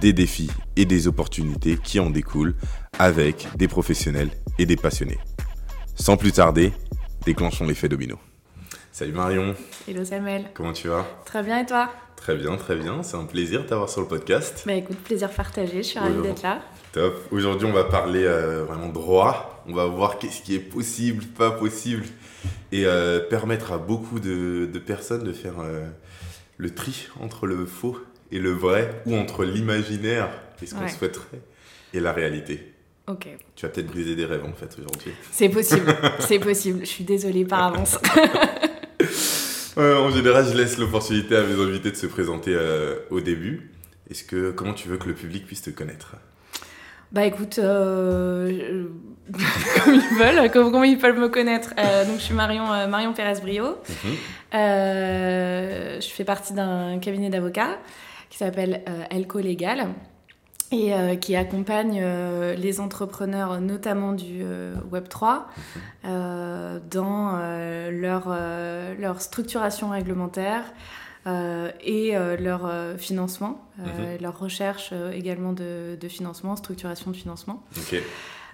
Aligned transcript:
des 0.00 0.12
défis 0.12 0.50
et 0.76 0.84
des 0.84 1.08
opportunités 1.08 1.76
qui 1.76 2.00
en 2.00 2.10
découlent 2.10 2.54
avec 2.98 3.48
des 3.56 3.68
professionnels 3.68 4.30
et 4.58 4.66
des 4.66 4.76
passionnés. 4.76 5.18
Sans 5.94 6.16
plus 6.16 6.32
tarder, 6.32 6.72
déclenchons 7.24 7.66
l'effet 7.66 7.88
domino. 7.88 8.18
Salut 8.92 9.12
Marion. 9.12 9.54
Hello 9.88 10.04
Samuel. 10.04 10.50
Comment 10.54 10.72
tu 10.72 10.88
vas? 10.88 11.06
Très 11.24 11.42
bien 11.42 11.60
et 11.60 11.66
toi? 11.66 11.90
Très 12.16 12.36
bien, 12.36 12.56
très 12.56 12.76
bien. 12.76 13.02
C'est 13.02 13.16
un 13.16 13.24
plaisir 13.24 13.62
de 13.62 13.68
t'avoir 13.68 13.88
sur 13.88 14.02
le 14.02 14.06
podcast. 14.06 14.64
Bah 14.66 14.74
écoute, 14.74 14.98
plaisir 14.98 15.30
partagé. 15.30 15.78
Je 15.78 15.88
suis 15.88 15.98
ravie 15.98 16.20
d'être 16.20 16.42
là. 16.42 16.60
Top. 16.92 17.14
Aujourd'hui, 17.30 17.66
on 17.66 17.72
va 17.72 17.84
parler 17.84 18.24
euh, 18.24 18.64
vraiment 18.64 18.88
droit. 18.88 19.62
On 19.66 19.72
va 19.72 19.86
voir 19.86 20.18
qu'est-ce 20.18 20.42
qui 20.42 20.54
est 20.54 20.58
possible, 20.58 21.24
pas 21.24 21.50
possible. 21.50 22.04
Et 22.72 22.84
euh, 22.84 23.20
permettre 23.20 23.72
à 23.72 23.78
beaucoup 23.78 24.20
de, 24.20 24.68
personnes 24.84 25.24
de 25.24 25.32
faire 25.32 25.60
euh, 25.60 25.88
le 26.58 26.74
tri 26.74 27.08
entre 27.20 27.46
le 27.46 27.64
faux 27.64 27.96
et 28.32 28.38
le 28.38 28.50
vrai, 28.50 29.02
ou 29.06 29.16
entre 29.16 29.44
l'imaginaire 29.44 30.30
et 30.62 30.66
ce 30.66 30.74
qu'on 30.74 30.88
souhaiterait, 30.88 31.40
et 31.94 32.00
la 32.00 32.12
réalité. 32.12 32.72
Ok. 33.06 33.26
Tu 33.56 33.66
vas 33.66 33.72
peut-être 33.72 33.88
briser 33.88 34.14
des 34.14 34.24
rêves 34.24 34.44
en 34.44 34.52
fait 34.52 34.76
aujourd'hui. 34.78 35.12
C'est 35.32 35.48
possible, 35.48 35.96
c'est 36.20 36.38
possible. 36.38 36.80
Je 36.80 36.86
suis 36.90 37.04
désolée 37.04 37.44
par 37.44 37.64
avance. 37.64 37.98
en 39.76 40.10
général, 40.10 40.46
je 40.46 40.56
laisse 40.56 40.78
l'opportunité 40.78 41.36
à 41.36 41.42
mes 41.42 41.60
invités 41.60 41.90
de 41.90 41.96
se 41.96 42.06
présenter 42.06 42.52
euh, 42.54 42.96
au 43.10 43.20
début. 43.20 43.72
Est-ce 44.10 44.24
que 44.24 44.50
comment 44.50 44.74
tu 44.74 44.88
veux 44.88 44.96
que 44.96 45.08
le 45.08 45.14
public 45.14 45.46
puisse 45.46 45.62
te 45.62 45.70
connaître? 45.70 46.16
Bah 47.12 47.24
écoute, 47.24 47.58
euh, 47.58 48.84
comme 49.84 49.94
ils 49.94 50.18
veulent, 50.18 50.50
comment, 50.52 50.84
ils 50.84 50.98
peuvent 50.98 51.18
me 51.18 51.28
connaître. 51.28 51.70
Euh, 51.78 52.04
donc 52.04 52.18
je 52.18 52.22
suis 52.22 52.34
Marion, 52.34 52.66
Marion 52.88 53.12
Pérez-Brio. 53.12 53.64
Mhm. 53.64 54.16
je 54.52 56.08
fais 56.12 56.24
partie 56.24 56.52
d'un 56.52 56.98
cabinet 57.00 57.30
d'avocats 57.30 57.78
qui 58.30 58.38
s'appelle 58.38 58.82
Elco 59.10 59.40
Legal 59.40 59.88
et 60.72 60.94
euh, 60.94 61.16
qui 61.16 61.34
accompagne 61.34 62.00
euh, 62.00 62.54
les 62.54 62.80
entrepreneurs, 62.80 63.60
notamment 63.60 64.12
du 64.12 64.40
euh, 64.42 64.74
Web3, 64.92 65.42
dans 66.90 67.38
leur, 67.90 68.36
leur 68.98 69.20
structuration 69.20 69.90
réglementaire 69.90 70.64
et 71.26 72.12
leur 72.38 72.70
financement, 72.98 73.64
mhm. 73.78 73.86
leur 74.20 74.38
recherche 74.38 74.92
également 75.12 75.52
de, 75.52 75.96
de, 76.00 76.08
financement, 76.08 76.56
structuration 76.56 77.10
de 77.10 77.16
financement. 77.16 77.62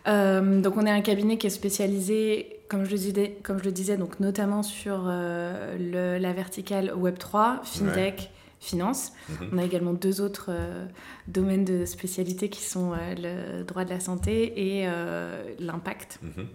donc 0.06 0.76
on 0.76 0.86
est 0.86 0.90
un 0.90 1.00
cabinet 1.02 1.38
qui 1.38 1.46
est 1.46 1.50
spécialisé, 1.50 2.60
comme 2.68 2.84
je 2.84 2.90
le 2.90 2.98
disais, 2.98 3.38
comme 3.42 3.58
je 3.58 3.64
le 3.64 3.72
disais 3.72 3.96
donc 3.96 4.20
notamment 4.20 4.62
sur 4.62 5.04
le, 5.06 6.18
la 6.18 6.32
verticale 6.32 6.92
Web3, 6.96 7.64
FinTech, 7.64 8.30
finance. 8.60 9.12
Mhm. 9.28 9.48
On 9.52 9.58
a 9.58 9.64
également 9.64 9.92
deux 9.92 10.20
autres 10.20 10.46
euh, 10.50 10.86
domaines 11.28 11.64
de 11.64 11.84
spécialité 11.84 12.48
qui 12.48 12.62
sont 12.62 12.92
euh, 12.92 13.58
le 13.58 13.64
droit 13.64 13.84
de 13.84 13.90
la 13.90 14.00
santé 14.00 14.78
et 14.78 14.84
euh, 14.86 15.42
l'impact. 15.58 16.18
Mhm. 16.22 16.46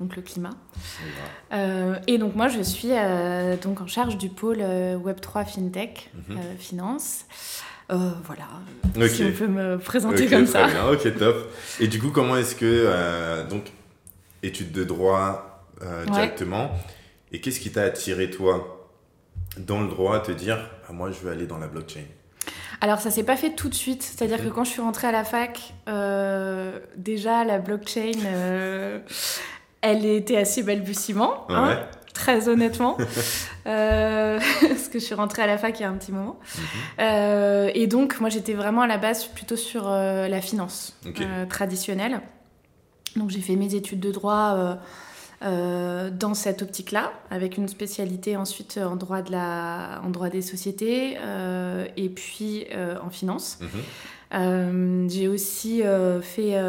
Donc 0.00 0.16
le 0.16 0.22
climat. 0.22 0.56
et 2.06 2.16
donc 2.16 2.34
moi 2.34 2.48
je 2.48 2.62
suis 2.62 2.88
donc 3.62 3.82
en 3.82 3.86
charge 3.86 4.16
du 4.16 4.30
pôle 4.30 4.60
Web3 4.60 5.44
FinTech, 5.44 6.10
mhm. 6.26 6.38
Finance. 6.58 7.26
voilà, 7.90 8.48
si 9.08 9.24
on 9.24 9.32
peut 9.32 9.46
me 9.46 9.76
présenter 9.76 10.26
comme 10.26 10.46
ça. 10.46 10.68
Bien. 10.68 10.88
Ok, 10.88 11.18
top. 11.18 11.52
Et 11.80 11.86
du 11.86 12.00
coup, 12.00 12.12
comment 12.12 12.38
est-ce 12.38 12.56
que, 12.56 13.46
donc, 13.50 13.72
études 14.42 14.72
de 14.72 14.84
droit 14.84 15.66
directement, 16.06 16.70
et 17.30 17.42
qu'est-ce 17.42 17.60
qui 17.60 17.70
t'a 17.70 17.82
attiré 17.82 18.30
toi? 18.30 18.79
Dans 19.58 19.80
le 19.80 19.88
droit 19.88 20.16
à 20.16 20.20
te 20.20 20.32
dire 20.32 20.58
ah, 20.88 20.92
moi 20.92 21.10
je 21.10 21.18
veux 21.20 21.30
aller 21.30 21.46
dans 21.46 21.58
la 21.58 21.68
blockchain 21.68 22.04
alors 22.80 23.00
ça 23.00 23.10
s'est 23.10 23.24
pas 23.24 23.36
fait 23.36 23.50
tout 23.50 23.68
de 23.68 23.74
suite, 23.74 24.02
c'est-à-dire 24.02 24.42
que 24.42 24.48
quand 24.48 24.64
je 24.64 24.70
suis 24.70 24.80
rentrée 24.80 25.06
à 25.06 25.12
la 25.12 25.24
fac, 25.24 25.74
euh, 25.88 26.78
déjà 26.96 27.44
la 27.44 27.58
blockchain, 27.58 28.12
euh, 28.24 29.00
elle 29.82 30.06
était 30.06 30.38
assez 30.38 30.62
balbutiement, 30.62 31.46
hein, 31.50 31.78
très 32.14 32.48
honnêtement, 32.48 32.96
euh, 33.66 34.40
parce 34.62 34.88
que 34.88 34.98
je 34.98 35.04
suis 35.04 35.14
rentrée 35.14 35.42
à 35.42 35.46
la 35.46 35.58
fac 35.58 35.78
il 35.78 35.82
y 35.82 35.84
a 35.84 35.90
un 35.90 35.94
petit 35.94 36.12
moment. 36.12 36.38
Mhm. 36.98 37.70
et 37.74 37.86
donc 37.86 38.18
moi 38.20 38.30
j'étais 38.30 38.54
vraiment 38.54 38.82
à 38.82 38.86
la 38.86 38.96
base 38.96 39.26
plutôt 39.26 39.56
sur 39.56 39.90
la 39.90 40.40
finance 40.40 40.98
traditionnelle. 41.50 42.22
Donc 43.16 43.28
j'ai 43.28 43.40
fait 43.40 43.56
mes 43.56 43.74
études 43.74 44.00
de 44.00 44.10
droit 44.10 44.78
euh, 45.42 46.10
dans 46.10 46.34
cette 46.34 46.60
optique-là, 46.60 47.12
avec 47.30 47.56
une 47.56 47.66
spécialité 47.66 48.36
ensuite 48.36 48.76
en 48.76 48.96
droit, 48.96 49.22
des 50.28 50.42
sociétés 50.42 51.16
euh, 51.18 51.86
et 51.96 52.10
puis 52.10 52.66
euh, 52.72 52.96
en 53.02 53.08
finance. 53.08 53.58
Mhm. 54.32 55.10
j'ai 55.10 55.28
aussi 55.28 55.82
fait 56.22 56.60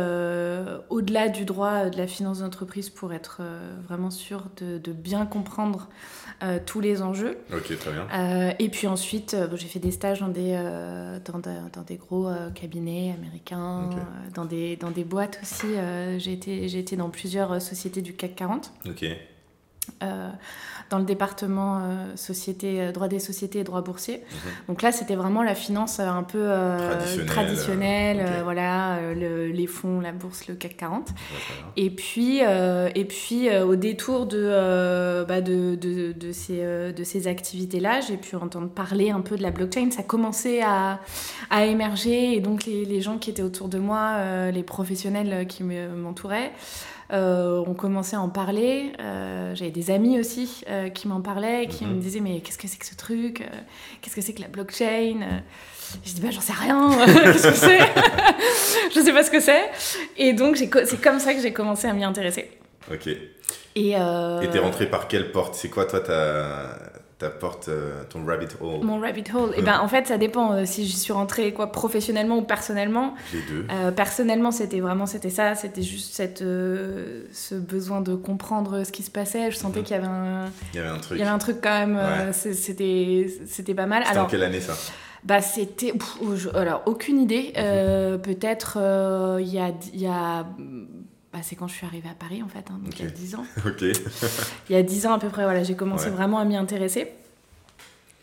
au-delà 0.90 1.30
du 1.30 1.46
droit 1.46 1.90
de 1.90 1.98
la 1.98 2.08
finance 2.08 2.40
d'entreprise 2.40 2.90
pour 2.90 3.14
être 3.14 3.42
vraiment 3.88 4.10
sûr 4.10 4.44
de, 4.58 4.78
de 4.78 4.92
bien 4.92 5.26
comprendre 5.26 5.90
euh, 6.44 6.58
tous 6.66 6.80
les 6.80 7.04
enjeux. 7.04 7.38
Ok, 7.54 7.78
très 7.78 7.92
bien. 7.92 8.08
Euh, 8.12 8.52
et 8.58 8.70
puis 8.70 8.88
ensuite, 8.88 9.36
euh, 9.36 9.48
j'ai 9.56 9.68
fait 9.68 9.78
des 9.78 9.92
stages 9.92 10.22
dans 10.22 10.28
des, 10.28 10.54
dans, 11.26 11.40
dans, 11.40 11.84
des 11.84 11.98
gros 11.98 12.30
cabinets 12.56 13.14
américains, 13.16 13.90
dans, 14.34 14.46
des, 14.46 14.76
dans 14.76 14.90
des 14.90 15.04
boîtes 15.04 15.40
aussi. 15.44 15.68
j'ai 16.18 16.34
été, 16.34 16.66
été 16.66 16.96
dans 16.96 17.10
plusieurs 17.10 17.62
sociétés 17.62 18.02
du 18.02 18.14
CAC 18.14 18.36
40. 18.36 18.74
Ok 18.88 19.06
dans 20.92 21.00
le 21.00 21.06
département 21.06 21.80
euh, 21.80 22.16
société, 22.18 22.82
euh, 22.82 22.92
droit 22.92 23.08
des 23.08 23.20
sociétés 23.20 23.60
et 23.60 23.64
droit 23.64 23.82
boursier. 23.82 24.18
Mhm. 24.18 24.52
Donc 24.68 24.82
là, 24.82 24.92
c'était 24.92 25.16
vraiment 25.16 25.42
la 25.42 25.56
finance 25.56 26.00
euh, 26.00 26.08
un 26.08 26.24
peu 26.24 26.50
traditionnelle, 27.26 28.26
voilà, 28.44 29.00
les 29.16 29.68
fonds, 29.68 30.02
la 30.02 30.12
bourse, 30.12 30.48
le 30.48 30.56
CAC 30.56 30.76
40. 30.76 31.10
et 31.78 31.90
puis, 31.90 32.40
et 32.40 33.06
puis 33.06 33.50
au 33.58 33.76
détour 33.76 34.26
de, 34.26 35.24
bah, 35.28 35.40
de, 35.40 35.76
de, 35.76 36.12
de, 36.12 36.32
ces, 36.32 36.62
de 36.94 37.04
ces 37.04 37.28
activités-là, 37.28 38.02
j'ai 38.02 38.18
pu 38.18 38.36
entendre 38.36 38.68
parler 38.68 39.12
un 39.12 39.22
peu 39.22 39.38
de 39.38 39.44
la 39.44 39.52
blockchain. 39.52 39.92
Ça 39.92 40.04
commençait 40.04 40.62
à, 40.62 41.00
à 41.50 41.66
émerger 41.66 42.36
et 42.36 42.42
donc 42.42 42.66
les, 42.66 42.84
les, 42.84 43.00
gens 43.00 43.18
qui 43.18 43.30
étaient 43.30 43.42
autour 43.42 43.70
de 43.70 43.80
moi, 43.80 44.52
les 44.52 44.64
professionnels 44.64 45.48
qui 45.48 45.64
m'entouraient, 45.64 46.52
euh, 47.12 47.64
on 47.68 47.74
commençait 47.74 48.16
à 48.16 48.22
en 48.22 48.30
parler. 48.30 48.94
Euh, 49.00 49.54
j'avais 49.56 49.72
des 49.72 49.92
amis 49.92 50.20
aussi 50.20 50.64
euh, 50.70 50.90
qui 50.90 51.08
m'en 51.08 51.22
parlaient, 51.22 51.68
qui 51.68 51.86
me 51.86 51.94
mhm. 51.94 52.00
disaient 52.00 52.20
mais 52.20 52.40
qu'est-ce 52.40 52.58
que 52.58 52.68
c'est 52.68 52.78
que 52.78 52.86
ce 52.86 52.96
truc 52.96 53.44
Qu'est-ce 54.02 54.16
que 54.16 54.22
c'est 54.22 54.34
que 54.34 54.42
la 54.42 54.48
blockchain 54.48 55.42
Je 56.06 56.14
dis 56.14 56.22
bah 56.22 56.30
j'en 56.32 56.42
sais 56.42 56.54
rien. 56.54 56.90
qu'est-ce 57.06 57.48
que 57.48 57.54
c'est? 57.54 57.80
Je 58.96 59.00
sais 59.02 59.14
pas 59.14 59.24
ce 59.24 59.32
que 59.32 59.40
c'est. 59.40 59.70
Et 60.18 60.34
donc 60.34 60.58
c'est 60.58 61.02
comme 61.02 61.20
ça 61.20 61.34
que 61.34 61.42
j'ai 61.42 61.54
commencé 61.54 61.88
à 61.88 61.94
m'y 61.94 62.04
intéresser. 62.04 62.52
Ok. 62.92 63.08
Et 63.76 63.96
t'es 64.52 64.60
rentré 64.60 64.86
par 64.86 65.08
quelle 65.08 65.32
porte? 65.32 65.56
C'est 65.56 65.70
quoi 65.70 65.86
toi 65.86 66.00
ta 66.00 66.78
t'apportes 67.22 67.70
euh, 67.70 68.04
ton 68.10 68.26
rabbit 68.26 68.48
hole 68.60 68.84
Mon 68.84 69.00
rabbit 69.00 69.24
hole, 69.34 69.52
et 69.52 69.60
eh 69.60 69.62
ben, 69.62 69.80
en 69.80 69.88
fait, 69.88 70.08
ça 70.08 70.18
dépend 70.18 70.54
euh, 70.54 70.66
si 70.66 70.88
j'y 70.88 70.98
suis 70.98 71.14
rentrée 71.14 71.54
quoi, 71.54 71.72
professionnellement 71.72 72.40
ou 72.40 72.42
personnellement. 72.42 73.14
Les 73.32 73.42
deux. 73.42 73.68
Euh, 73.72 73.92
personnellement, 73.92 74.52
c'était 74.52 74.80
vraiment 74.80 75.06
c'était 75.06 75.30
ça, 75.30 75.54
c'était 75.54 75.84
juste 75.84 76.16
cette, 76.16 76.40
ce 76.40 77.56
besoin 77.56 78.02
de 78.02 78.16
comprendre 78.16 78.84
ce 78.84 78.92
qui 78.92 79.04
se 79.04 79.12
passait. 79.12 79.52
Je 79.52 79.58
sentais 79.58 79.80
mhm. 79.80 79.86
qu'il 79.86 79.96
y 79.96 80.00
avait 80.00 80.08
un, 80.08 80.46
il 80.74 80.78
y 80.78 80.80
avait 80.80 80.90
un 80.90 80.98
truc. 80.98 81.18
Il 81.18 81.20
y 81.20 81.22
avait 81.22 81.32
un 81.32 81.38
truc 81.38 81.58
quand 81.62 81.86
même, 81.86 82.34
c'était, 82.34 83.28
c'était 83.46 83.76
pas 83.76 83.86
mal. 83.86 84.04
Alors, 84.10 84.26
en 84.26 84.28
quelle 84.28 84.44
année 84.44 84.62
ça? 84.62 84.74
bah, 85.24 85.42
c'était. 85.42 85.94
Alors, 86.56 86.82
aucune 86.88 87.20
idée. 87.20 87.54
Mhm. 87.56 88.20
Peut-être 88.22 88.80
il 89.40 89.48
y 89.48 89.60
a. 89.60 89.72
Y 89.94 90.08
a 90.08 90.48
bah, 91.34 91.40
c'est 91.42 91.56
quand 91.56 91.68
je 91.68 91.74
suis 91.74 91.86
arrivée 91.86 92.10
à 92.10 92.14
Paris 92.14 92.44
en 92.44 92.48
fait, 92.48 92.66
hein, 92.70 92.80
donc 92.84 93.00
il 93.00 93.06
y 93.06 93.08
a 93.08 93.12
10 93.12 93.36
ans. 93.36 93.46
ok. 93.66 93.82
il 94.70 94.74
y 94.74 94.76
a 94.76 94.84
10 94.84 95.08
ans 95.08 95.14
à 95.14 95.20
peu 95.20 95.30
près, 95.30 95.44
voilà, 95.44 95.64
j'ai 95.64 95.76
commencé 95.76 96.10
vraiment 96.10 96.40
à 96.40 96.46
m'y 96.46 96.58
intéresser. 96.58 97.12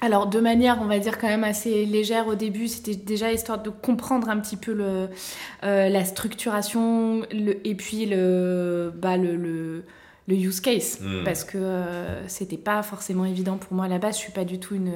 Alors 0.00 0.28
de 0.28 0.38
manière, 0.38 0.78
on 0.80 0.86
va 0.86 0.98
dire 0.98 1.18
quand 1.18 1.26
même 1.26 1.42
assez 1.42 1.84
légère 1.84 2.28
au 2.28 2.36
début, 2.36 2.68
c'était 2.68 2.94
déjà 2.94 3.32
histoire 3.32 3.60
de 3.60 3.70
comprendre 3.70 4.28
un 4.28 4.38
petit 4.38 4.56
peu 4.56 4.72
le, 4.72 5.08
euh, 5.64 5.88
la 5.88 6.04
structuration 6.04 7.22
le, 7.32 7.66
et 7.66 7.74
puis 7.74 8.06
le, 8.06 8.92
bah, 8.94 9.16
le, 9.16 9.34
le, 9.34 9.84
le 10.28 10.34
use 10.36 10.60
case, 10.60 11.00
hmm. 11.00 11.24
parce 11.24 11.42
que 11.42 11.58
euh, 11.58 12.28
c'était 12.28 12.58
pas 12.58 12.82
forcément 12.84 13.24
évident 13.24 13.56
pour 13.56 13.72
moi 13.72 13.86
à 13.86 13.88
la 13.88 13.98
base. 13.98 14.16
Je 14.16 14.20
suis 14.20 14.32
pas 14.32 14.44
du 14.44 14.60
tout 14.60 14.76
une 14.76 14.92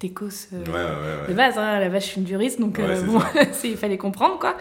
techos 0.00 0.48
euh, 0.52 1.28
de 1.28 1.32
base. 1.32 1.56
Hein. 1.56 1.78
La 1.78 1.88
base, 1.88 2.02
je 2.02 2.08
suis 2.08 2.20
une 2.20 2.26
juriste, 2.26 2.58
donc 2.58 2.80
bon, 2.80 3.20
il 3.64 3.76
fallait 3.76 3.98
comprendre 3.98 4.40
quoi. 4.40 4.56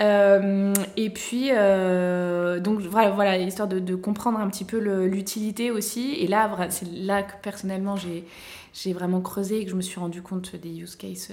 et 0.00 1.10
puis, 1.10 1.50
donc 1.50 2.80
voilà, 2.80 3.10
voilà 3.10 3.38
histoire 3.38 3.68
de, 3.68 3.78
de, 3.78 3.94
comprendre 3.94 4.40
un 4.40 4.48
petit 4.48 4.64
peu 4.64 4.78
l'utilité 5.04 5.70
aussi. 5.70 6.14
Et 6.14 6.26
là, 6.26 6.50
c'est 6.70 6.90
là 6.90 7.22
que 7.22 7.34
personnellement, 7.40 7.94
j'ai 7.96 8.92
vraiment 8.92 9.20
creusé 9.20 9.60
et 9.60 9.64
que 9.64 9.70
je 9.70 9.76
me 9.76 9.82
suis 9.82 10.00
rendu 10.00 10.22
compte 10.22 10.56
des 10.56 10.80
use 10.80 10.96
cases 10.96 11.30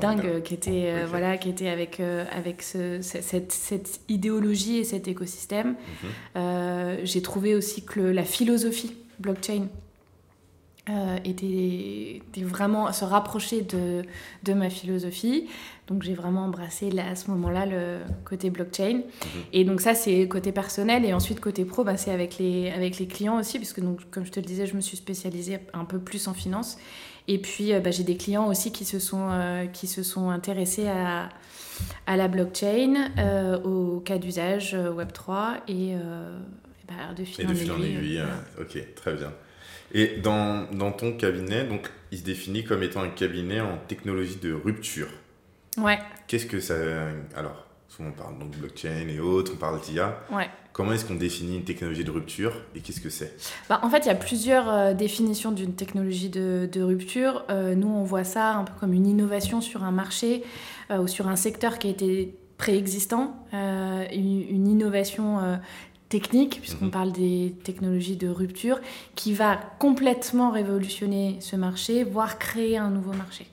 dingue 0.00 0.42
qui 0.42 0.54
était 0.54 0.86
euh, 0.86 1.06
voilà 1.06 1.36
qui 1.36 1.48
était 1.48 1.68
avec 1.68 2.00
euh, 2.00 2.24
avec 2.32 2.62
cette, 2.62 3.52
cette, 3.52 4.00
idéologie 4.08 4.78
et 4.78 4.84
cet 4.84 5.08
écosystème 5.08 5.68
mhm. 5.68 5.76
euh, 6.36 6.96
j'ai 7.04 7.22
trouvé 7.22 7.54
aussi 7.54 7.84
que 7.84 8.00
la 8.00 8.24
philosophie 8.24 8.96
blockchain 9.18 9.66
était, 11.24 12.16
était, 12.16 12.42
vraiment 12.42 12.92
se 12.92 13.04
rapprocher 13.04 13.62
de, 13.62 14.02
de 14.42 14.52
ma 14.52 14.68
philosophie 14.68 15.46
donc 15.86 16.02
j'ai 16.02 16.14
vraiment 16.14 16.46
embrassé 16.46 16.90
là, 16.90 17.08
à 17.08 17.14
ce 17.14 17.30
moment-là 17.30 17.66
le 17.66 17.98
côté 18.24 18.50
blockchain 18.50 18.94
mhm. 18.94 19.42
et 19.52 19.64
donc 19.64 19.80
ça 19.80 19.94
c'est 19.94 20.26
côté 20.26 20.50
personnel 20.50 21.04
et 21.04 21.12
ensuite 21.12 21.38
côté 21.38 21.64
pro 21.64 21.84
bah, 21.84 21.96
c'est 21.96 22.10
avec 22.10 22.38
les 22.38 22.70
avec 22.70 22.98
les 22.98 23.06
clients 23.06 23.38
aussi 23.38 23.58
puisque 23.58 23.80
donc 23.80 24.00
comme 24.10 24.26
je 24.26 24.32
te 24.32 24.40
le 24.40 24.46
disais 24.46 24.66
je 24.66 24.74
me 24.74 24.80
suis 24.80 24.96
spécialisée 24.96 25.60
un 25.72 25.84
peu 25.84 26.00
plus 26.00 26.26
en 26.26 26.34
finance 26.34 26.78
et 27.28 27.38
puis, 27.38 27.72
euh, 27.72 27.80
bah, 27.80 27.90
j'ai 27.90 28.02
des 28.02 28.16
clients 28.16 28.48
aussi 28.48 28.72
qui 28.72 28.84
se 28.84 28.98
sont, 28.98 29.28
euh, 29.30 29.66
qui 29.66 29.86
se 29.86 30.02
sont 30.02 30.30
intéressés 30.30 30.88
à, 30.88 31.28
à 32.06 32.16
la 32.16 32.28
blockchain, 32.28 33.10
euh, 33.18 33.60
au 33.62 34.00
cas 34.00 34.18
d'usage 34.18 34.74
Web3 34.74 35.60
et, 35.68 35.94
bah, 36.88 37.14
de 37.16 37.24
fil, 37.24 37.44
et 37.44 37.48
de 37.48 37.54
fil 37.54 37.72
en 37.72 37.80
aiguille. 37.80 38.22
ok, 38.60 38.94
très 38.94 39.14
bien. 39.14 39.32
Et 39.92 40.16
dans, 40.22 40.66
dans, 40.72 40.90
ton 40.90 41.12
cabinet, 41.12 41.64
donc, 41.64 41.90
il 42.10 42.18
se 42.18 42.24
définit 42.24 42.64
comme 42.64 42.82
étant 42.82 43.02
un 43.02 43.10
cabinet 43.10 43.60
en 43.60 43.76
technologie 43.88 44.36
de 44.36 44.52
rupture. 44.52 45.08
Ouais. 45.76 45.98
Qu'est-ce 46.26 46.46
que 46.46 46.60
ça. 46.60 46.74
Alors, 47.36 47.66
souvent 47.88 48.08
on 48.08 48.12
parle 48.12 48.38
donc 48.38 48.50
de 48.52 48.56
blockchain 48.56 49.06
et 49.08 49.20
autres, 49.20 49.52
on 49.54 49.58
parle 49.58 49.80
d'IA. 49.80 50.18
Ouais. 50.30 50.48
Comment 50.72 50.92
est-ce 50.92 51.04
qu'on 51.04 51.14
définit 51.14 51.56
une 51.56 51.64
technologie 51.64 52.04
de 52.04 52.10
rupture 52.10 52.54
et 52.74 52.80
qu'est-ce 52.80 53.00
que 53.00 53.10
c'est? 53.10 53.36
Bah, 53.68 53.80
En 53.82 53.90
fait, 53.90 53.98
il 53.98 54.06
y 54.06 54.10
a 54.10 54.14
plusieurs 54.14 54.70
euh, 54.70 54.94
définitions 54.94 55.52
d'une 55.52 55.74
technologie 55.74 56.30
de, 56.30 56.82
rupture. 56.82 57.44
Euh, 57.50 57.74
nous, 57.74 57.88
on 57.88 58.04
voit 58.04 58.24
ça 58.24 58.54
un 58.54 58.64
peu 58.64 58.72
comme 58.80 58.94
une 58.94 59.06
innovation 59.06 59.60
sur 59.60 59.84
un 59.84 59.90
marché 59.90 60.42
euh, 60.90 60.98
ou 60.98 61.08
sur 61.08 61.28
un 61.28 61.36
secteur 61.36 61.78
qui 61.78 61.88
a 61.88 61.90
été 61.90 62.34
préexistant, 62.56 63.34
une, 63.52 64.68
innovation 64.68 65.58
technique, 66.12 66.60
puisqu'on 66.60 66.86
mhm. 66.86 66.90
parle 66.90 67.12
des 67.12 67.54
technologies 67.64 68.16
de 68.16 68.28
rupture, 68.28 68.78
qui 69.14 69.32
va 69.32 69.58
complètement 69.78 70.50
révolutionner 70.50 71.38
ce 71.40 71.56
marché, 71.56 72.04
voire 72.04 72.38
créer 72.38 72.76
un 72.76 72.90
nouveau 72.90 73.14
marché. 73.14 73.46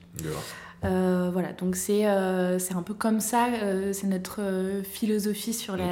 Euh, 0.83 1.29
voilà, 1.31 1.53
donc 1.53 1.77
c'est 1.77 2.06
euh, 2.06 2.59
c'est 2.59 2.73
un 2.73 2.81
peu 2.81 2.94
comme 2.94 3.21
ça, 3.21 3.47
euh, 3.47 3.91
c'est 3.94 4.07
notre 4.07 4.41
philosophie 4.83 5.53
sur, 5.53 5.77
la, 5.77 5.89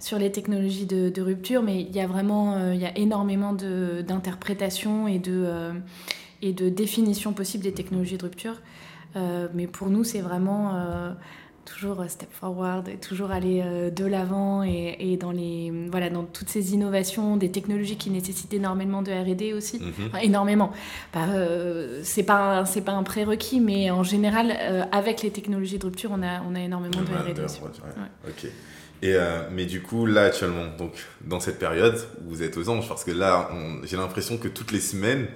sur 0.00 0.18
les 0.18 0.30
technologies 0.30 0.86
de, 0.86 1.08
de, 1.08 1.22
rupture, 1.22 1.62
mais 1.62 1.80
il 1.80 1.94
y 1.94 2.00
a 2.00 2.06
vraiment 2.06 2.72
il 2.72 2.80
y 2.80 2.86
a 2.86 2.96
énormément 2.96 3.54
d'interprétations 3.54 5.08
et, 5.08 5.18
de 5.18 5.46
et 6.42 6.52
de 6.52 6.68
définitions 6.68 7.32
possibles 7.32 7.64
des 7.64 7.72
technologies 7.72 8.18
de 8.18 8.24
rupture. 8.24 8.60
mais 9.54 9.66
pour 9.66 9.88
nous, 9.88 10.04
c'est 10.04 10.22
vraiment 10.22 10.74
toujours 11.64 12.00
euh, 12.00 12.08
step 12.08 12.28
forward, 12.32 12.88
et 12.88 12.96
toujours 12.96 13.30
aller 13.30 13.62
euh, 13.64 13.90
de 13.90 14.04
l'avant 14.04 14.62
et, 14.62 15.16
dans 15.20 15.30
les 15.30 15.72
voilà 15.90 16.10
dans 16.10 16.24
toutes 16.24 16.48
ces 16.48 16.74
innovations, 16.74 17.36
des 17.36 17.50
technologies 17.50 17.96
qui 17.96 18.10
nécessitent 18.10 18.54
énormément 18.54 19.02
de 19.02 19.12
R&D 19.12 19.52
aussi, 19.52 19.78
mhm. 19.78 20.10
énormément. 20.22 20.72
Bah, 21.12 21.26
euh, 21.30 22.00
c'est 22.02 22.22
pas 22.22 22.64
c'est 22.64 22.80
pas 22.80 22.92
un 22.92 23.02
prérequis, 23.02 23.60
mais 23.60 23.90
en 23.90 24.02
général 24.02 24.56
avec 24.92 25.22
les 25.22 25.30
technologies 25.30 25.78
de 25.78 25.84
rupture, 25.84 26.10
on 26.12 26.22
a 26.22 26.42
on 26.42 26.54
a 26.54 26.60
énormément 26.60 27.02
de 27.02 27.30
R&D. 27.30 27.42
Ok. 28.28 28.50
Et 29.02 29.16
mais 29.50 29.66
du 29.66 29.82
coup 29.82 30.06
là 30.06 30.24
actuellement, 30.24 30.66
donc 30.78 30.92
dans 31.22 31.40
cette 31.40 31.58
période, 31.58 31.98
vous 32.24 32.42
êtes 32.42 32.56
aux 32.56 32.68
anges 32.68 32.88
parce 32.88 33.04
que 33.04 33.10
là 33.10 33.50
j'ai 33.84 33.96
l'impression 33.96 34.38
que 34.38 34.48
toutes 34.48 34.72
les 34.72 34.80
semaines 34.80 35.26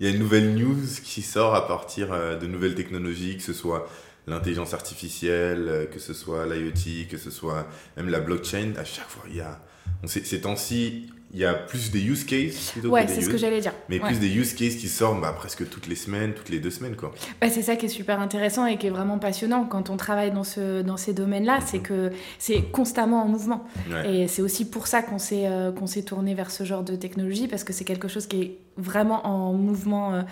il 0.00 0.08
y 0.08 0.10
a 0.10 0.12
une 0.12 0.18
nouvelle 0.18 0.54
news 0.54 0.80
qui 1.04 1.22
sort 1.22 1.54
à 1.54 1.68
partir 1.68 2.08
de 2.40 2.46
nouvelles 2.48 2.74
technologies, 2.74 3.36
que 3.36 3.42
ce 3.42 3.52
soit 3.52 3.88
l'intelligence 4.26 4.74
artificielle, 4.74 5.66
euh, 5.68 5.86
que 5.86 5.98
ce 5.98 6.14
soit 6.14 6.46
l'IoT, 6.46 7.08
que 7.10 7.16
ce 7.16 7.30
soit 7.30 7.66
même 7.96 8.08
la 8.08 8.20
blockchain, 8.20 8.72
à 8.76 8.84
chaque 8.84 9.08
fois, 9.08 9.24
il 9.28 9.36
y 9.36 9.40
a. 9.40 9.60
Ces 10.04 10.40
temps-ci, 10.40 11.08
il 11.32 11.40
y 11.40 11.46
a 11.46 11.54
plus 11.54 11.90
des 11.90 12.02
use 12.02 12.24
cases. 12.24 12.74
Ouais, 12.84 13.06
c'est 13.08 13.22
ce 13.22 13.30
que 13.30 13.38
j'allais 13.38 13.60
dire. 13.60 13.72
Mais 13.88 13.98
plus 13.98 14.18
des 14.18 14.28
use 14.28 14.52
cases 14.52 14.76
qui 14.76 14.88
sortent 14.88 15.20
bah, 15.20 15.34
presque 15.36 15.68
toutes 15.68 15.86
les 15.86 15.94
semaines, 15.94 16.34
toutes 16.34 16.50
les 16.50 16.60
deux 16.60 16.70
semaines. 16.70 16.94
quoi. 16.94 17.12
Bah, 17.40 17.48
c'est 17.48 17.62
ça 17.62 17.76
qui 17.76 17.86
est 17.86 17.90
super 17.90 18.20
intéressant 18.20 18.66
et 18.66 18.76
qui 18.76 18.88
est 18.88 18.90
vraiment 18.90 19.18
passionnant 19.18 19.64
quand 19.64 19.88
on 19.88 19.96
travaille 19.96 20.30
dans, 20.30 20.44
ce, 20.44 20.82
dans 20.82 20.98
ces 20.98 21.14
domaines-là, 21.14 21.60
c'est 21.64 21.78
mhm. 21.78 21.82
que 21.84 22.10
c'est 22.38 22.62
constamment 22.70 23.22
en 23.22 23.28
mouvement. 23.28 23.64
Et 24.04 24.28
c'est 24.28 24.42
aussi 24.42 24.68
pour 24.68 24.86
ça 24.86 25.02
qu'on 25.02 25.18
s'est 25.18 25.46
euh, 25.46 25.72
qu'on 25.72 25.86
s'est 25.86 26.02
tourné 26.02 26.34
vers 26.34 26.50
ce 26.50 26.64
genre 26.64 26.82
de 26.82 26.96
technologie, 26.96 27.48
parce 27.48 27.64
que 27.64 27.72
c'est 27.72 27.84
quelque 27.84 28.08
chose 28.08 28.26
qui 28.26 28.42
est 28.42 28.58
vraiment 28.76 29.26
en 29.26 29.54
mouvement 29.54 30.14
euh, 30.14 30.22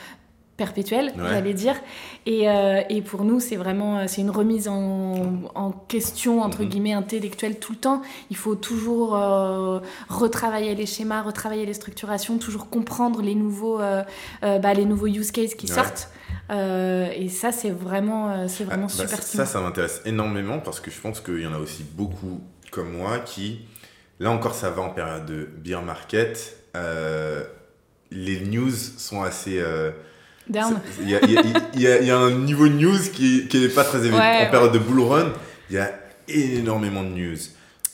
perpétuelle, 0.60 1.14
j'allais 1.16 1.54
dire. 1.54 1.74
Et, 2.26 2.50
euh, 2.50 2.82
et, 2.90 3.00
pour 3.00 3.24
nous, 3.24 3.40
c'est 3.40 3.56
vraiment 3.56 3.96
euh, 3.96 4.04
c'est 4.06 4.20
une 4.20 4.30
remise 4.30 4.68
en, 4.68 5.40
en 5.54 5.70
question, 5.72 6.42
entre 6.42 6.62
mhm. 6.62 6.68
guillemets, 6.68 6.92
intellectuelle 6.92 7.58
tout 7.58 7.72
le 7.72 7.78
temps. 7.78 8.02
Il 8.28 8.36
faut 8.36 8.56
toujours 8.56 9.16
euh, 9.16 9.80
retravailler 10.10 10.74
les 10.74 10.84
schémas, 10.84 11.22
retravailler 11.22 11.64
les 11.64 11.72
structurations, 11.72 12.36
toujours 12.36 12.68
comprendre 12.68 13.22
les 13.22 13.34
nouveaux, 13.34 13.78
bah, 14.42 14.74
les 14.74 14.84
nouveaux 14.84 15.06
use 15.06 15.30
cases 15.30 15.54
qui 15.54 15.66
sortent. 15.66 16.10
et 16.50 17.28
ça, 17.30 17.52
c'est 17.52 17.70
vraiment, 17.70 18.46
c'est 18.46 18.64
vraiment 18.64 18.88
ah, 18.90 18.98
bah, 18.98 19.06
super 19.06 19.22
Ça, 19.22 19.46
ça 19.46 19.60
m'intéresse 19.62 20.02
énormément 20.04 20.58
parce 20.58 20.80
que 20.80 20.90
je 20.90 21.00
pense 21.00 21.20
qu'il 21.20 21.40
y 21.40 21.46
en 21.46 21.54
a 21.54 21.58
aussi 21.58 21.84
beaucoup 21.94 22.42
comme 22.70 22.92
moi 22.92 23.18
qui, 23.20 23.62
là 24.18 24.30
encore, 24.30 24.54
ça 24.54 24.68
va 24.68 24.82
en 24.82 24.90
période 24.90 25.24
de 25.24 25.48
beer 25.56 25.80
market. 25.80 26.58
les 28.10 28.40
news 28.40 28.76
sont 28.98 29.22
assez 29.22 29.62
il 31.00 31.80
y, 31.80 32.10
a, 32.10 32.18
un 32.18 32.30
niveau 32.30 32.68
de 32.68 32.74
news 32.74 32.98
qui 33.12 33.48
n'est 33.52 33.68
pas 33.68 33.84
très 33.84 33.98
élevé. 33.98 34.16
en 34.16 34.50
période 34.50 34.72
de 34.72 34.78
bull 34.78 35.00
run, 35.00 35.32
il 35.68 35.76
y 35.76 35.78
a 35.78 35.90
énormément 36.28 37.02
de 37.02 37.08
news. 37.08 37.38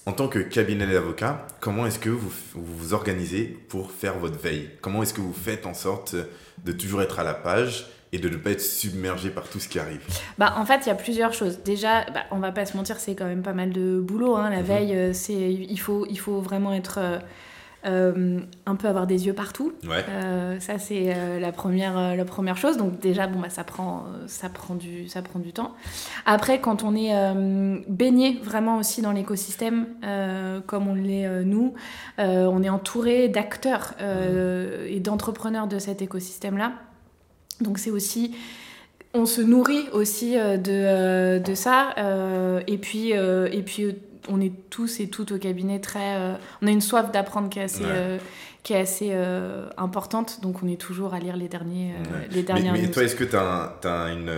En 0.06 0.12
tant 0.12 0.29
que 0.29 0.38
cabinet 0.38 0.86
d'avocat, 0.86 1.46
comment 1.58 1.84
est-ce 1.84 1.98
que 1.98 2.10
vous, 2.10 2.32
vous 2.55 2.94
organisez 2.94 3.58
pour 3.69 3.91
faire 3.91 4.19
votre 4.19 4.39
veille? 4.39 4.70
Comment 4.81 5.03
est-ce 5.03 5.13
que 5.13 5.20
vous 5.20 5.32
faites 5.32 5.67
en 5.67 5.75
sorte 5.75 6.15
de 6.65 6.72
toujours 6.72 7.03
être 7.03 7.19
à 7.19 7.25
la 7.25 7.34
page 7.34 7.89
et 8.13 8.19
de 8.19 8.29
ne 8.29 8.36
pas 8.36 8.51
être 8.51 8.60
submergé 8.60 9.31
par 9.31 9.48
tout 9.48 9.58
ce 9.58 9.69
qui 9.69 9.81
arrive? 9.81 10.01
Bah, 10.39 10.55
En 10.58 10.65
fait, 10.65 10.82
il 10.86 10.91
y 10.91 10.93
a 10.93 10.94
plusieurs 10.94 11.32
choses. 11.32 11.58
Déjà, 11.65 12.05
bah, 12.15 12.20
on 12.31 12.39
va 12.39 12.53
pas 12.53 12.67
se 12.67 12.77
mentir, 12.77 13.01
c'est 13.01 13.17
quand 13.17 13.25
même 13.25 13.43
pas 13.43 13.53
mal 13.53 13.72
de 13.72 13.98
boulot. 13.98 14.36
Hein. 14.36 14.51
La 14.51 14.60
mhm. 14.60 14.67
veille, 14.67 14.96
euh, 14.96 15.13
c'est 15.13 15.32
il 15.32 15.81
faut, 15.81 16.06
il 16.08 16.19
faut 16.19 16.41
vraiment 16.41 16.72
être... 16.72 16.98
Euh, 16.98 17.19
euh, 17.85 18.41
un 18.65 18.75
peu 18.75 18.89
avoir 18.89 19.06
des 19.06 19.27
yeux 19.27 19.33
partout. 19.33 19.73
Euh, 19.89 20.59
ça, 20.59 20.79
c'est 20.79 21.15
euh, 21.15 21.39
la, 21.39 21.53
première, 21.53 22.17
la 22.17 22.25
première 22.25 22.56
chose. 22.56 22.77
Donc 22.77 22.99
déjà, 22.99 23.29
bon, 23.29 23.39
bah, 23.39 23.51
ça, 23.51 23.63
prend, 23.63 24.05
ça, 24.27 24.49
prend 24.49 24.75
du, 24.75 25.09
ça 25.09 25.23
prend 25.23 25.39
du 25.39 25.53
temps. 25.53 25.73
Après, 26.25 26.61
quand 26.61 26.83
on 26.83 26.97
est 26.97 27.15
baigné 27.89 28.41
vraiment 28.43 28.79
aussi 28.79 29.03
dans 29.03 29.13
l'écosystème, 29.13 29.87
comme 30.67 30.89
on 30.89 30.95
l'est 30.95 31.45
nous, 31.45 31.75
on 32.19 32.63
est 32.63 32.69
entouré 32.69 33.29
d'acteurs 33.29 33.95
mmh. 34.01 34.87
et 34.89 35.01
d'entrepreneurs 35.01 35.69
de 35.69 35.79
cet 35.79 36.03
écosystème-là. 36.03 36.73
Donc 37.61 37.79
c'est 37.79 37.91
aussi 37.91 38.35
on 39.15 39.25
se 39.25 39.41
nourrit 39.41 39.89
aussi 39.93 40.35
de, 40.35 41.39
de 41.39 41.55
ça. 41.55 41.95
et 42.67 42.79
puis, 42.79 43.11
et 43.11 43.63
puis 43.65 43.97
on 44.29 44.41
est 44.41 44.53
tous 44.71 45.01
et 45.01 45.09
toutes 45.09 45.33
au 45.33 45.39
cabinet 45.39 45.81
très. 45.81 46.17
Euh, 46.17 46.35
on 46.63 46.67
a 46.67 46.71
une 46.71 46.81
soif 46.81 47.11
d'apprendre 47.13 47.49
qui 47.49 47.59
est 47.59 47.65
assez, 47.65 47.85
euh, 47.85 48.19
qui 48.63 48.73
est 48.73 48.81
assez 48.81 49.11
euh, 49.13 49.69
importante, 49.77 50.41
donc 50.43 50.63
on 50.63 50.69
est 50.69 50.81
toujours 50.81 51.15
à 51.15 51.19
lire 51.19 51.37
les, 51.37 51.49
derniers, 51.49 51.95
les 52.31 52.43
dernières 52.43 52.73
Mais, 52.73 52.83
mais 52.83 52.91
toi, 52.91 53.05
est-ce 53.05 53.15
que 53.15 53.25
tu 53.25 53.37
as, 53.37 53.79
as 53.85 54.11
une, 54.11 54.33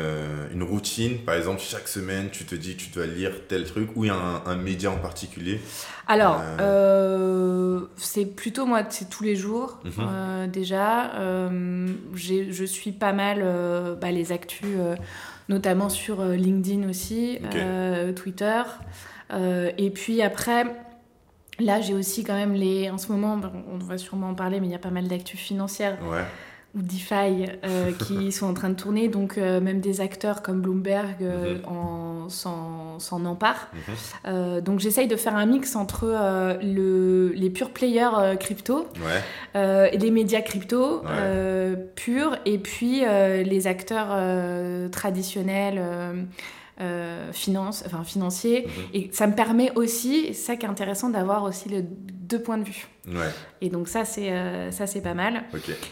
une, 0.53 0.63
routine? 0.63 1.19
Par 1.19 1.35
exemple, 1.35 1.61
chaque 1.61 1.89
semaine, 1.89 2.29
tu 2.31 2.45
te 2.45 2.55
dis 2.55 2.77
que 2.77 2.83
tu 2.83 2.91
dois 2.91 3.07
lire 3.07 3.33
tel 3.49 3.65
truc 3.65 3.91
ou 3.97 4.05
il 4.05 4.09
y 4.09 4.11
a 4.11 4.43
un, 4.47 4.57
média 4.57 4.91
en 4.91 4.99
particulier? 4.99 5.61
Alors, 6.07 6.43
c'est 7.97 8.27
plutôt 8.27 8.67
moi, 8.67 8.83
c'est 8.89 9.09
tous 9.09 9.25
les 9.25 9.37
jours 9.37 9.79
mhm. 9.85 10.51
déjà. 10.51 11.13
je 12.15 12.65
suis 12.67 12.93
pas 12.93 13.13
mal 13.13 13.45
bah, 14.01 14.11
les 14.11 14.33
actus, 14.33 14.77
notamment 15.49 15.89
sur 15.89 16.23
LinkedIn 16.23 16.89
aussi, 16.89 17.39
Twitter. 18.15 18.63
Euh, 19.33 19.71
et 19.79 19.91
puis 19.91 20.23
après, 20.23 20.65
là, 21.59 21.81
j'ai 21.81 21.95
aussi 21.95 22.25
quand 22.25 22.35
même 22.35 22.55
les. 22.55 22.91
En 22.91 22.99
ce 22.99 23.13
moment, 23.13 23.41
on 23.73 23.79
va 23.79 23.99
sûrement 23.99 24.31
en 24.31 24.35
parler, 24.35 24.61
mais 24.61 24.67
il 24.67 24.73
y 24.73 24.77
a 24.77 24.81
pas 24.81 24.91
mal 24.91 25.09
d'actus 25.09 25.41
financières. 25.41 25.99
ou 26.75 26.83
DeFi 26.83 27.47
euh, 27.65 27.93
qui 28.07 28.31
sont 28.31 28.47
en 28.47 28.53
train 28.53 28.69
de 28.69 28.75
tourner. 28.75 29.09
Donc, 29.09 29.39
euh, 29.39 29.59
même 29.59 29.81
des 29.81 30.03
acteurs 30.03 30.43
comme 30.43 30.61
Bloomberg 30.61 31.23
mhm. 31.23 32.29
s'en 32.29 33.25
emparent. 33.25 33.69
Mhm. 34.25 34.61
donc, 34.61 34.81
j'essaye 34.81 35.09
de 35.09 35.17
faire 35.17 35.35
un 35.35 35.47
mix 35.47 35.77
entre 35.77 36.07
le, 36.63 37.33
les 37.35 37.51
purs 37.51 37.71
players 37.71 38.37
crypto, 38.39 38.87
et 39.55 39.99
les 39.99 40.11
médias 40.11 40.43
crypto 40.43 41.03
purs, 41.97 42.37
et 42.45 42.59
puis 42.59 43.01
les 43.01 43.67
acteurs 43.67 44.91
traditionnels 44.91 45.81
euh, 46.81 47.33
finance, 47.33 47.83
enfin, 47.87 48.05
financier. 48.05 48.67
Mhm. 48.67 48.85
Et 48.95 49.11
ça 49.13 49.27
me 49.27 49.35
permet 49.35 49.73
aussi, 49.75 50.27
c'est 50.29 50.33
ça 50.35 50.57
qui 50.57 50.67
est 50.67 50.69
intéressant, 50.69 51.09
d'avoir 51.11 51.43
aussi 51.45 51.69
les 51.69 51.83
deux 51.83 52.41
points 52.43 52.59
de 52.59 52.65
vue. 52.65 52.87
Ouais, 53.09 53.15
Et 53.63 53.71
donc 53.71 53.89
ça, 53.89 54.05
c'est 54.05 54.31
euh, 54.33 54.71
ça 54.71 54.87
c'est 54.87 55.01
pas 55.01 55.15
mal. 55.15 55.45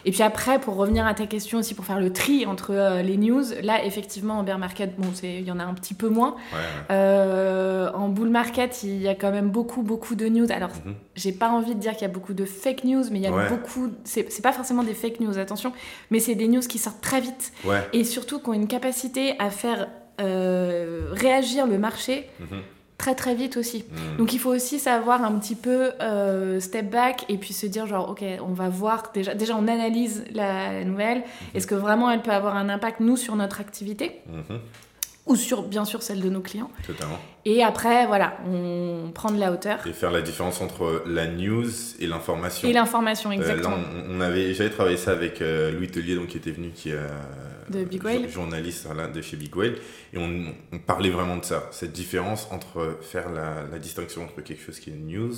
Et 0.05 0.11
puis 0.11 0.23
après, 0.23 0.59
pour 0.61 0.77
revenir 0.77 1.07
à 1.07 1.15
ta 1.15 1.25
question 1.27 1.59
aussi, 1.59 1.73
pour 1.75 1.87
faire 1.87 1.99
le 1.99 2.13
tri 2.13 2.45
entre 2.45 2.73
euh, 2.75 3.01
les 3.03 3.17
news, 3.17 3.43
là, 3.63 3.83
effectivement, 3.87 4.39
en 4.39 4.43
bear 4.43 4.59
market, 4.59 4.97
bon, 4.99 5.09
c'est- 5.15 5.37
il 5.39 5.45
y 5.47 5.51
en 5.51 5.59
a 5.59 5.65
un 5.65 5.73
petit 5.73 5.95
peu 5.95 6.11
moins. 6.11 6.37
Ouais. 6.53 6.59
Euh, 6.91 7.91
en 7.95 8.09
bull 8.09 8.29
market, 8.29 8.83
il 8.83 9.01
y 9.01 9.09
a 9.09 9.15
quand 9.15 9.31
même 9.31 9.49
beaucoup, 9.49 9.83
beaucoup 9.83 10.15
de 10.15 10.27
news. 10.29 10.47
Alors, 10.53 10.71
Mhm. 10.85 10.95
j'ai 11.15 11.33
pas 11.33 11.49
envie 11.49 11.75
de 11.75 11.81
dire 11.81 11.93
qu'il 11.93 12.03
y 12.03 12.11
a 12.11 12.13
beaucoup 12.13 12.35
de 12.35 12.45
fake 12.45 12.85
news, 12.85 13.05
mais 13.11 13.19
il 13.19 13.23
y 13.23 13.27
a 13.27 13.33
Ouais. 13.33 13.49
beaucoup. 13.49 13.89
C'est 14.05 14.31
c'est 14.31 14.43
pas 14.43 14.53
forcément 14.53 14.83
des 14.83 14.95
fake 14.95 15.21
news, 15.21 15.39
attention, 15.39 15.73
mais 16.11 16.21
c'est 16.21 16.35
des 16.35 16.49
news 16.49 16.61
qui 16.61 16.79
sortent 16.79 17.01
très 17.01 17.21
vite 17.23 17.53
et 17.95 18.05
surtout 18.05 18.41
qui 18.41 18.49
ont 18.51 18.55
une 18.55 18.69
capacité 18.69 19.35
à 19.39 19.49
faire 19.51 19.89
euh, 20.21 21.09
réagir 21.13 21.67
le 21.67 21.79
marché 21.79 22.29
Mhm. 22.41 22.61
très 22.99 23.15
très 23.15 23.35
vite 23.35 23.57
aussi. 23.57 23.85
Mhm. 23.91 24.17
Donc 24.19 24.33
il 24.33 24.39
faut 24.39 24.51
aussi 24.55 24.79
savoir 24.79 25.23
un 25.23 25.33
petit 25.39 25.55
peu 25.55 25.93
euh, 26.01 26.59
step 26.61 26.91
back 26.91 27.25
et 27.29 27.37
puis 27.37 27.53
se 27.53 27.67
dire 27.67 27.87
genre 27.87 28.09
ok 28.11 28.25
on 28.41 28.53
va 28.55 28.69
voir 28.69 29.11
déjà 29.15 29.35
déjà 29.35 29.55
on 29.57 29.69
analyse 29.69 30.25
la, 30.33 30.73
la 30.73 30.85
nouvelle 30.85 31.23
est-ce 31.55 31.67
que 31.67 31.75
vraiment 31.75 32.11
elle 32.11 32.23
peut 32.23 32.31
avoir 32.33 32.57
un 32.57 32.69
impact 32.69 33.01
nous 33.01 33.17
sur 33.17 33.37
notre 33.37 33.61
activité? 33.61 34.23
Mhm. 34.29 34.59
Ou 35.27 35.37
sur 35.37 35.63
bien 35.65 35.85
sûr 35.85 36.03
celle 36.03 36.21
de 36.21 36.29
nos 36.31 36.41
clients 36.41 36.71
Totalement. 36.87 37.19
et 37.45 37.63
après 37.63 38.07
voilà 38.07 38.39
on 38.47 39.11
prend 39.13 39.31
de 39.33 39.39
la 39.41 39.53
hauteur 39.53 39.85
Et 39.87 39.93
faire 39.93 40.11
la 40.13 40.23
différence 40.23 40.61
entre 40.61 41.03
la 41.07 41.27
news 41.27 41.69
et 41.99 42.07
l'information. 42.07 42.69
et 42.69 42.73
l'information 42.73 43.31
Euh, 43.31 43.35
exactement 43.35 43.77
là, 43.77 43.83
on, 44.09 44.17
on 44.19 44.21
avait, 44.21 44.55
j'avais 44.55 44.71
travaillé 44.71 44.97
ça 44.97 45.11
avec 45.13 45.43
euh, 45.43 45.73
Louis 45.73 45.89
Tellier, 45.89 46.15
donc 46.15 46.29
qui 46.29 46.37
était 46.37 46.53
venu, 46.53 46.71
qui 46.71 46.91
est 46.91 46.95
euh, 46.95 47.09
De 47.71 47.83
Big 47.85 48.05
Whale. 48.05 48.29
journaliste 48.29 48.87
de 49.15 49.21
chez 49.23 49.37
Big 49.37 49.55
Whale, 49.57 49.75
et 50.13 50.19
on, 50.19 50.55
on 50.73 50.79
parlait 50.79 51.11
vraiment 51.11 51.37
de 51.37 51.45
ça, 51.45 51.69
cette 51.73 51.93
différence 51.93 52.47
entre 52.53 52.99
faire 53.03 53.31
la, 53.31 53.65
la 53.71 53.79
distinction 53.79 54.23
entre 54.25 54.41
quelque 54.43 54.63
chose 54.65 54.79
qui 54.79 54.91
est 54.91 54.95
news 54.97 55.35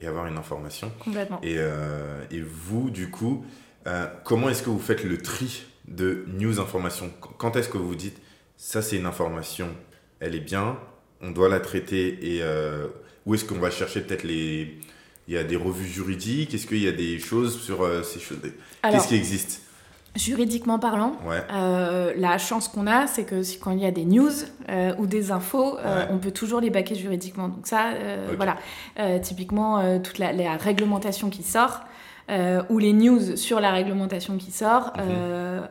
et 0.00 0.06
avoir 0.06 0.26
une 0.26 0.38
information. 0.38 0.90
complètement 0.98 1.40
Et, 1.42 1.56
euh, 1.58 2.22
et 2.30 2.40
vous, 2.40 2.88
du 2.90 3.10
coup, 3.10 3.44
comment 4.24 4.48
est-ce 4.48 4.62
que 4.62 4.70
vous 4.70 4.78
faites 4.78 5.04
le 5.04 5.18
tri 5.18 5.64
de 5.88 6.24
news 6.28 6.58
information? 6.60 7.10
Quand 7.38 7.56
est-ce 7.56 7.68
que 7.68 7.76
vous 7.78 7.94
dites 7.94 8.19
ça, 8.62 8.82
c'est 8.82 8.96
une 8.98 9.06
information, 9.06 9.68
elle 10.20 10.34
est 10.34 10.40
bien, 10.40 10.76
on 11.22 11.30
doit 11.30 11.48
la 11.48 11.60
traiter 11.60 12.18
et 12.36 12.42
euh, 12.42 12.88
où 13.24 13.34
est-ce 13.34 13.46
qu'on 13.46 13.58
va 13.58 13.70
chercher 13.70 14.02
peut-être 14.02 14.22
les. 14.24 14.78
Il 15.28 15.34
y 15.34 15.38
a 15.38 15.44
des 15.44 15.56
revues 15.56 15.86
juridiques, 15.88 16.52
est-ce 16.54 16.66
qu'il 16.66 16.82
y 16.82 16.88
a 16.88 16.92
des 16.92 17.18
choses 17.18 17.58
sur 17.60 17.82
euh, 17.82 18.02
ces 18.02 18.20
choses? 18.20 18.38
Qu'est-ce 18.82 19.08
qui 19.08 19.14
existe? 19.16 19.62
juridiquement 20.16 20.80
parlant 20.80 21.16
Ouais, 21.24 21.40
Euh, 21.52 22.12
la 22.16 22.36
chance 22.36 22.66
qu'on 22.66 22.88
a, 22.88 23.06
c'est 23.06 23.22
que 23.24 23.42
si, 23.44 23.60
quand 23.60 23.70
il 23.70 23.78
y 23.78 23.86
a 23.86 23.92
des 23.92 24.04
news 24.04 24.28
euh, 24.68 24.92
ou 24.98 25.06
des 25.06 25.30
infos, 25.30 25.78
euh, 25.78 26.00
Ouais. 26.00 26.08
on 26.10 26.18
peut 26.18 26.32
toujours 26.32 26.60
les 26.60 26.68
baquer 26.70 26.96
juridiquement. 26.96 27.48
Donc 27.48 27.66
ça, 27.68 27.92
voilà. 28.36 28.56
Typiquement, 29.22 30.00
toute 30.00 30.18
la, 30.18 30.32
la 30.32 30.56
réglementation 30.56 31.30
qui 31.30 31.44
sort, 31.44 31.80
ou 32.68 32.78
les 32.78 32.92
news 32.92 33.36
sur 33.36 33.60
la 33.60 33.70
réglementation 33.70 34.36
qui 34.36 34.50
sort, 34.50 34.92
Mhm. 34.98 35.68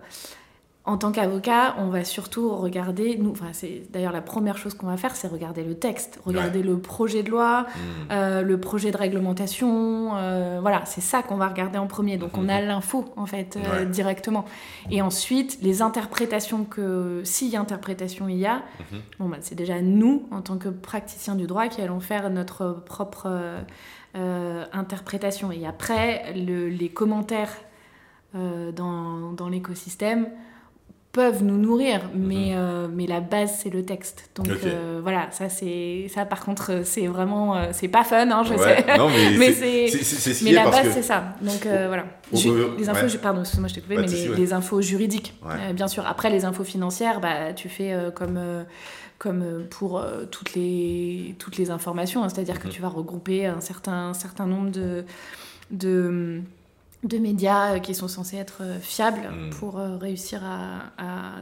En 0.90 0.98
tant 0.98 1.12
qu'avocat, 1.12 1.76
on 1.78 1.90
va 1.90 2.04
surtout 2.04 2.50
regarder, 2.56 3.16
nous, 3.18 3.32
enfin, 3.32 3.50
c'est 3.54 3.84
d'ailleurs 3.92 4.12
la 4.12 4.22
première 4.22 4.58
chose 4.58 4.74
qu'on 4.74 4.88
va 4.88 4.98
faire, 4.98 5.16
c'est 5.16 5.28
regarder 5.28 5.64
le 5.64 5.76
texte, 5.76 6.20
regarder 6.26 6.64
le 6.64 6.80
projet 6.80 7.22
de 7.24 7.30
loi, 7.30 7.68
Hmm. 7.68 8.12
euh, 8.12 8.42
le 8.42 8.60
projet 8.60 8.90
de 8.92 8.98
réglementation, 8.98 10.16
euh, 10.16 10.58
voilà, 10.62 10.84
c'est 10.86 11.02
ça 11.02 11.22
qu'on 11.22 11.36
va 11.38 11.48
regarder 11.48 11.78
en 11.78 11.86
premier. 11.88 12.18
Donc 12.18 12.32
on 12.38 12.50
a 12.50 12.60
l'info 12.62 13.06
en 13.18 13.26
fait 13.28 13.56
euh, 13.56 13.80
Ouais. 13.82 13.86
directement. 13.86 14.46
Et 14.90 15.02
ensuite, 15.04 15.60
les 15.62 15.82
interprétations 15.82 16.64
que, 16.66 17.22
si 17.24 17.56
interprétation 17.56 18.28
il 18.28 18.38
y 18.38 18.46
a, 18.48 18.64
Mhm. 18.92 19.00
bon 19.20 19.30
bah, 19.30 19.38
c'est 19.42 19.56
déjà 19.56 19.82
nous 19.82 20.28
en 20.32 20.42
tant 20.42 20.58
que 20.58 20.70
praticiens 20.70 21.36
du 21.36 21.46
droit 21.46 21.68
qui 21.68 21.82
allons 21.82 22.00
faire 22.00 22.30
notre 22.32 22.82
propre 22.86 23.28
interprétation. 24.74 25.52
Et 25.52 25.66
après, 25.68 26.34
le- 26.34 26.68
les 26.70 26.90
commentaires 26.90 27.54
dans, 28.34 29.32
dans 29.34 29.50
l'écosystème 29.50 30.28
peuvent 31.12 31.44
nous 31.44 31.58
nourrir, 31.58 32.02
mais, 32.14 32.52
euh, 32.54 32.88
mais 32.88 33.08
la 33.08 33.20
base 33.20 33.58
c'est 33.64 33.72
le 33.72 33.84
texte. 33.84 34.30
Donc 34.36 34.48
Mhm. 34.48 34.58
Euh, 34.66 35.00
voilà, 35.02 35.28
ça 35.32 35.50
c'est 35.50 36.06
ça 36.14 36.24
par 36.26 36.46
contre 36.46 36.72
euh, 36.72 36.82
c'est 36.84 37.08
vraiment 37.08 37.56
euh, 37.58 37.70
c'est 37.72 37.88
pas 37.88 38.04
fun, 38.04 38.30
hein, 38.30 38.44
je 38.46 38.54
Ouais, 38.54 38.84
sais. 38.86 38.98
non, 38.98 39.10
mais, 39.10 39.38
Mais 39.40 39.52
c'est 39.52 39.88
c'est- 39.88 39.98
c'est- 39.98 40.04
c'est- 40.04 40.16
c'est 40.20 40.34
ce 40.36 40.44
Mais 40.44 40.52
la 40.52 40.64
parce 40.66 40.76
base 40.78 40.88
que. 40.88 40.94
c'est 40.94 41.02
ça. 41.02 41.36
Donc 41.42 41.64
voilà. 41.66 42.06
Ju- 42.32 42.52
les 42.78 42.88
infos, 42.90 43.08
ouais. 43.08 43.18
pardon, 43.18 43.40
excuse-moi, 43.42 43.68
je 43.70 43.74
t'ai 43.74 43.82
coupé, 43.82 43.96
mais 43.96 44.04
les, 44.04 44.08
souci, 44.08 44.30
ouais. 44.30 44.38
les 44.38 44.54
infos 44.54 44.82
juridiques, 44.82 45.34
bien 45.74 45.88
sûr. 45.88 46.06
Après 46.06 46.30
les 46.30 46.46
infos 46.46 46.64
financières, 46.64 47.20
bah 47.22 47.54
tu 47.56 47.70
fais 47.70 47.92
comme 48.14 48.40
comme 49.18 49.66
pour 49.70 50.00
euh, 50.00 50.26
toutes 50.32 50.54
les 50.54 51.36
toutes 51.40 51.58
les 51.58 51.72
informations, 51.72 52.24
hein. 52.24 52.30
c'est-à-dire 52.30 52.60
que 52.60 52.68
Mhm. 52.68 52.74
tu 52.74 52.82
vas 52.82 52.88
regrouper 52.88 53.48
un 53.48 53.60
certain 53.62 54.14
certain 54.14 54.46
nombre 54.46 54.70
de 54.70 55.04
de 55.72 56.42
de 57.04 57.18
médias 57.18 57.76
euh, 57.76 57.80
qui 57.80 57.96
sont 57.96 58.08
censés 58.08 58.38
être 58.38 58.58
euh, 58.62 58.80
fiables 58.80 59.30
Mhm. 59.32 59.50
pour 59.52 59.80
euh, 59.80 59.98
réussir 59.98 60.42
à, 60.44 60.92
à 60.98 61.36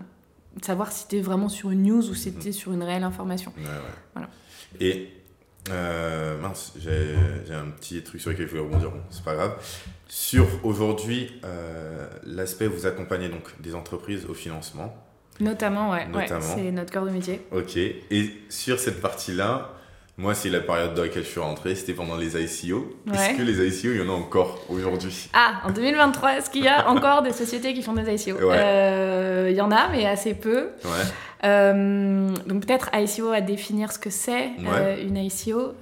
savoir 0.61 0.91
si 0.91 1.07
tu 1.07 1.17
es 1.17 1.21
vraiment 1.21 1.49
sur 1.49 1.71
une 1.71 1.83
news 1.83 2.09
ou 2.09 2.13
si 2.15 2.33
tu 2.33 2.49
es 2.49 2.51
sur 2.51 2.71
une 2.73 2.83
réelle 2.83 3.03
information. 3.03 3.51
Ouais, 3.57 3.63
ouais. 3.63 3.71
Voilà. 4.13 4.29
Et 4.79 5.09
euh, 5.69 6.39
mince, 6.39 6.73
j'ai 6.79 7.53
un 7.53 7.69
petit 7.71 8.01
truc 8.03 8.21
sur 8.21 8.31
lequel 8.31 8.45
il 8.45 8.49
faut 8.57 8.63
rebondir, 8.63 8.89
bon, 8.91 9.01
c'est 9.09 9.23
pas 9.23 9.35
grave. 9.35 9.55
Sur 10.07 10.45
aujourd'hui, 10.63 11.31
euh, 11.43 12.07
l'aspect 12.23 12.67
vous 12.67 12.85
accompagnez 12.85 13.27
donc 13.29 13.59
des 13.61 13.75
entreprises 13.75 14.25
au 14.25 14.33
financement. 14.33 14.95
Notamment, 15.39 15.91
ouais, 15.91 16.07
c'est 16.39 16.71
notre 16.71 16.91
corps 16.91 17.05
de 17.05 17.11
métier. 17.11 17.45
Ok. 17.51 17.75
Et 17.77 18.31
sur 18.49 18.79
cette 18.79 19.01
partie-là, 19.01 19.73
moi, 20.17 20.33
c'est 20.33 20.49
la 20.49 20.61
période 20.61 20.95
dans 20.95 21.03
laquelle 21.03 21.23
je 21.23 21.29
suis 21.29 21.39
rentré, 21.39 21.75
c'était 21.75 21.93
pendant 21.93 22.15
les 22.17 22.35
ICO. 22.35 22.89
Ouais. 23.05 23.13
Est-ce 23.15 23.37
que 23.37 23.43
les 23.43 23.67
ICO, 23.67 23.93
il 23.93 23.97
y 23.99 24.01
en 24.01 24.09
a 24.09 24.17
encore 24.17 24.59
aujourd'hui? 24.67 25.29
Ah, 25.33 25.61
en 25.63 25.71
2023, 25.71 26.37
est-ce 26.37 26.49
qu'il 26.49 26.63
y 26.63 26.67
a 26.67 26.89
encore 26.89 27.21
des 27.21 27.33
sociétés 27.33 27.73
qui 27.75 27.83
font 27.83 27.93
des 27.93 28.27
ICO 28.27 28.37
Ouais. 28.39 28.55
Euh, 28.57 29.47
Il 29.51 29.55
y 29.55 29.61
en 29.61 29.71
a, 29.71 29.89
mais 29.89 30.05
assez 30.05 30.33
peu. 30.33 30.69
Ouais. 30.83 30.89
Euh, 31.43 32.31
donc 32.47 32.65
peut-être 32.65 32.89
ICO 32.95 33.29
à 33.29 33.41
définir 33.41 33.91
ce 33.91 33.99
que 33.99 34.09
c'est 34.09 34.49
euh, 34.65 35.03
une 35.05 35.17
ICO. 35.17 35.73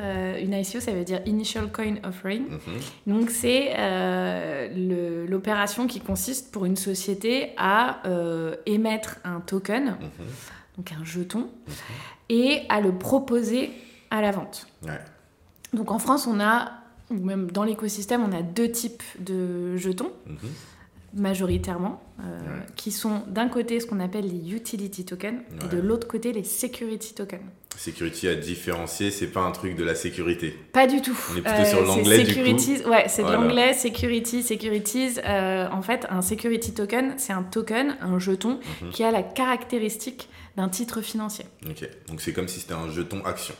Une 0.41 0.53
ICO, 0.53 0.81
ça 0.81 0.91
veut 0.91 1.05
dire 1.05 1.21
Initial 1.25 1.71
Coin 1.71 1.95
Offering. 2.03 2.43
Mhm. 2.49 2.59
Donc 3.07 3.29
c'est 3.29 3.73
l'opération 5.29 5.87
qui 5.87 6.01
consiste 6.01 6.51
pour 6.51 6.65
une 6.65 6.75
société 6.75 7.51
à 7.57 8.01
émettre 8.65 9.15
un 9.23 9.39
token, 9.39 9.95
Mhm. 10.01 10.25
donc 10.77 10.91
un 10.91 11.05
jeton, 11.05 11.47
et 12.29 12.63
à 12.69 12.81
le 12.81 12.91
proposer 12.91 13.71
à 14.11 14.21
la 14.21 14.31
vente. 14.31 14.67
Ouais. 14.83 14.99
Donc 15.73 15.91
en 15.91 15.99
France, 15.99 16.27
on 16.27 16.39
a, 16.39 16.71
ou 17.09 17.15
même 17.15 17.51
dans 17.51 17.63
l'écosystème, 17.63 18.23
on 18.23 18.31
a 18.35 18.41
deux 18.41 18.71
types 18.71 19.03
de 19.19 19.75
jetons, 19.77 20.11
Mhm. 20.27 20.37
majoritairement, 21.13 22.01
euh, 22.19 22.39
Ouais. 22.39 22.65
qui 22.75 22.91
sont 22.91 23.23
d'un 23.27 23.47
côté 23.47 23.79
ce 23.79 23.85
qu'on 23.85 23.99
appelle 23.99 24.27
les 24.27 24.53
utility 24.53 25.05
tokens, 25.05 25.39
et 25.63 25.67
de 25.75 25.79
l'autre 25.81 26.07
côté 26.07 26.33
les 26.33 26.43
security 26.43 27.13
tokens. 27.13 27.41
Security 27.77 28.29
à 28.29 28.35
différencier, 28.35 29.11
c'est 29.11 29.27
pas 29.27 29.41
un 29.41 29.51
truc 29.51 29.75
de 29.75 29.83
la 29.83 29.95
sécurité. 29.95 30.51
Pas 30.71 30.87
du 30.87 31.01
tout. 31.01 31.17
On 31.33 31.35
est 31.37 31.41
plutôt 31.41 31.65
sur 31.65 31.79
c'est 31.79 31.83
l'anglais, 31.85 32.23
du 32.23 32.31
securities- 32.31 32.85
Ouais, 32.85 33.05
c'est 33.09 33.21
Voilà. 33.21 33.37
de 33.37 33.43
l'anglais, 33.43 33.73
security, 33.73 34.43
securities. 34.43 35.19
Euh, 35.25 35.67
en 35.69 35.81
fait, 35.81 36.07
un 36.09 36.21
security 36.21 36.73
token, 36.73 37.15
c'est 37.17 37.33
un 37.33 37.43
token, 37.43 37.97
un 38.01 38.17
jeton, 38.17 38.59
Mhm. 38.81 38.89
qui 38.91 39.03
a 39.03 39.11
la 39.11 39.23
caractéristique 39.23 40.29
d'un 40.55 40.69
titre 40.69 41.01
financier. 41.01 41.45
Ok. 41.69 41.89
Donc 42.07 42.21
c'est 42.21 42.31
comme 42.31 42.47
si 42.47 42.61
c'était 42.61 42.75
un 42.75 42.89
jeton 42.89 43.21
action. 43.25 43.55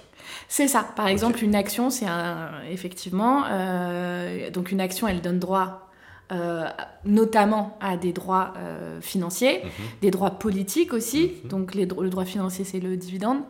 C'est 0.48 0.68
ça. 0.68 0.86
Par 0.96 1.08
exemple, 1.08 1.44
une 1.44 1.56
action, 1.56 1.90
c'est 1.90 2.06
un, 2.08 2.50
effectivement, 2.70 3.44
euh, 3.50 4.50
donc 4.50 4.72
une 4.72 4.82
action, 4.82 5.08
elle 5.08 5.22
donne 5.22 5.40
droit 5.40 5.82
euh, 6.32 6.66
notamment 7.06 7.78
à 7.80 7.98
des 7.98 8.12
droits 8.12 8.54
euh, 8.58 9.00
financiers, 9.00 9.62
Mhm. 9.64 9.70
des 10.02 10.10
droits 10.10 10.32
politiques 10.40 10.92
aussi. 10.92 11.34
Mhm. 11.44 11.50
Donc 11.50 11.76
les 11.76 11.86
dro- 11.86 12.02
le 12.02 12.10
droit 12.10 12.26
financier, 12.26 12.66
c'est 12.66 12.80
le 12.80 12.98
dividende. 12.98 13.42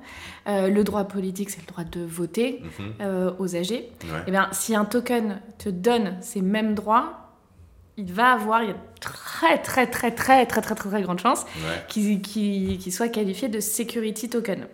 Euh, 0.50 0.68
le 0.70 0.84
droit 0.84 1.06
politique, 1.06 1.50
c'est 1.51 1.62
le 1.62 1.68
droit 1.68 1.86
de 1.86 2.04
voter 2.04 2.62
Mhm. 3.00 3.34
aux 3.39 3.56
âgés. 3.56 3.89
Ouais. 4.04 4.20
Eh 4.27 4.32
bien, 4.32 4.50
si 4.51 4.75
un 4.75 4.84
token 4.84 5.39
te 5.58 5.70
donne 5.70 6.18
ces 6.20 6.42
mêmes 6.42 6.75
droits, 6.75 7.25
il 7.97 8.11
va 8.11 8.33
avoir 8.33 8.63
il 8.63 8.69
y 8.69 8.71
a 8.71 8.75
très 8.99 9.57
très 9.61 9.87
très 9.87 10.11
très 10.11 10.45
très 10.45 10.61
très 10.61 10.75
très, 10.75 10.89
très 10.89 11.01
grande 11.01 11.19
chance 11.19 11.43
ouais. 11.43 11.85
qu'il 11.87 12.21
qu 12.21 12.91
soit 12.91 13.07
qualifié 13.09 13.47
de 13.47 13.59
security 13.59 14.29
token. 14.29 14.67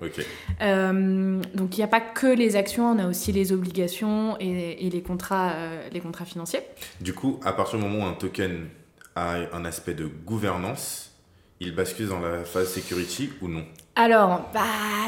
Euh, 0.62 1.42
donc 1.54 1.78
il 1.78 1.80
n'y 1.80 1.84
a 1.84 1.88
pas 1.88 2.02
que 2.02 2.28
les 2.28 2.56
actions, 2.56 2.92
on 2.92 3.00
a 3.00 3.08
aussi 3.08 3.32
les 3.32 3.52
obligations 3.52 4.38
et, 4.40 4.88
et 4.88 4.90
les, 4.90 5.02
contrats, 5.02 5.52
euh, 5.52 5.88
les 5.92 6.00
contrats 6.00 6.26
financiers. 6.26 6.62
Du 7.00 7.14
coup, 7.14 7.40
à 7.44 7.54
partir 7.54 7.78
du 7.78 7.86
moment 7.86 8.06
où 8.06 8.08
un 8.08 8.14
token 8.14 8.68
a 9.16 9.36
un 9.54 9.66
aspect 9.66 9.94
de 9.94 10.06
gouvernance, 10.06 11.11
il 11.62 11.74
bascule 11.74 12.08
dans 12.10 12.20
la 12.20 12.44
phase 12.44 12.74
security 12.74 13.30
ou 13.42 13.48
non? 13.48 13.64
Alors, 13.96 14.50
bah, 14.54 14.62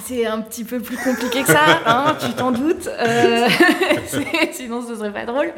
c'est 0.04 0.26
un 0.26 0.40
petit 0.42 0.64
peu 0.64 0.80
plus 0.80 0.98
compliqué 0.98 1.42
que 1.42 1.48
ça, 1.48 1.64
hein, 1.86 2.16
tu 2.20 2.32
t'en 2.34 2.52
doutes. 2.52 2.88
euh, 2.88 3.48
sinon, 4.52 4.86
ce 4.86 4.96
serait 4.96 5.12
pas 5.12 5.26
drôle. 5.26 5.52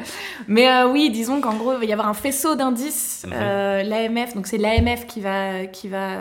Mais 0.48 0.68
euh, 0.68 0.88
oui, 0.88 1.10
disons 1.10 1.40
qu'en 1.40 1.54
gros, 1.54 1.74
il 1.74 1.78
va 1.78 1.84
y 1.84 1.92
avoir 1.92 2.08
un 2.08 2.14
faisceau 2.14 2.54
d'indices. 2.54 3.24
Mhm. 3.26 3.32
euh, 3.34 3.82
L'AMF, 3.82 4.34
donc 4.34 4.46
c'est 4.46 4.58
l'AMF 4.58 5.06
qui 5.06 5.20
va, 5.20 5.66
qui 5.66 5.88
va 5.88 6.16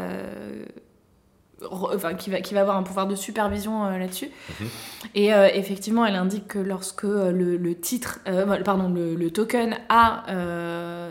enfin, 1.72 2.14
qui, 2.16 2.30
va, 2.30 2.42
qui 2.42 2.54
va 2.54 2.62
avoir 2.62 2.78
un 2.78 2.84
pouvoir 2.84 3.08
de 3.08 3.16
supervision 3.16 3.86
euh, 3.86 3.98
là-dessus. 3.98 4.30
Mhm. 4.60 4.68
Et 5.16 5.34
euh, 5.34 5.48
effectivement, 5.54 6.06
elle 6.06 6.16
indique 6.16 6.48
que 6.48 6.60
lorsque 6.60 7.06
euh, 7.06 7.32
le, 7.32 7.58
le 7.58 7.76
titre, 7.80 8.20
pardon, 8.64 8.90
le, 8.90 9.16
le 9.16 9.32
token 9.32 9.78
a 9.90 10.24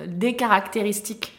des 0.06 0.36
caractéristiques 0.36 1.32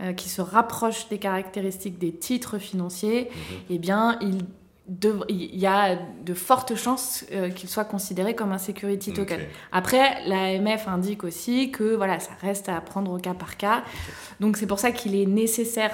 euh, 0.00 0.12
qui 0.12 0.28
se 0.28 0.40
rapprochent 0.40 1.08
des 1.08 1.18
caractéristiques 1.18 1.98
des 1.98 2.12
titres 2.12 2.58
financiers, 2.58 3.28
Mhm. 3.30 3.56
eh 3.70 3.78
bien, 3.78 4.18
il, 4.20 4.38
y 5.56 5.66
a 5.66 5.96
de 6.24 6.34
fortes 6.34 6.74
chances 6.74 7.24
euh, 7.32 7.48
qu'il 7.50 7.68
soit 7.68 7.84
considéré 7.84 8.34
comme 8.34 8.50
un 8.52 8.58
security 8.58 9.12
token. 9.12 9.40
Ok. 9.40 9.46
Après, 9.72 10.24
l'AMF 10.26 10.88
indique 10.88 11.22
aussi 11.22 11.70
que 11.70 11.94
voilà, 11.94 12.18
ça 12.18 12.32
reste 12.40 12.68
à 12.68 12.80
prendre 12.80 13.12
au 13.12 13.18
cas 13.18 13.34
par 13.34 13.56
cas. 13.56 13.84
Donc 14.40 14.56
c'est 14.56 14.66
pour 14.66 14.78
ça 14.80 14.90
qu'il 14.90 15.14
est 15.14 15.26
nécessaire 15.26 15.92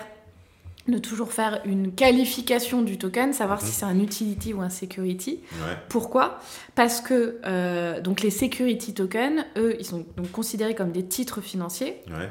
de 0.88 0.98
toujours 0.98 1.32
faire 1.32 1.60
une 1.64 1.92
qualification 1.92 2.80
du 2.80 2.96
token, 2.96 3.32
savoir 3.32 3.60
Mhm. 3.60 3.66
si 3.66 3.72
c'est 3.72 3.84
un 3.84 3.98
utility 3.98 4.54
ou 4.54 4.60
un 4.62 4.70
security. 4.70 5.40
Ouais. 5.54 5.76
Pourquoi? 5.88 6.38
Parce 6.76 7.00
que 7.00 7.38
euh, 7.44 8.00
donc 8.00 8.22
les 8.22 8.30
security 8.30 8.94
tokens, 8.94 9.44
eux, 9.58 9.74
ils 9.80 9.84
sont 9.84 10.06
donc 10.16 10.30
considérés 10.30 10.74
comme 10.76 10.92
des 10.92 11.04
titres 11.04 11.40
financiers. 11.40 12.02
Ouais. 12.08 12.30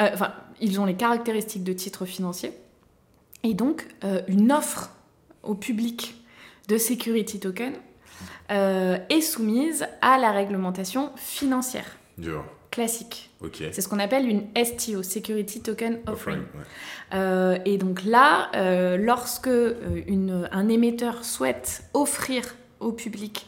Euh, 0.00 0.10
Enfin, 0.14 0.32
ils 0.62 0.80
ont 0.80 0.86
les 0.86 0.94
caractéristiques 0.94 1.64
de 1.64 1.72
titres 1.74 2.06
financiers. 2.06 2.52
Et 3.44 3.52
donc, 3.54 3.86
euh, 4.04 4.22
une 4.28 4.50
offre 4.52 4.90
au 5.42 5.54
public 5.54 6.14
de 6.68 6.78
security 6.78 7.40
token 7.40 7.72
euh, 8.50 8.96
est 9.10 9.20
soumise 9.20 9.84
à 10.00 10.16
la 10.18 10.30
réglementation 10.30 11.10
financière 11.16 11.96
classique. 12.70 13.30
Ok. 13.42 13.56
C'est 13.72 13.80
ce 13.82 13.88
qu'on 13.88 13.98
appelle 13.98 14.26
une 14.28 14.44
STO, 14.64 15.02
Security 15.02 15.60
Token 15.60 15.98
Offering. 16.06 16.12
Offering, 16.12 16.42
ouais. 16.54 16.64
Euh, 17.14 17.58
et 17.66 17.76
donc 17.76 18.04
là, 18.04 18.50
lorsque 18.96 19.50
une- 20.06 20.48
un 20.52 20.68
émetteur 20.68 21.24
souhaite 21.24 21.82
offrir 21.94 22.44
au 22.80 22.92
public 22.92 23.46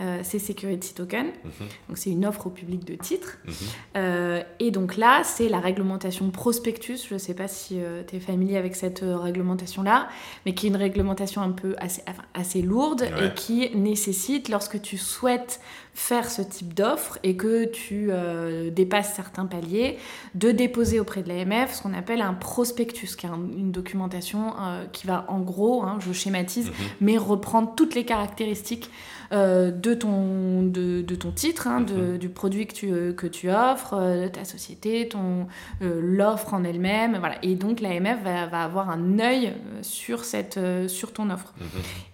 euh, 0.00 0.20
ces 0.22 0.38
security 0.38 0.94
tokens, 0.94 1.30
Mhm. 1.44 1.66
donc 1.88 1.98
c'est 1.98 2.10
une 2.10 2.24
offre 2.24 2.46
au 2.46 2.50
public 2.50 2.84
de 2.86 2.94
titres, 2.94 3.38
Mhm. 3.46 3.52
euh, 3.96 4.42
et 4.58 4.70
donc 4.70 4.96
là, 4.96 5.22
c'est 5.24 5.48
la 5.48 5.60
réglementation 5.60 6.30
prospectus, 6.30 7.06
je 7.08 7.14
ne 7.14 7.18
sais 7.18 7.34
pas 7.34 7.48
si 7.48 7.78
tu 8.08 8.16
es 8.16 8.20
familier 8.20 8.56
avec 8.56 8.76
cette 8.76 9.02
euh, 9.02 9.16
réglementation-là, 9.18 10.08
mais 10.46 10.54
qui 10.54 10.66
est 10.66 10.70
une 10.70 10.76
réglementation 10.76 11.42
un 11.42 11.50
peu 11.50 11.74
assez, 11.78 12.02
enfin, 12.08 12.22
assez 12.34 12.62
lourde 12.62 13.02
Ouais. 13.02 13.26
et 13.26 13.34
qui 13.34 13.70
nécessite, 13.76 14.48
lorsque 14.48 14.80
tu 14.80 14.96
souhaites 14.96 15.60
faire 15.92 16.30
ce 16.30 16.40
type 16.40 16.72
d'offre 16.72 17.18
et 17.24 17.36
que 17.36 17.64
tu 17.66 18.08
euh, 18.10 18.70
dépasses 18.70 19.12
certains 19.14 19.44
paliers, 19.46 19.98
de 20.34 20.50
déposer 20.52 21.00
auprès 21.00 21.22
de 21.22 21.28
l'AMF 21.28 21.74
ce 21.74 21.82
qu'on 21.82 21.92
appelle 21.94 22.22
un 22.22 22.32
prospectus, 22.32 23.16
qui 23.16 23.26
est 23.26 23.28
un- 23.28 23.34
une 23.58 23.72
documentation 23.72 24.54
euh, 24.60 24.84
qui 24.92 25.06
va 25.06 25.26
en 25.28 25.40
gros, 25.40 25.82
hein, 25.82 25.98
je 26.00 26.12
schématise, 26.12 26.68
Mhm. 26.68 26.74
mais 27.00 27.18
reprendre 27.18 27.74
toutes 27.76 27.94
les 27.94 28.04
caractéristiques 28.04 28.88
euh, 29.32 29.70
de, 29.70 29.94
ton, 29.94 30.62
de, 30.62 31.02
de 31.02 31.14
ton 31.14 31.30
titre, 31.30 31.66
hein, 31.68 31.80
de- 31.82 32.16
du 32.16 32.28
produit 32.28 32.66
que 32.66 32.74
tu, 32.74 32.90
euh, 32.92 33.12
que 33.12 33.26
tu 33.28 33.48
offres, 33.50 33.94
euh, 33.94 34.24
de 34.24 34.28
ta 34.28 34.44
société, 34.44 35.08
ton, 35.08 35.46
l'offre 35.80 36.52
en 36.54 36.64
elle-même. 36.64 37.16
Voilà. 37.18 37.36
Et 37.42 37.54
donc 37.54 37.80
l'AMF 37.80 38.22
va, 38.24 38.46
va 38.46 38.64
avoir 38.64 38.90
un 38.90 39.18
œil 39.20 39.52
sur, 39.82 40.24
cette, 40.24 40.58
sur 40.88 41.12
ton 41.12 41.30
offre. 41.30 41.52
Mhm. 41.60 41.66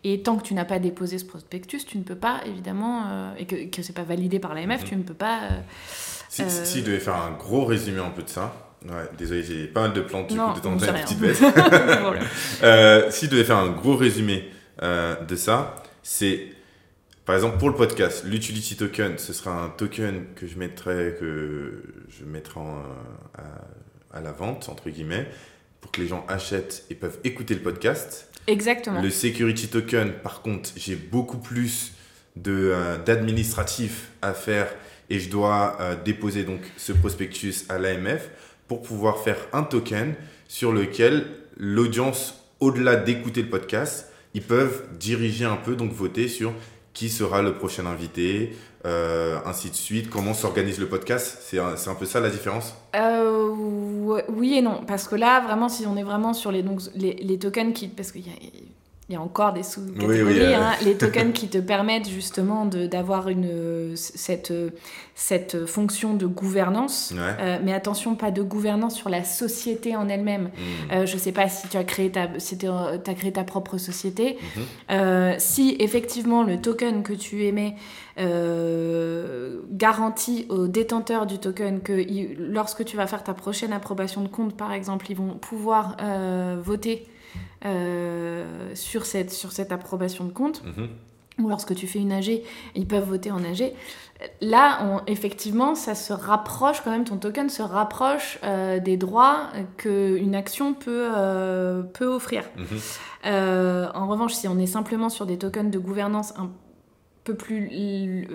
Et 0.04 0.22
tant 0.22 0.36
que 0.36 0.42
tu 0.42 0.54
n'as 0.54 0.64
pas 0.66 0.78
déposé 0.78 1.18
ce 1.18 1.24
prospectus, 1.24 1.84
tu 1.86 1.98
ne 1.98 2.02
peux 2.02 2.14
pas, 2.16 2.40
évidemment, 2.46 3.32
et 3.38 3.46
que, 3.46 3.64
que 3.70 3.82
ce 3.82 3.88
n'est 3.88 3.94
pas 3.94 4.02
validé 4.04 4.38
par 4.38 4.54
l'AMF, 4.54 4.82
Mhm. 4.82 4.88
tu 4.88 4.96
ne 4.96 5.02
peux 5.02 5.14
pas... 5.14 5.40
Si, 6.28 6.42
Euh, 6.42 6.48
si- 6.48 6.82
devais 6.82 6.98
faire 7.00 7.16
un 7.16 7.30
gros 7.32 7.64
résumé 7.64 8.00
un 8.00 8.10
peu 8.10 8.22
de 8.22 8.28
ça, 8.28 8.52
ouais, 8.84 9.08
désolé, 9.16 9.42
j'ai 9.42 9.66
pas 9.68 9.80
mal 9.82 9.94
de 9.94 10.02
plantes, 10.02 10.26
du 10.28 10.34
Non, 10.34 10.48
coup, 10.52 10.58
de 10.58 10.64
temps 10.64 10.72
en 10.72 10.78
une 10.78 11.02
petite 11.02 11.18
baisse. 11.18 11.40
Euh, 12.62 13.06
si 13.10 13.26
je 13.26 13.30
devais 13.30 13.44
faire 13.44 13.56
un 13.56 13.70
gros 13.70 13.96
résumé 13.96 14.44
euh, 14.82 15.14
de 15.24 15.36
ça, 15.36 15.76
c'est 16.02 16.48
par 17.26 17.34
exemple 17.34 17.58
pour 17.58 17.68
le 17.68 17.74
podcast, 17.74 18.24
l'utility 18.24 18.76
token, 18.76 19.18
ce 19.18 19.32
sera 19.32 19.64
un 19.64 19.68
token 19.68 20.24
que 20.34 20.46
je 20.46 20.58
mettrais 20.58 21.16
que 21.20 21.82
je 22.08 22.24
mettrai 22.24 22.60
en, 22.60 22.76
euh, 22.76 23.42
à, 24.12 24.18
à 24.18 24.20
la 24.22 24.32
vente 24.32 24.68
entre 24.70 24.88
guillemets 24.88 25.28
pour 25.80 25.90
que 25.90 26.00
les 26.00 26.08
gens 26.08 26.24
achètent 26.28 26.84
et 26.88 26.94
peuvent 26.94 27.18
écouter 27.24 27.54
le 27.54 27.60
podcast. 27.60 28.28
Exactement. 28.46 29.02
Le 29.02 29.10
security 29.10 29.68
token, 29.68 30.12
par 30.12 30.40
contre, 30.40 30.70
j'ai 30.76 30.96
beaucoup 30.96 31.38
plus 31.38 31.92
euh, 32.46 32.98
d'administratif 32.98 34.10
à 34.22 34.32
faire 34.32 34.68
et 35.10 35.18
je 35.18 35.30
dois 35.30 35.78
euh, 35.80 35.96
déposer 36.02 36.44
donc 36.44 36.60
ce 36.76 36.92
prospectus 36.92 37.64
à 37.68 37.78
l'AMF 37.78 38.28
pour 38.68 38.82
pouvoir 38.82 39.18
faire 39.18 39.38
un 39.52 39.62
token 39.62 40.14
sur 40.48 40.72
lequel 40.72 41.26
l'audience, 41.56 42.44
au-delà 42.60 42.96
d'écouter 42.96 43.42
le 43.42 43.48
podcast, 43.48 44.12
ils 44.34 44.42
peuvent 44.42 44.84
diriger 44.98 45.44
un 45.44 45.56
peu, 45.56 45.76
donc 45.76 45.92
voter 45.92 46.28
sur 46.28 46.52
qui 46.96 47.10
sera 47.10 47.42
le 47.42 47.52
prochain 47.52 47.84
invité, 47.84 48.56
euh, 48.86 49.36
ainsi 49.44 49.68
de 49.68 49.74
suite, 49.74 50.08
comment 50.08 50.32
s'organise 50.32 50.78
le 50.78 50.88
podcast? 50.88 51.40
C'est 51.42 51.58
un, 51.58 51.94
peu 51.94 52.06
ça 52.06 52.20
la 52.20 52.30
différence? 52.30 52.74
Euh, 52.94 53.50
oui 54.30 54.54
et 54.54 54.62
non, 54.62 54.80
parce 54.86 55.06
que 55.06 55.14
là, 55.14 55.42
vraiment, 55.42 55.68
si 55.68 55.86
on 55.86 55.94
est 55.98 56.02
vraiment 56.02 56.32
sur 56.32 56.50
les, 56.50 56.62
donc, 56.62 56.80
les, 56.94 57.38
tokens 57.38 57.74
qui... 57.74 57.88
Parce 57.88 58.12
il 59.08 59.12
y 59.12 59.16
a 59.16 59.20
encore 59.20 59.52
des 59.52 59.62
sous-catégories, 59.62 60.22
Oui, 60.22 60.32
oui, 60.32 60.40
euh. 60.40 60.56
hein, 60.56 60.72
les 60.84 60.94
tokens 60.98 61.32
qui 61.32 61.46
te 61.46 61.58
permettent 61.58 62.08
justement 62.08 62.66
d'avoir 62.66 63.28
une 63.28 63.94
cette, 63.94 64.52
cette 65.14 65.64
fonction 65.64 66.14
de 66.14 66.26
gouvernance. 66.26 67.14
Ouais. 67.14 67.20
Euh, 67.38 67.58
mais 67.62 67.72
attention, 67.72 68.16
pas 68.16 68.32
de 68.32 68.42
gouvernance 68.42 68.96
sur 68.96 69.08
la 69.08 69.22
société 69.22 69.94
en 69.94 70.08
elle-même. 70.08 70.46
Hmm. 70.46 70.92
Euh, 70.92 71.06
je 71.06 71.16
sais 71.18 71.30
pas 71.30 71.48
si 71.48 71.68
tu 71.68 71.76
as 71.76 71.84
créé 71.84 72.10
ta, 72.10 72.28
si 72.38 72.58
as 72.66 73.14
créé 73.14 73.32
ta 73.32 73.44
propre 73.44 73.78
société. 73.78 74.38
Mhm. 74.90 75.38
Si 75.38 75.76
effectivement 75.78 76.42
le 76.42 76.60
token 76.60 77.04
que 77.04 77.12
tu 77.12 77.44
émets 77.44 77.76
garantit 79.70 80.46
aux 80.48 80.66
détenteurs 80.66 81.26
du 81.26 81.38
token 81.38 81.80
que 81.80 82.04
lorsque 82.38 82.84
tu 82.84 82.96
vas 82.96 83.06
faire 83.06 83.22
ta 83.22 83.34
prochaine 83.34 83.72
approbation 83.72 84.22
de 84.22 84.28
compte, 84.28 84.56
par 84.56 84.72
exemple, 84.72 85.06
ils 85.10 85.16
vont 85.16 85.34
pouvoir 85.34 85.96
voter 86.60 87.06
euh, 87.66 88.74
sur, 88.74 89.04
cette, 89.06 89.30
sur 89.32 89.52
cette 89.52 89.72
approbation 89.72 90.24
de 90.24 90.32
compte, 90.32 90.62
Mhm. 90.64 90.88
ou 91.44 91.48
lorsque 91.48 91.74
tu 91.74 91.86
fais 91.86 91.98
une 91.98 92.12
AG, 92.12 92.42
ils 92.74 92.86
peuvent 92.86 93.08
voter 93.08 93.30
en 93.30 93.42
AG. 93.44 93.72
Là, 94.40 94.78
on- 94.82 95.00
effectivement, 95.06 95.74
ça 95.74 95.94
se 95.94 96.12
rapproche 96.14 96.80
quand 96.82 96.90
même, 96.90 97.04
ton 97.04 97.18
token 97.18 97.50
se 97.50 97.60
rapproche 97.62 98.38
euh, 98.44 98.78
des 98.78 98.96
droits 98.96 99.48
qu'une 99.76 100.34
action 100.34 100.72
peut, 100.72 101.08
euh, 101.14 101.82
peut 101.82 102.06
offrir. 102.06 102.44
Mhm. 102.56 102.64
Euh, 103.26 103.88
en 103.94 104.06
revanche, 104.06 104.32
si 104.32 104.48
on 104.48 104.58
est 104.58 104.66
simplement 104.66 105.10
sur 105.10 105.26
des 105.26 105.36
tokens 105.36 105.70
de 105.70 105.78
gouvernance 105.78 106.32
un 106.38 106.50
peu 107.24 107.34
plus 107.34 108.26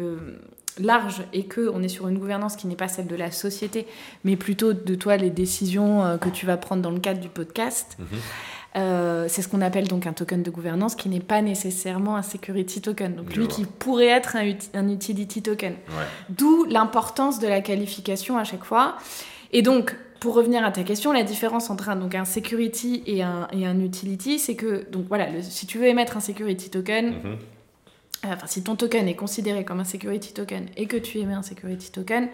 large 0.80 1.24
et 1.34 1.46
que 1.46 1.70
on 1.74 1.82
est 1.82 1.88
sur 1.90 2.08
une 2.08 2.18
gouvernance 2.20 2.56
qui 2.56 2.68
n'est 2.68 2.76
pas 2.76 2.88
celle 2.88 3.08
de 3.08 3.16
la 3.16 3.32
société, 3.32 3.88
mais 4.24 4.36
plutôt 4.36 4.74
de 4.74 4.96
toi 4.96 5.18
les 5.18 5.30
décisions 5.30 6.18
que 6.20 6.30
tu 6.30 6.46
vas 6.46 6.58
prendre 6.58 6.82
dans 6.82 6.92
le 6.92 7.00
cadre 7.00 7.20
du 7.20 7.30
podcast. 7.30 7.98
Mhm. 8.00 8.08
Euh, 8.78 9.26
c'est 9.28 9.42
ce 9.42 9.48
qu'on 9.48 9.62
appelle 9.62 9.88
donc 9.88 10.08
un 10.08 10.14
token 10.14 10.44
de 10.44 10.50
gouvernance 10.50 10.96
qui 10.96 11.10
n'est 11.10 11.20
pas 11.20 11.42
nécessairement 11.42 12.16
un 12.16 12.22
security 12.22 12.80
token. 12.82 13.16
Donc 13.16 13.36
lui 13.36 13.48
qui 13.48 13.66
pourrait 13.66 14.08
être 14.08 14.36
un, 14.36 14.44
uti- 14.44 14.70
un 14.74 14.88
utility 14.90 15.42
token. 15.42 15.74
Ouais. 15.74 16.06
D'où 16.30 16.66
l'importance 16.66 17.40
de 17.40 17.48
la 17.48 17.62
qualification 17.62 18.38
à 18.38 18.44
chaque 18.46 18.64
fois. 18.64 18.96
Et 19.52 19.62
donc, 19.62 19.96
pour 20.22 20.36
revenir 20.36 20.64
à 20.64 20.72
ta 20.72 20.84
question, 20.84 21.12
la 21.12 21.24
différence 21.24 21.70
entre 21.70 21.90
un, 21.90 21.96
donc 21.98 22.16
un 22.16 22.26
security 22.26 23.04
et 23.08 23.24
un, 23.24 23.48
et 23.52 23.66
un 23.66 23.80
utility, 23.82 24.40
c'est 24.40 24.56
que, 24.56 24.90
donc 24.90 25.06
voilà, 25.10 25.30
le- 25.30 25.42
si 25.42 25.66
tu 25.68 25.78
veux 25.78 25.88
émettre 25.88 26.16
un 26.16 26.22
security 26.22 26.70
token, 26.70 27.08
Mhm. 27.10 27.16
euh, 27.26 27.36
enfin, 28.28 28.48
si 28.48 28.64
ton 28.64 28.76
token 28.78 29.08
est 29.10 29.16
considéré 29.16 29.66
comme 29.66 29.80
un 29.82 29.84
security 29.86 30.32
token 30.32 30.68
et 30.78 30.86
que 30.86 30.96
tu 30.96 31.18
émets 31.18 31.34
un 31.34 31.42
security 31.44 31.92
token, 31.92 32.30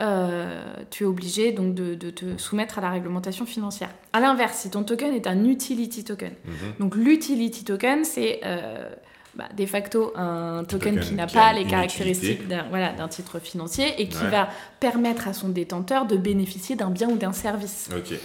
euh, 0.00 0.62
tu 0.90 1.04
es 1.04 1.06
obligé 1.06 1.52
donc 1.52 1.74
de, 1.74 1.94
de 1.94 2.10
te 2.10 2.36
soumettre 2.38 2.78
à 2.78 2.80
la 2.82 2.90
réglementation 2.90 3.46
financière. 3.46 3.90
À 4.12 4.20
l'inverse, 4.20 4.58
si 4.58 4.70
ton 4.70 4.82
token 4.82 5.12
est 5.14 5.26
un 5.26 5.44
utility 5.44 6.04
token, 6.04 6.32
Mhm. 6.44 6.52
donc 6.80 6.96
l'utility 6.96 7.64
token, 7.64 8.04
c'est 8.04 8.40
euh, 8.44 8.90
bah, 9.36 9.44
de 9.56 9.66
facto 9.66 10.12
un 10.16 10.64
token, 10.64 10.94
token 10.96 11.00
qui 11.08 11.14
n'a 11.14 11.26
pas 11.26 11.52
les 11.52 11.64
caractéristiques 11.64 12.46
d'un 12.48 12.64
voilà, 12.70 12.92
titre 13.08 13.38
financier 13.40 13.86
et 13.98 14.08
qui 14.08 14.22
Ouais. 14.22 14.30
va 14.30 14.48
permettre 14.80 15.28
à 15.28 15.32
son 15.32 15.48
détenteur 15.48 16.06
de 16.06 16.16
bénéficier 16.16 16.76
d'un 16.76 16.90
bien 16.90 17.08
ou 17.08 17.16
d'un 17.16 17.32
service. 17.32 17.88
Ok. 17.96 18.16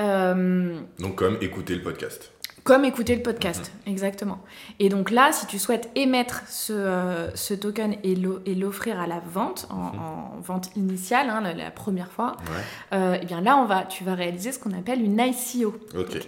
Euh, 0.00 0.76
Donc 0.98 1.14
comme 1.16 1.38
écouter 1.40 1.74
le 1.76 1.82
podcast. 1.82 2.32
Comme 2.64 2.84
écouter 2.86 3.14
le 3.14 3.22
podcast, 3.22 3.70
exactement. 3.86 4.38
Et 4.80 4.88
donc 4.88 5.10
là, 5.10 5.32
si 5.32 5.46
tu 5.46 5.58
souhaites 5.58 5.90
émettre 5.94 6.42
ce, 6.48 6.72
euh, 6.72 7.30
ce 7.36 7.52
token 7.54 7.96
et 8.02 8.14
l'o- 8.16 8.40
et 8.46 8.54
l'offrir 8.54 8.98
à 8.98 9.06
la 9.06 9.20
vente, 9.20 9.66
en, 9.70 9.74
Mhm. 9.74 9.98
en 10.00 10.40
vente 10.42 10.70
initiale, 10.74 11.28
hein, 11.30 11.40
la, 11.42 11.52
la 11.52 11.70
première 11.70 12.10
fois, 12.10 12.36
Ouais. 12.40 12.96
euh, 12.98 13.18
eh 13.20 13.26
bien 13.26 13.40
là, 13.42 13.58
on 13.58 13.66
va, 13.66 13.82
tu 13.84 14.02
vas 14.02 14.14
réaliser 14.14 14.50
ce 14.50 14.58
qu'on 14.58 14.72
appelle 14.72 15.02
une 15.02 15.20
ICO. 15.20 15.74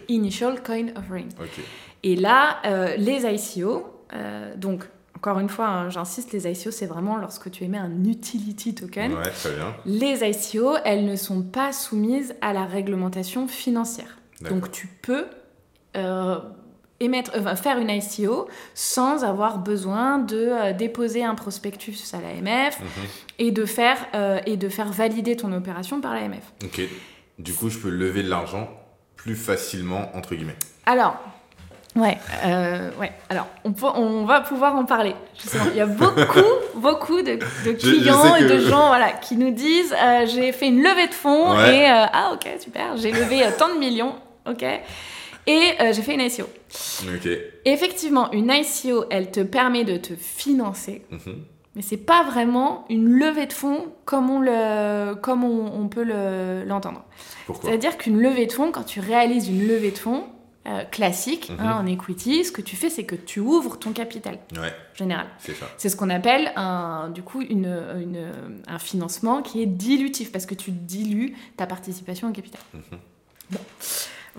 Initial 0.08 0.62
Coin 0.62 0.88
Offering. 0.96 1.28
Et 2.02 2.16
là, 2.16 2.58
euh, 2.66 2.94
les 2.96 3.24
ICO, 3.24 3.86
euh, 4.12 4.54
donc 4.56 4.84
encore 5.16 5.38
une 5.38 5.48
fois, 5.48 5.66
hein, 5.68 5.88
j'insiste, 5.90 6.32
les 6.32 6.46
ICO, 6.46 6.70
c'est 6.70 6.84
vraiment 6.86 7.16
lorsque 7.16 7.50
tu 7.50 7.64
émets 7.64 7.78
un 7.78 8.04
utility 8.04 8.74
token. 8.74 9.14
Ouais, 9.14 9.22
très 9.30 9.52
bien. 9.54 9.74
Les 9.86 10.22
ICO, 10.22 10.74
elles 10.84 11.06
ne 11.06 11.16
sont 11.16 11.42
pas 11.42 11.72
soumises 11.72 12.34
à 12.42 12.52
la 12.52 12.66
réglementation 12.66 13.48
financière. 13.48 14.18
Donc 14.50 14.70
tu 14.70 14.86
peux 15.00 15.24
euh, 15.96 16.36
émettre, 17.00 17.32
euh, 17.34 17.40
enfin, 17.40 17.56
faire 17.56 17.78
une 17.78 17.90
ICO 17.90 18.48
sans 18.74 19.24
avoir 19.24 19.58
besoin 19.58 20.18
de 20.18 20.36
euh, 20.50 20.72
déposer 20.72 21.24
un 21.24 21.34
prospectus 21.34 21.96
à 22.14 22.18
l'AMF 22.20 22.80
Mhm. 22.80 22.86
et, 23.38 23.50
de 23.50 23.64
faire, 23.66 23.98
euh, 24.14 24.40
et 24.46 24.56
de 24.56 24.68
faire 24.68 24.88
valider 24.92 25.36
ton 25.36 25.52
opération 25.52 26.00
par 26.00 26.14
l'AMF. 26.14 26.52
Ok. 26.64 26.80
Du 27.38 27.52
coup, 27.52 27.68
je 27.68 27.78
peux 27.78 27.90
lever 27.90 28.22
de 28.22 28.30
l'argent 28.30 28.68
plus 29.16 29.36
facilement, 29.36 30.10
entre 30.14 30.34
guillemets. 30.34 30.56
Alors, 30.86 31.16
ouais, 31.96 32.16
euh, 32.46 32.90
ouais. 32.98 33.12
Alors, 33.28 33.46
on, 33.64 33.72
peut- 33.72 33.86
on 33.94 34.24
va 34.24 34.40
pouvoir 34.40 34.74
en 34.76 34.84
parler. 34.86 35.14
Justement, 35.38 35.64
il 35.72 35.76
y 35.76 35.80
a 35.82 35.86
beaucoup, 35.86 36.40
beaucoup 36.76 37.20
de, 37.22 37.34
de 37.34 37.40
je 37.64 37.70
clients 37.72 38.36
et 38.36 38.44
de 38.44 38.58
gens, 38.58 38.86
voilà, 38.86 39.12
qui 39.12 39.36
nous 39.36 39.50
disent 39.50 39.94
euh, 40.00 40.26
j'ai 40.26 40.52
fait 40.52 40.68
une 40.68 40.82
levée 40.82 41.08
de 41.08 41.14
fonds 41.14 41.54
Ouais. 41.56 41.76
et 41.76 41.90
euh, 41.90 42.06
ah 42.12 42.30
ok 42.34 42.48
super, 42.60 42.96
j'ai 42.96 43.10
levé 43.12 43.42
tant 43.58 43.68
de 43.74 43.78
millions, 43.78 44.14
ok, 44.48 44.64
et 45.46 45.72
euh, 45.80 45.92
j'ai 45.92 46.02
fait 46.02 46.14
une 46.14 46.20
ICO. 46.20 46.44
Ok. 46.44 47.28
Effectivement, 47.64 48.30
une 48.32 48.50
ICO, 48.50 49.04
elle 49.10 49.30
te 49.30 49.40
permet 49.40 49.84
de 49.84 49.96
te 49.96 50.14
financer, 50.14 51.02
Mhm. 51.10 51.42
mais 51.74 51.82
c'est 51.82 51.96
pas 51.96 52.22
vraiment 52.24 52.84
une 52.90 53.08
levée 53.08 53.46
de 53.46 53.52
fonds 53.52 53.86
comme 54.04 54.30
on 54.30 54.40
le, 54.40 55.14
comme 55.14 55.44
on, 55.44 55.72
on 55.80 55.88
peut 55.88 56.04
le- 56.04 56.64
l'entendre. 56.66 57.04
Pourquoi? 57.46 57.70
C'est-à-dire 57.70 57.96
qu'une 57.98 58.20
levée 58.20 58.46
de 58.46 58.52
fonds, 58.52 58.72
quand 58.72 58.84
tu 58.84 59.00
réalises 59.00 59.48
une 59.48 59.66
levée 59.66 59.90
de 59.92 59.98
fonds 59.98 60.24
euh, 60.68 60.82
classique 60.82 61.50
Mhm. 61.50 61.60
hein, 61.64 61.76
en 61.80 61.86
equity, 61.86 62.44
ce 62.44 62.50
que 62.50 62.60
tu 62.60 62.74
fais, 62.74 62.90
c'est 62.90 63.04
que 63.04 63.14
tu 63.14 63.38
ouvres 63.38 63.78
ton 63.78 63.92
capital 63.92 64.40
Ouais, 64.56 64.72
général. 64.94 65.26
c'est 65.38 65.54
ça. 65.54 65.66
C'est 65.76 65.88
ce 65.88 65.94
qu'on 65.94 66.10
appelle 66.10 66.50
un, 66.56 67.08
du 67.14 67.22
coup 67.22 67.40
une, 67.40 67.66
une- 68.02 68.32
un 68.66 68.78
financement 68.80 69.42
qui 69.42 69.62
est 69.62 69.66
dilutif 69.66 70.32
parce 70.32 70.44
que 70.44 70.56
tu 70.56 70.72
dilues 70.72 71.36
ta 71.56 71.66
participation 71.68 72.28
au 72.30 72.32
capital. 72.32 72.60
Mhm. 72.74 72.98
Bon, 73.52 73.60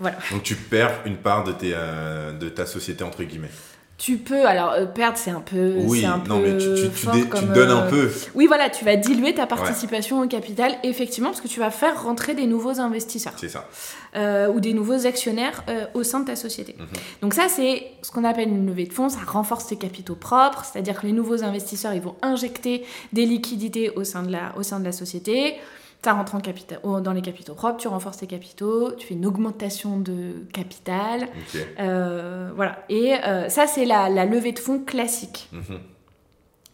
voilà. 0.00 0.16
Donc 0.30 0.42
tu 0.42 0.54
perds 0.56 1.00
une 1.06 1.16
part 1.16 1.44
de, 1.44 1.52
tes, 1.52 1.72
euh, 1.74 2.32
de 2.32 2.48
ta 2.48 2.66
société, 2.66 3.04
entre 3.04 3.22
guillemets. 3.24 3.50
Tu 3.96 4.16
peux, 4.16 4.46
alors 4.46 4.70
euh, 4.74 4.86
perdre, 4.86 5.18
c'est 5.18 5.32
un 5.32 5.40
peu, 5.40 5.72
Oui, 5.78 6.04
un 6.06 6.18
non, 6.18 6.40
peu 6.40 6.46
mais 6.52 6.56
tu, 6.56 6.66
tu, 6.84 6.88
tu, 6.90 7.04
fort 7.06 7.14
dé- 7.14 7.22
tu 7.22 7.26
comme, 7.26 7.52
donnes 7.52 7.70
euh, 7.72 7.78
un 7.84 7.90
peu. 7.90 8.08
Oui, 8.36 8.46
voilà, 8.46 8.70
tu 8.70 8.84
vas 8.84 8.94
diluer 8.94 9.34
ta 9.34 9.44
participation 9.48 10.20
au 10.20 10.28
capital, 10.28 10.76
effectivement, 10.84 11.30
parce 11.30 11.40
que 11.40 11.48
tu 11.48 11.58
vas 11.58 11.72
faire 11.72 12.00
rentrer 12.04 12.34
des 12.36 12.46
nouveaux 12.46 12.78
investisseurs. 12.78 13.32
C'est 13.36 13.48
ça. 13.48 13.68
euh, 14.14 14.46
ou 14.50 14.60
des 14.60 14.72
nouveaux 14.72 15.04
actionnaires 15.04 15.64
euh, 15.68 15.84
au 15.94 16.04
sein 16.04 16.20
de 16.20 16.26
ta 16.26 16.36
société. 16.36 16.76
Mhm. 16.78 16.86
Donc 17.22 17.34
ça, 17.34 17.48
c'est 17.48 17.86
ce 18.02 18.12
qu'on 18.12 18.22
appelle 18.22 18.48
une 18.50 18.66
levée 18.68 18.86
de 18.86 18.92
fonds, 18.92 19.08
ça 19.08 19.18
renforce 19.26 19.66
tes 19.66 19.76
capitaux 19.76 20.14
propres, 20.14 20.64
c'est-à-dire 20.64 21.00
que 21.00 21.06
les 21.08 21.12
nouveaux 21.12 21.42
investisseurs, 21.42 21.92
ils 21.92 22.00
vont 22.00 22.14
injecter 22.22 22.84
des 23.12 23.26
liquidités 23.26 23.90
au 23.90 24.04
sein 24.04 24.22
de 24.22 24.30
la, 24.30 24.54
au 24.56 24.62
sein 24.62 24.78
de 24.78 24.84
la 24.84 24.92
société. 24.92 25.56
Ça 26.04 26.12
rentre 26.12 26.36
en 26.36 26.40
capita- 26.40 26.78
au- 26.84 27.00
dans 27.00 27.12
les 27.12 27.22
capitaux 27.22 27.54
propres, 27.54 27.78
tu 27.78 27.88
renforces 27.88 28.18
tes 28.18 28.28
capitaux, 28.28 28.92
tu 28.92 29.06
fais 29.08 29.14
une 29.14 29.26
augmentation 29.26 29.98
de 29.98 30.44
capital. 30.52 31.24
Ok. 31.24 31.60
euh, 31.80 32.50
voilà. 32.54 32.84
Et 32.88 33.14
euh, 33.14 33.48
ça, 33.48 33.66
c'est 33.66 33.84
la, 33.84 34.08
la 34.08 34.24
levée 34.24 34.52
de 34.52 34.58
fonds 34.60 34.78
classique. 34.78 35.48
Mhm. 35.52 35.80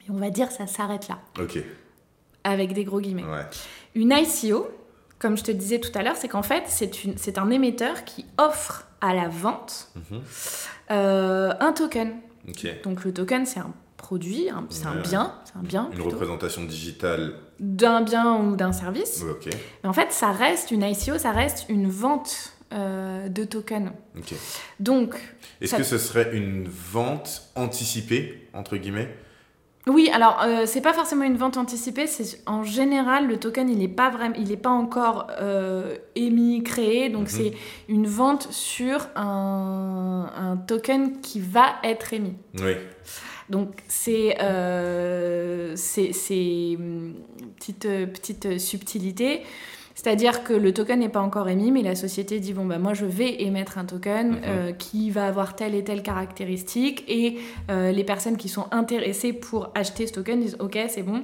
Et 0.07 0.11
on 0.11 0.19
va 0.19 0.29
dire 0.29 0.51
ça 0.51 0.67
s'arrête 0.67 1.09
là, 1.09 1.19
Ok. 1.41 1.59
avec 2.45 2.75
des 2.75 2.85
gros 2.85 3.01
guillemets. 3.01 3.25
Ouais. 3.25 3.47
Une 3.95 4.13
ICO, 4.13 4.69
comme 5.19 5.39
je 5.39 5.43
te 5.45 5.51
disais 5.53 5.81
tout 5.81 5.97
à 5.99 6.03
l'heure, 6.03 6.17
c'est 6.17 6.29
qu'en 6.29 6.43
fait, 6.43 6.65
c'est 6.69 7.39
un 7.39 7.49
émetteur 7.51 8.05
qui 8.05 8.27
offre 8.37 8.87
à 9.01 9.15
la 9.15 9.29
vente 9.29 9.89
Mhm. 10.11 10.21
euh, 10.91 11.53
un 11.61 11.73
token. 11.73 12.15
Ok. 12.47 12.67
Donc 12.85 13.05
le 13.05 13.15
token, 13.15 13.47
c'est 13.47 13.61
un 13.61 13.73
produit, 13.97 14.49
c'est 14.69 14.87
un 14.87 14.97
bien, 14.97 15.35
c'est 15.47 15.57
un 15.59 15.63
bien 15.63 15.87
Une 15.87 15.95
plutôt, 15.95 16.11
représentation 16.11 16.63
digitale. 16.65 17.37
D'un 17.61 18.01
bien 18.03 18.37
ou 18.41 18.57
d'un 18.57 18.73
service. 18.73 19.25
Mais 19.83 19.89
en 19.89 19.93
fait, 19.93 20.13
ça 20.13 20.31
reste 20.33 20.71
une 20.71 20.83
ICO, 20.83 21.19
ça 21.19 21.31
reste 21.33 21.67
une 21.69 21.89
vente 21.89 22.53
euh, 22.73 23.29
de 23.29 23.45
token. 23.45 23.93
Ok. 24.19 24.35
Donc, 24.81 25.15
Est-ce 25.61 25.71
Ça- 25.73 25.77
que 25.77 25.83
ce 25.85 25.99
serait 25.99 26.37
une 26.37 26.67
vente 26.69 27.43
anticipée, 27.55 28.49
entre 28.53 28.77
guillemets? 28.77 29.15
Oui, 29.87 30.09
alors 30.15 30.41
euh, 30.43 30.63
c'est 30.65 30.81
pas 30.81 30.95
forcément 30.95 31.25
une 31.25 31.37
vente 31.37 31.59
anticipée, 31.59 32.07
c'est 32.07 32.41
en 32.47 32.63
général 32.65 33.27
le 33.29 33.37
token 33.39 33.69
il 33.69 33.77
n'est 33.81 33.87
pas 33.87 34.09
vraiment, 34.09 34.35
il 34.39 34.51
est 34.51 34.57
pas 34.57 34.71
encore 34.71 35.27
euh, 35.41 35.99
émis, 36.17 36.63
créé, 36.63 37.11
donc 37.11 37.25
Mhm. 37.25 37.29
c'est 37.29 37.53
une 37.89 38.07
vente 38.07 38.49
sur 38.51 39.07
un, 39.15 40.31
un 40.35 40.57
token 40.57 41.21
qui 41.21 41.39
va 41.39 41.75
être 41.85 42.15
émis. 42.15 42.35
Oui. 42.61 42.77
Donc 43.55 43.69
c'est 43.87 44.37
euh, 44.41 45.75
c'est, 45.77 46.11
hum, 46.77 47.15
petite 47.57 47.87
euh, 47.87 48.09
c'est-à-dire 49.95 50.43
que 50.43 50.53
le 50.53 50.75
token 50.75 50.99
n'est 50.99 51.09
pas 51.09 51.21
encore 51.21 51.49
émis, 51.49 51.71
mais 51.71 51.83
la 51.83 51.95
société 51.95 52.41
dit 52.41 52.53
bon 52.53 52.65
bah 52.65 52.79
moi 52.79 52.95
je 52.95 53.05
vais 53.05 53.43
émettre 53.45 53.79
un 53.79 53.85
token 53.85 54.31
Mhm. 54.33 54.41
euh, 54.45 54.73
qui 54.73 55.11
va 55.11 55.29
avoir 55.29 55.55
telle 55.55 55.77
et 55.77 55.85
telle 55.85 56.03
caractéristique 56.03 57.05
et 57.07 57.39
euh, 57.71 57.93
les 57.93 58.03
personnes 58.03 58.37
qui 58.37 58.49
sont 58.49 58.67
intéressées 58.73 59.33
pour 59.33 59.71
acheter 59.77 60.09
ce 60.09 60.15
token 60.15 60.41
disent 60.41 60.57
ok 60.59 60.77
c'est 60.89 61.05
bon. 61.05 61.23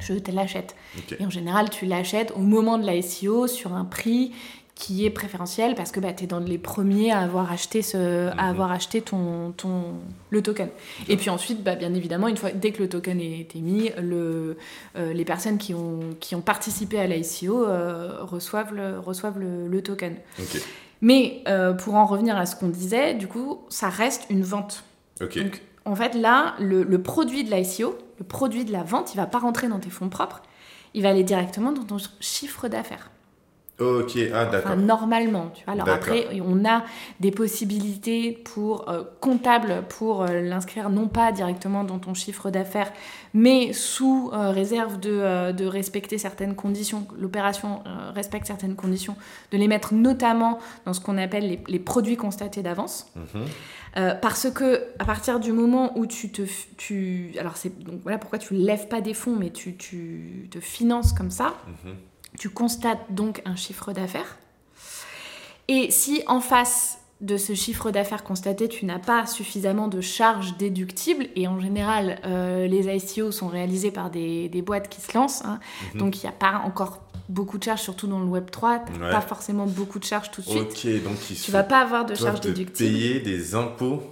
Je 0.00 0.14
te 0.14 0.30
l'achète. 0.30 0.74
Et 1.20 1.26
en 1.26 1.30
général, 1.30 1.68
tu 1.68 1.84
l'achètes 1.84 2.32
au 2.34 2.40
moment 2.40 2.78
de 2.78 2.86
la 2.86 3.00
SEO 3.02 3.46
sur 3.46 3.74
un 3.74 3.84
prix 3.84 4.32
qui 4.74 5.06
est 5.06 5.10
préférentiel 5.10 5.74
parce 5.74 5.92
que 5.92 6.00
bah, 6.00 6.12
tu 6.12 6.24
es 6.24 6.26
dans 6.26 6.40
les 6.40 6.58
premiers 6.58 7.12
à 7.12 7.20
avoir 7.20 7.52
acheté, 7.52 7.80
ce, 7.80 8.28
à 8.36 8.48
avoir 8.48 8.72
acheté 8.72 9.00
ton, 9.02 9.52
ton, 9.52 9.94
le 10.30 10.42
token. 10.42 10.68
Et 11.08 11.16
puis 11.16 11.30
ensuite, 11.30 11.62
bah, 11.62 11.76
bien 11.76 11.94
évidemment, 11.94 12.26
une 12.26 12.36
fois, 12.36 12.50
dès 12.50 12.72
que 12.72 12.82
le 12.82 12.88
token 12.88 13.20
est 13.20 13.54
émis, 13.54 13.92
le, 14.02 14.56
euh, 14.96 15.12
les 15.12 15.24
personnes 15.24 15.58
qui 15.58 15.74
ont, 15.74 16.00
qui 16.18 16.34
ont 16.34 16.40
participé 16.40 16.98
à 16.98 17.22
SEO 17.22 17.64
euh, 17.64 18.18
reçoivent, 18.22 18.74
le, 18.74 18.98
reçoivent 18.98 19.38
le, 19.38 19.68
le 19.68 19.82
token. 19.82 20.16
Ok. 20.40 20.60
Mais 21.00 21.42
euh, 21.46 21.72
pour 21.72 21.94
en 21.94 22.06
revenir 22.06 22.36
à 22.36 22.46
ce 22.46 22.56
qu'on 22.56 22.68
disait, 22.68 23.14
du 23.14 23.28
coup, 23.28 23.60
ça 23.68 23.88
reste 23.88 24.26
une 24.28 24.42
vente. 24.42 24.84
Donc, 25.20 25.62
en 25.84 25.94
fait, 25.94 26.14
là, 26.14 26.54
le, 26.58 26.82
le 26.82 27.02
produit 27.02 27.44
de 27.44 27.54
l'ICO, 27.54 27.96
le 28.18 28.24
produit 28.24 28.64
de 28.64 28.72
la 28.72 28.82
vente, 28.82 29.14
il 29.14 29.18
va 29.18 29.26
pas 29.26 29.38
rentrer 29.38 29.68
dans 29.68 29.78
tes 29.78 29.90
fonds 29.90 30.08
propres, 30.08 30.42
il 30.94 31.02
va 31.02 31.10
aller 31.10 31.22
directement 31.22 31.72
dans 31.72 31.84
ton 31.84 31.98
chiffre 32.20 32.68
d'affaires. 32.68 33.10
Ok. 33.80 34.16
Ah, 34.32 34.44
d'accord. 34.46 34.72
Enfin, 34.72 34.76
normalement, 34.76 35.50
tu 35.52 35.64
vois. 35.64 35.74
Alors 35.74 35.88
après, 35.88 36.28
on 36.46 36.64
a 36.64 36.84
des 37.18 37.32
possibilités 37.32 38.30
pour 38.30 38.88
euh, 38.88 39.02
comptables 39.20 39.82
pour 39.88 40.22
euh, 40.22 40.40
l'inscrire 40.42 40.90
non 40.90 41.08
pas 41.08 41.32
directement 41.32 41.82
dans 41.82 41.98
ton 41.98 42.14
chiffre 42.14 42.50
d'affaires, 42.50 42.92
mais 43.32 43.72
sous 43.72 44.30
euh, 44.32 44.50
réserve 44.50 45.00
de, 45.00 45.10
euh, 45.10 45.52
de 45.52 45.64
respecter 45.66 46.18
certaines 46.18 46.54
conditions. 46.54 47.06
L'opération 47.18 47.82
respecte 48.14 48.46
certaines 48.46 48.76
conditions, 48.76 49.16
de 49.50 49.58
les 49.58 49.66
mettre 49.66 49.92
notamment 49.92 50.60
dans 50.84 50.92
ce 50.92 51.00
qu'on 51.00 51.18
appelle 51.18 51.48
les, 51.48 51.60
les 51.66 51.78
produits 51.80 52.16
constatés 52.16 52.62
d'avance. 52.62 53.10
Mhm. 53.16 53.44
Parce 54.20 54.50
que 54.50 54.88
à 54.98 55.04
partir 55.04 55.38
du 55.38 55.52
moment 55.52 55.96
où 55.96 56.06
tu 56.06 56.30
te 56.30 56.42
tu 56.76 57.32
alors 57.38 57.56
c'est 57.56 57.78
donc 57.84 58.00
voilà 58.02 58.18
pourquoi 58.18 58.40
tu 58.40 58.54
lèves 58.54 58.88
pas 58.88 59.00
des 59.00 59.14
fonds 59.14 59.36
mais 59.38 59.50
tu, 59.50 59.76
tu 59.76 60.48
te 60.50 60.58
finances 60.58 61.12
comme 61.12 61.30
ça 61.30 61.54
Mhm. 61.84 61.94
Tu 62.38 62.50
constates 62.50 63.00
donc 63.10 63.42
un 63.44 63.56
chiffre 63.56 63.92
d'affaires 63.92 64.36
et 65.68 65.90
si 65.90 66.22
en 66.26 66.40
face 66.40 66.98
de 67.20 67.36
ce 67.36 67.54
chiffre 67.54 67.90
d'affaires 67.90 68.24
constaté 68.24 68.68
tu 68.68 68.84
n'as 68.84 68.98
pas 68.98 69.24
suffisamment 69.26 69.88
de 69.88 70.00
charges 70.00 70.56
déductibles 70.58 71.26
et 71.36 71.46
en 71.48 71.60
général 71.60 72.18
euh, 72.26 72.66
les 72.66 72.94
ICO 72.96 73.30
sont 73.32 73.48
réalisés 73.48 73.90
par 73.92 74.10
des, 74.10 74.48
des 74.48 74.62
boîtes 74.62 74.88
qui 74.88 75.00
se 75.00 75.16
lancent 75.16 75.42
hein, 75.44 75.60
Mhm. 75.94 76.00
donc 76.00 76.18
il 76.22 76.26
n'y 76.26 76.28
a 76.28 76.32
pas 76.32 76.60
encore 76.66 77.00
beaucoup 77.30 77.56
de 77.56 77.64
charges 77.64 77.80
surtout 77.80 78.06
dans 78.08 78.18
le 78.18 78.26
Web 78.26 78.50
3 78.50 78.80
tu 78.92 79.00
Ouais. 79.00 79.10
pas 79.10 79.20
forcément 79.22 79.64
beaucoup 79.66 79.98
de 79.98 80.04
charges 80.04 80.30
tout 80.32 80.42
de 80.42 80.46
suite 80.48 80.62
Ok, 80.62 81.02
donc 81.04 81.30
ils 81.30 81.40
tu 81.40 81.50
vas 81.50 81.62
pas 81.62 81.80
avoir 81.80 82.04
de 82.04 82.14
charges 82.14 82.40
de 82.40 82.48
déductibles 82.50 82.90
payer 82.90 83.20
des 83.20 83.54
impôts 83.54 84.02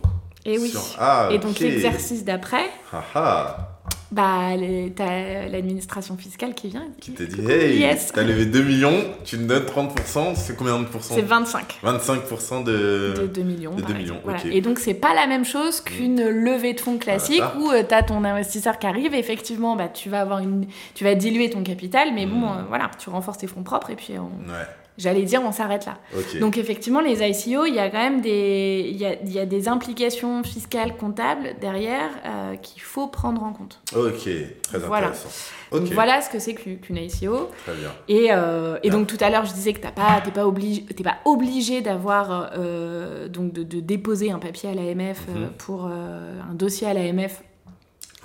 et 0.46 0.58
oui 0.58 0.70
sur... 0.70 0.80
Ah, 0.98 1.28
et 1.30 1.38
donc 1.38 1.58
l'exercice 1.58 2.24
d'après, 2.24 2.64
Ah, 2.92 3.04
ah. 3.14 3.71
Bah, 4.12 4.54
les- 4.56 4.92
t'as 4.94 5.48
l'administration 5.48 6.16
fiscale 6.16 6.54
qui 6.54 6.68
vient. 6.68 6.84
Qui 7.00 7.12
te 7.12 7.22
dit, 7.22 7.50
hey, 7.50 7.78
Yes. 7.80 8.12
t'as 8.14 8.22
levé 8.22 8.46
2 8.46 8.62
millions, 8.62 9.02
tu 9.24 9.38
me 9.38 9.46
donnes 9.48 9.64
30%, 9.64 10.34
c'est 10.36 10.54
combien 10.56 10.78
de 10.78 10.84
pourcents? 10.84 11.14
C'est 11.14 11.22
25 11.22 11.78
25% 11.82 12.62
de... 12.64 13.14
de 13.22 13.26
2 13.26 13.42
millions. 13.42 13.74
de 13.74 13.80
par 13.80 13.90
2 13.90 13.94
millions, 13.94 14.02
exemple. 14.16 14.20
Voilà. 14.24 14.38
ok. 14.40 14.46
Et 14.52 14.60
donc, 14.60 14.78
c'est 14.78 14.94
pas 14.94 15.14
la 15.14 15.26
même 15.26 15.44
chose 15.44 15.80
qu'une 15.80 16.22
levée 16.28 16.74
de 16.74 16.80
fonds 16.80 16.98
classique 16.98 17.42
où 17.58 17.70
tu 17.88 17.94
as 17.94 18.02
ton 18.02 18.22
investisseur 18.24 18.78
qui 18.78 18.86
arrive. 18.86 19.14
Effectivement, 19.14 19.74
bah, 19.76 19.88
tu, 19.88 20.08
vas 20.10 20.20
avoir 20.20 20.40
une... 20.40 20.66
tu 20.94 21.04
vas 21.04 21.14
diluer 21.14 21.50
ton 21.50 21.62
capital, 21.62 22.10
mais 22.14 22.26
bon, 22.26 22.40
Mm. 22.40 22.44
euh, 22.44 22.62
voilà, 22.68 22.90
tu 22.98 23.08
renforces 23.10 23.38
tes 23.38 23.46
fonds 23.46 23.62
propres 23.62 23.90
et 23.90 23.96
puis 23.96 24.14
on- 24.18 24.24
Ouais, 24.50 24.66
j'allais 24.98 25.22
dire, 25.22 25.40
on 25.44 25.52
s'arrête 25.52 25.86
là. 25.86 25.98
Donc, 26.40 26.58
effectivement, 26.58 27.00
les 27.00 27.22
ICO, 27.22 27.64
il 27.66 27.74
y 27.74 27.78
a 27.78 27.88
quand 27.90 27.98
même 27.98 28.20
des, 28.20 28.86
il 28.90 28.96
y 28.96 29.06
a, 29.06 29.14
il 29.22 29.32
y 29.32 29.38
a 29.38 29.46
des 29.46 29.68
implications 29.68 30.42
fiscales, 30.42 30.96
comptables 30.96 31.54
derrière 31.60 32.10
euh, 32.24 32.56
qu'il 32.56 32.82
faut 32.82 33.06
prendre 33.08 33.42
en 33.42 33.52
compte. 33.52 33.80
Ok, 33.96 34.28
très 34.62 34.78
Voilà. 34.78 35.08
intéressant. 35.08 35.28
Donc, 35.72 35.84
voilà 35.92 36.20
ce 36.20 36.28
que 36.28 36.38
c'est 36.38 36.54
qu'une 36.54 36.96
ICO. 36.96 37.48
très 37.64 37.74
bien. 37.74 37.90
Et, 38.08 38.28
euh, 38.30 38.76
et 38.82 38.90
Bien. 38.90 38.98
donc 38.98 39.06
tout 39.08 39.16
à 39.20 39.30
l'heure, 39.30 39.46
je 39.46 39.54
disais 39.54 39.72
que 39.72 39.80
tu 39.80 39.86
n'es 39.86 39.92
pas, 39.92 40.20
t'es 40.22 40.30
pas, 40.30 40.46
obligé, 40.46 40.82
t'es 40.84 41.02
pas 41.04 41.16
obligé 41.24 41.80
d'avoir, 41.80 42.50
euh, 42.58 43.28
donc 43.28 43.52
de, 43.52 43.62
de 43.62 43.80
déposer 43.80 44.30
un 44.30 44.38
papier 44.38 44.68
à 44.70 44.74
l'AMF 44.74 45.26
Mhm. 45.28 45.50
pour 45.58 45.86
un 45.86 46.54
dossier 46.54 46.86
à 46.86 46.92
l'AMF 46.94 47.42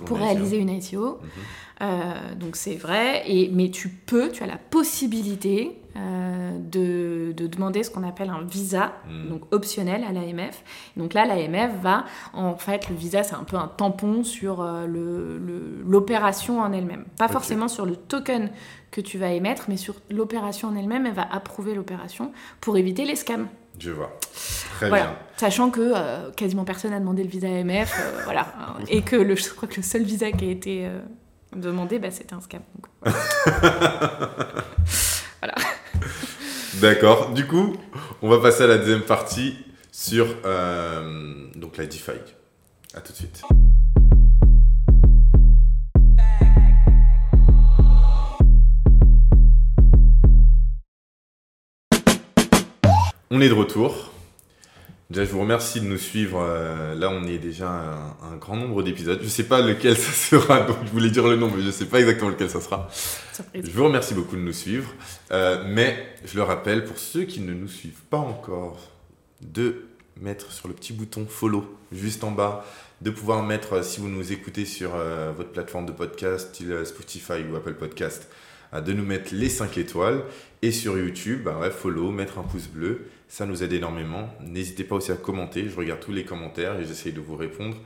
pour, 0.04 0.18
réaliser 0.18 0.58
une 0.58 0.70
ICO. 0.70 1.18
Mhm. 1.80 2.38
donc 2.38 2.56
c'est 2.56 2.74
vrai, 2.74 3.22
et, 3.26 3.50
mais 3.52 3.70
tu 3.70 3.88
peux, 3.88 4.30
tu 4.30 4.42
as 4.42 4.46
la 4.46 4.56
possibilité 4.56 5.80
de, 5.96 7.32
de, 7.32 7.46
demander 7.48 7.82
ce 7.82 7.90
qu'on 7.90 8.04
appelle 8.04 8.30
un 8.30 8.42
visa, 8.42 8.92
mhm. 9.08 9.28
donc 9.30 9.42
optionnel 9.52 10.04
à 10.08 10.12
l'AMF. 10.12 10.62
Donc 10.96 11.12
là, 11.14 11.26
l'AMF 11.26 11.72
va, 11.80 12.04
en 12.32 12.56
fait, 12.56 12.88
le 12.88 12.94
visa, 12.94 13.24
c'est 13.24 13.34
un 13.34 13.42
peu 13.42 13.56
un 13.56 13.66
tampon 13.66 14.22
sur 14.22 14.64
l'opération 15.86 16.60
en 16.60 16.72
elle-même. 16.72 17.04
Pas 17.16 17.28
forcément 17.28 17.66
sur 17.68 17.84
le 17.84 17.96
token 17.96 18.50
que 18.90 19.00
tu 19.00 19.18
vas 19.18 19.32
émettre, 19.32 19.64
mais 19.68 19.76
sur 19.76 19.96
l'opération 20.10 20.68
en 20.68 20.76
elle-même, 20.76 21.06
elle 21.06 21.14
va 21.14 21.26
approuver 21.30 21.74
l'opération 21.74 22.32
pour 22.60 22.76
éviter 22.76 23.04
les 23.04 23.16
scams. 23.16 23.48
Je 23.78 23.90
vois. 23.90 24.18
Très 24.76 24.90
bien. 24.90 25.16
Sachant 25.36 25.70
que 25.70 25.92
euh, 25.94 26.30
quasiment 26.32 26.64
personne 26.64 26.90
n'a 26.90 26.98
demandé 27.00 27.22
le 27.22 27.28
visa 27.28 27.46
AMF, 27.48 27.94
euh, 27.98 28.20
voilà. 28.24 28.46
Et 28.88 29.02
que 29.02 29.16
le, 29.16 29.36
je 29.36 29.50
crois 29.50 29.68
que 29.68 29.76
le 29.76 29.82
seul 29.82 30.02
visa 30.02 30.32
qui 30.32 30.46
a 30.46 30.50
été 30.50 30.86
euh, 30.86 30.98
demandé, 31.54 31.98
bah, 31.98 32.10
c'était 32.10 32.34
un 32.34 32.40
scam. 32.40 32.62
voilà. 35.40 35.54
D'accord. 36.74 37.30
Du 37.30 37.46
coup, 37.46 37.76
on 38.22 38.28
va 38.28 38.38
passer 38.38 38.64
à 38.64 38.66
la 38.66 38.78
deuxième 38.78 39.02
partie 39.02 39.56
sur 39.92 40.26
donc 41.54 41.76
la 41.76 41.86
DeFi. 41.86 42.12
À 42.94 43.00
tout 43.00 43.12
de 43.12 43.16
suite. 43.16 43.42
On 53.30 53.42
est 53.42 53.48
de 53.50 53.54
retour. 53.54 54.10
Déjà, 55.10 55.26
je 55.26 55.30
vous 55.32 55.40
remercie 55.40 55.82
de 55.82 55.84
nous 55.84 55.98
suivre. 55.98 56.40
Euh, 56.42 56.94
là, 56.94 57.10
on 57.10 57.26
est 57.26 57.36
déjà 57.36 57.68
un, 57.68 58.32
un 58.32 58.36
grand 58.36 58.56
nombre 58.56 58.82
d'épisodes. 58.82 59.18
Je 59.20 59.24
ne 59.24 59.30
sais 59.30 59.44
pas 59.44 59.60
lequel 59.60 59.98
ça 59.98 60.12
sera, 60.12 60.60
donc 60.66 60.78
je 60.86 60.90
voulais 60.90 61.10
dire 61.10 61.26
le 61.26 61.36
nom, 61.36 61.50
mais 61.54 61.60
je 61.60 61.66
ne 61.66 61.72
sais 61.72 61.84
pas 61.84 62.00
exactement 62.00 62.30
lequel 62.30 62.48
ça 62.48 62.62
sera. 62.62 62.88
Je 63.54 63.70
vous 63.70 63.84
remercie 63.84 64.14
beaucoup 64.14 64.34
de 64.34 64.40
nous 64.40 64.54
suivre. 64.54 64.94
Euh, 65.30 65.62
mais 65.66 66.06
je 66.24 66.36
le 66.36 66.42
rappelle, 66.42 66.86
pour 66.86 66.96
ceux 66.98 67.24
qui 67.24 67.40
ne 67.40 67.52
nous 67.52 67.68
suivent 67.68 68.02
pas 68.08 68.16
encore, 68.16 68.78
de 69.42 69.84
mettre 70.18 70.50
sur 70.50 70.66
le 70.66 70.72
petit 70.72 70.94
bouton 70.94 71.26
follow 71.28 71.66
juste 71.92 72.24
en 72.24 72.30
bas, 72.30 72.64
de 73.02 73.10
pouvoir 73.10 73.42
mettre, 73.42 73.74
euh, 73.74 73.82
si 73.82 74.00
vous 74.00 74.08
nous 74.08 74.32
écoutez 74.32 74.64
sur 74.64 74.92
votre 75.36 75.50
plateforme 75.50 75.84
de 75.84 75.92
podcast, 75.92 76.54
style 76.54 76.80
Spotify 76.86 77.44
ou 77.50 77.56
Apple 77.56 77.74
Podcast, 77.74 78.30
de 78.72 78.92
nous 78.94 79.04
mettre 79.04 79.34
les 79.34 79.50
5 79.50 79.76
étoiles. 79.76 80.22
Et 80.60 80.72
sur 80.72 80.98
YouTube, 80.98 81.44
bah 81.44 81.56
ouais, 81.60 81.70
follow, 81.70 82.10
mettre 82.10 82.38
un 82.38 82.42
pouce 82.42 82.66
bleu, 82.66 83.06
ça 83.28 83.46
nous 83.46 83.62
aide 83.62 83.72
énormément. 83.72 84.28
N'hésitez 84.40 84.82
pas 84.82 84.96
aussi 84.96 85.12
à 85.12 85.16
commenter, 85.16 85.68
je 85.68 85.76
regarde 85.76 86.00
tous 86.00 86.12
les 86.12 86.24
commentaires 86.24 86.80
et 86.80 86.84
j'essaye 86.84 87.12
de 87.12 87.20
vous 87.20 87.36
répondre. 87.36 87.76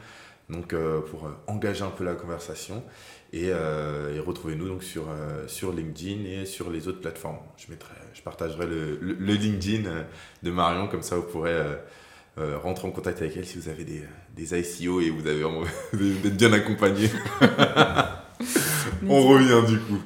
Donc 0.49 0.73
euh, 0.73 1.01
pour 1.01 1.27
euh, 1.27 1.31
engager 1.47 1.83
un 1.83 1.91
peu 1.91 2.05
la 2.05 2.15
conversation 2.15 2.83
et, 3.33 3.51
euh, 3.51 4.15
et 4.15 4.21
retrouvez-nous 4.21 4.69
donc 4.69 4.83
sur, 4.83 5.05
sur 5.47 5.73
LinkedIn 5.73 6.25
et 6.25 6.47
sur 6.47 6.71
les 6.71 6.89
autres 6.89 7.01
plateformes. 7.01 7.39
Je, 7.57 7.71
mettrai, 7.71 7.95
je 8.15 8.23
partagerai 8.23 8.67
le, 8.67 8.99
le, 9.01 9.35
LinkedIn 9.35 9.89
de 10.43 10.51
Marion, 10.51 10.89
comme 10.89 11.03
ça 11.03 11.17
vous 11.17 11.23
pourrez 11.23 11.59
rentrer 12.37 12.89
en 12.89 12.91
contact 12.91 13.21
avec 13.21 13.37
elle 13.37 13.47
si 13.47 13.59
vous 13.59 13.69
avez 13.69 13.85
des, 13.85 14.03
des 14.35 14.59
ICO 14.59 15.01
et 15.01 15.11
vous 15.11 15.27
avez 15.27 15.43
d'être 15.43 16.37
bien 16.37 16.53
accompagné. 16.53 17.11
On 19.09 19.27
revient 19.27 19.67
du 19.67 19.79
coup. 19.79 20.01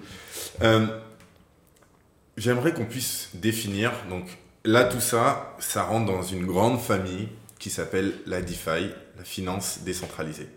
J'aimerais 2.37 2.75
qu'on 2.75 2.85
puisse 2.85 3.31
définir, 3.35 3.93
donc 4.11 4.25
là 4.65 4.85
tout 4.85 5.01
ça, 5.01 5.57
ça 5.59 5.85
rentre 5.85 6.07
dans 6.13 6.23
une 6.23 6.47
grande 6.47 6.81
famille 6.81 7.29
qui 7.59 7.71
s'appelle 7.71 8.13
la 8.27 8.43
DeFi, 8.43 8.91
la 9.17 9.25
finance 9.25 9.81
décentralisée. 9.85 10.49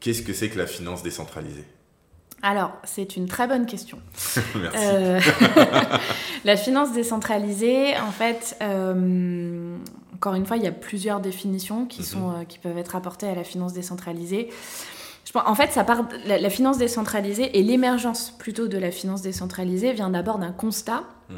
Qu'est-ce 0.00 0.22
que 0.22 0.32
c'est 0.32 0.48
que 0.48 0.58
la 0.58 0.66
finance 0.66 1.02
décentralisée? 1.02 1.64
Alors, 2.42 2.72
c'est 2.84 3.16
une 3.16 3.26
très 3.26 3.46
bonne 3.46 3.66
question. 3.66 3.98
Merci. 4.54 4.78
Euh, 4.80 5.20
la 6.44 6.56
finance 6.56 6.92
décentralisée, 6.92 7.98
en 7.98 8.10
fait, 8.10 8.56
euh, 8.62 9.76
encore 10.14 10.34
une 10.34 10.46
fois, 10.46 10.56
il 10.56 10.62
y 10.62 10.66
a 10.66 10.72
plusieurs 10.72 11.20
définitions 11.20 11.84
qui, 11.84 12.00
mhm. 12.00 12.06
sont, 12.06 12.30
euh, 12.30 12.44
qui 12.44 12.58
peuvent 12.58 12.78
être 12.78 12.96
apportées 12.96 13.28
à 13.28 13.34
la 13.34 13.44
finance 13.44 13.74
décentralisée. 13.74 14.48
En 15.34 15.54
fait, 15.54 15.70
ça 15.70 15.84
part, 15.84 16.08
la, 16.26 16.50
finance 16.50 16.78
décentralisée 16.78 17.58
et 17.58 17.62
l'émergence 17.62 18.34
plutôt 18.38 18.68
de 18.68 18.78
la 18.78 18.90
finance 18.90 19.22
décentralisée 19.22 19.92
vient 19.92 20.10
d'abord 20.10 20.38
d'un 20.38 20.52
constat 20.52 21.04
hmm. 21.28 21.34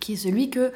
Qui 0.00 0.14
est 0.14 0.16
celui 0.16 0.50
que 0.50 0.72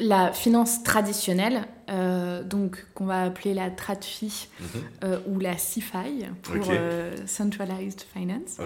la 0.00 0.32
finance 0.32 0.82
traditionnelle, 0.82 1.62
euh, 1.90 2.42
donc 2.42 2.86
qu'on 2.94 3.04
va 3.04 3.22
appeler 3.22 3.54
la 3.54 3.70
TradFi 3.70 4.48
mhm. 4.60 4.66
euh, 5.04 5.18
ou 5.26 5.38
la 5.38 5.54
CFI 5.54 6.26
pour 6.42 6.64
euh, 6.70 7.14
Centralized 7.26 8.04
Finance. 8.12 8.58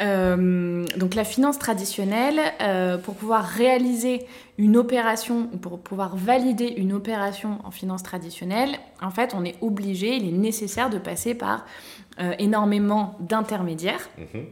donc 0.00 1.14
la 1.14 1.24
finance 1.24 1.58
traditionnelle, 1.58 2.40
pour 3.02 3.14
pouvoir 3.14 3.44
réaliser 3.44 4.26
une 4.58 4.76
opération 4.76 5.48
ou 5.52 5.58
pour 5.58 5.80
pouvoir 5.80 6.16
valider 6.16 6.68
une 6.76 6.92
opération 6.92 7.58
en 7.64 7.70
finance 7.70 8.02
traditionnelle, 8.02 8.78
en 9.02 9.10
fait, 9.10 9.34
on 9.34 9.44
est 9.44 9.56
obligé, 9.60 10.16
il 10.16 10.28
est 10.28 10.38
nécessaire 10.38 10.90
de 10.90 10.98
passer 10.98 11.34
par 11.34 11.66
énormément 12.38 13.16
d'intermédiaires. 13.20 14.08
Mhm. 14.18 14.46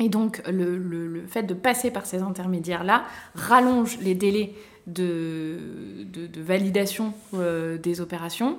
Et 0.00 0.08
donc 0.08 0.42
le, 0.48 0.76
le, 0.76 1.26
fait 1.26 1.44
de 1.44 1.54
passer 1.54 1.90
par 1.90 2.04
ces 2.04 2.20
intermédiaires-là 2.22 3.04
rallonge 3.34 3.98
les 4.00 4.14
délais 4.14 4.54
de, 4.86 5.58
de, 6.04 6.42
validation 6.42 7.14
euh, 7.34 7.78
des 7.78 8.00
opérations. 8.00 8.50
Mhm. 8.50 8.58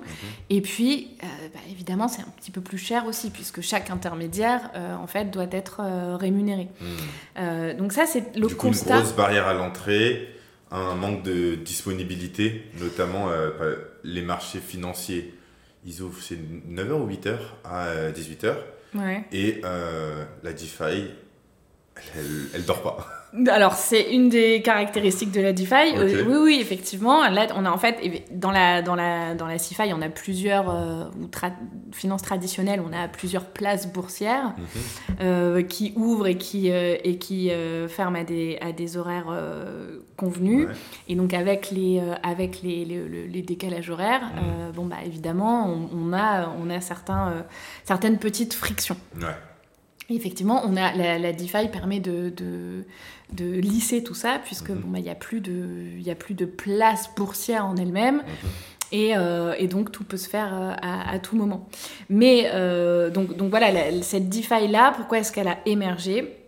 Et 0.50 0.60
puis, 0.60 1.10
euh, 1.22 1.26
bah, 1.54 1.60
évidemment, 1.70 2.08
c'est 2.08 2.22
un 2.22 2.32
petit 2.36 2.50
peu 2.50 2.60
plus 2.60 2.78
cher 2.78 3.06
aussi, 3.06 3.30
puisque 3.30 3.60
chaque 3.60 3.90
intermédiaire, 3.90 4.70
euh, 4.74 4.96
en 4.96 5.06
fait, 5.06 5.30
doit 5.30 5.46
être 5.50 5.82
rémunéré. 6.18 6.68
Mhm. 6.80 7.76
donc 7.76 7.92
ça, 7.92 8.06
c'est 8.06 8.36
le 8.36 8.48
du 8.48 8.54
coup, 8.54 8.68
constat. 8.68 8.96
Une 8.96 9.02
grosse 9.02 9.16
barrière 9.16 9.46
à 9.46 9.54
l'entrée, 9.54 10.28
un 10.70 10.94
manque 10.94 11.22
de 11.22 11.54
disponibilité, 11.54 12.64
notamment 12.80 13.28
les 14.02 14.22
marchés 14.22 14.60
financiers. 14.60 15.34
Ils 15.84 16.02
ouvrent, 16.02 16.20
c'est 16.20 16.38
9h 16.68 16.92
ou 16.92 17.08
8h 17.08 17.36
à 17.64 18.10
18h. 18.10 18.54
Et 19.32 19.60
la 20.42 20.52
DeFi, 20.52 21.04
elle, 22.16 22.48
elle 22.54 22.64
dort 22.64 22.82
pas. 22.82 23.16
Alors, 23.48 23.74
c'est 23.74 24.14
une 24.14 24.28
des 24.28 24.62
caractéristiques 24.62 25.32
de 25.32 25.40
la 25.40 25.52
DeFi. 25.52 25.96
Euh, 25.96 26.24
oui, 26.26 26.36
oui, 26.40 26.58
effectivement. 26.60 27.28
Là, 27.28 27.48
on 27.54 27.66
a 27.66 27.70
en 27.70 27.76
fait, 27.76 28.24
dans 28.30 28.50
la, 28.50 28.80
dans 28.82 28.94
la, 28.94 29.34
dans 29.34 29.46
la 29.46 29.58
CeFi, 29.58 29.92
on 29.92 30.00
a 30.00 30.08
plusieurs, 30.08 30.70
euh, 30.70 31.04
ou 31.20 31.28
finances 31.92 32.22
traditionnelles, 32.22 32.80
on 32.80 32.92
a 32.94 33.08
plusieurs 33.08 33.44
places 33.44 33.92
boursières 33.92 34.54
mhm. 34.56 35.16
euh, 35.20 35.62
qui 35.62 35.92
ouvrent 35.96 36.28
et 36.28 36.38
qui, 36.38 36.68
et 36.68 37.18
qui 37.18 37.50
ferment 37.88 38.20
à 38.20 38.24
des, 38.24 38.58
à 38.60 38.72
des 38.72 38.96
horaires 38.96 39.26
convenus. 40.16 40.68
Et 41.08 41.14
donc, 41.14 41.34
avec 41.34 41.70
les, 41.70 42.00
avec 42.22 42.62
les, 42.62 42.84
les, 42.84 43.42
décalages 43.42 43.90
horaires, 43.90 44.22
mhm. 44.22 44.72
bon, 44.74 44.86
bah, 44.86 44.96
évidemment, 45.04 45.68
on, 45.92 46.12
a, 46.14 46.48
on 46.58 46.70
a 46.70 46.80
certains, 46.80 47.44
certaines 47.84 48.18
petites 48.18 48.54
frictions. 48.54 48.96
Ouais. 49.20 49.26
Effectivement, 50.08 50.62
on 50.64 50.76
a, 50.76 50.92
la, 50.92 51.18
la 51.18 51.32
DeFi 51.32 51.68
permet 51.72 51.98
de, 51.98 52.30
de, 52.30 52.84
de, 53.32 53.44
lisser 53.58 54.04
tout 54.04 54.14
ça, 54.14 54.40
puisque 54.44 54.70
mhm. 54.70 54.78
bon, 54.78 54.88
bah, 54.90 54.98
il 54.98 55.04
n'y 55.04 55.10
a, 55.10 55.16
plus 55.16 55.40
de, 55.40 55.98
y 55.98 56.10
a 56.10 56.14
plus 56.14 56.34
de 56.34 56.44
place 56.44 57.10
boursière 57.16 57.66
en 57.66 57.76
elle-même. 57.76 58.16
Mhm. 58.16 58.50
Et, 58.92 59.16
euh, 59.16 59.54
et, 59.58 59.66
donc 59.66 59.90
tout 59.90 60.04
peut 60.04 60.16
se 60.16 60.28
faire 60.28 60.54
euh, 60.54 60.72
à, 60.80 61.10
à 61.10 61.18
tout 61.18 61.34
moment. 61.34 61.68
Mais 62.08 62.50
euh, 62.54 63.10
donc, 63.10 63.36
donc 63.36 63.50
voilà, 63.50 63.72
cette 64.02 64.28
DeFi-là, 64.28 64.92
pourquoi 64.96 65.18
est-ce 65.18 65.32
qu'elle 65.32 65.48
a 65.48 65.58
émergé? 65.66 66.45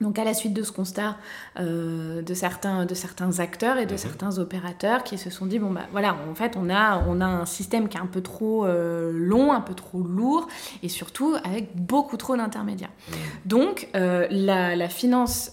Donc 0.00 0.18
à 0.18 0.24
la 0.24 0.34
suite 0.34 0.52
de 0.52 0.62
ce 0.62 0.72
constat 0.72 1.16
euh, 1.58 2.20
de, 2.20 2.34
certains, 2.34 2.84
de 2.84 2.94
certains 2.94 3.38
acteurs 3.38 3.78
et 3.78 3.86
de 3.86 3.92
mhm. 3.92 3.98
certains 3.98 4.38
opérateurs 4.38 5.04
qui 5.04 5.16
se 5.16 5.30
sont 5.30 5.46
dit, 5.46 5.58
bon 5.58 5.70
bah 5.70 5.86
voilà, 5.90 6.16
en 6.30 6.34
fait 6.34 6.54
on 6.56 6.68
a, 6.68 7.02
on 7.08 7.20
a 7.20 7.26
un 7.26 7.46
système 7.46 7.88
qui 7.88 7.96
est 7.96 8.00
un 8.00 8.06
peu 8.06 8.20
trop 8.20 8.66
euh, 8.66 9.10
long, 9.12 9.52
un 9.52 9.60
peu 9.60 9.74
trop 9.74 10.02
lourd 10.02 10.48
et 10.82 10.88
surtout 10.88 11.34
avec 11.44 11.74
beaucoup 11.74 12.16
trop 12.16 12.36
d'intermédiaires. 12.36 12.92
Mhm. 13.08 13.16
Donc 13.46 13.88
euh, 13.96 14.26
la, 14.30 14.76
la, 14.76 14.88
finance 14.88 15.52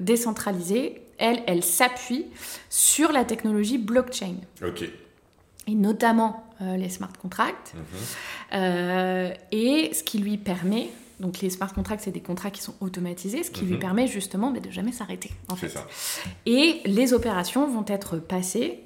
décentralisée, 0.00 1.02
elle, 1.18 1.42
elle 1.46 1.62
s'appuie 1.62 2.26
sur 2.70 3.12
la 3.12 3.24
technologie 3.24 3.78
blockchain. 3.78 4.36
Ok. 4.62 4.84
Et 5.68 5.74
notamment 5.74 6.44
les 6.60 6.88
smart 6.88 7.12
contracts. 7.20 7.74
Mhm. 7.74 9.32
et 9.52 9.90
ce 9.92 10.02
qui 10.02 10.18
lui 10.18 10.38
permet 10.38 10.88
donc 11.20 11.40
les 11.40 11.50
smart 11.50 11.72
contracts, 11.72 12.02
c'est 12.04 12.10
des 12.10 12.20
contrats 12.20 12.50
qui 12.50 12.62
sont 12.62 12.74
automatisés, 12.80 13.42
ce 13.42 13.50
qui 13.50 13.64
lui 13.64 13.74
mhm. 13.74 13.80
permet 13.80 14.06
justement 14.06 14.50
de 14.50 14.70
jamais 14.70 14.92
s'arrêter. 14.92 15.30
En 15.48 15.56
fait. 15.56 15.68
Ça. 15.68 15.86
Et 16.44 16.80
les 16.84 17.12
opérations 17.12 17.66
vont 17.68 17.84
être 17.88 18.18
passées 18.18 18.82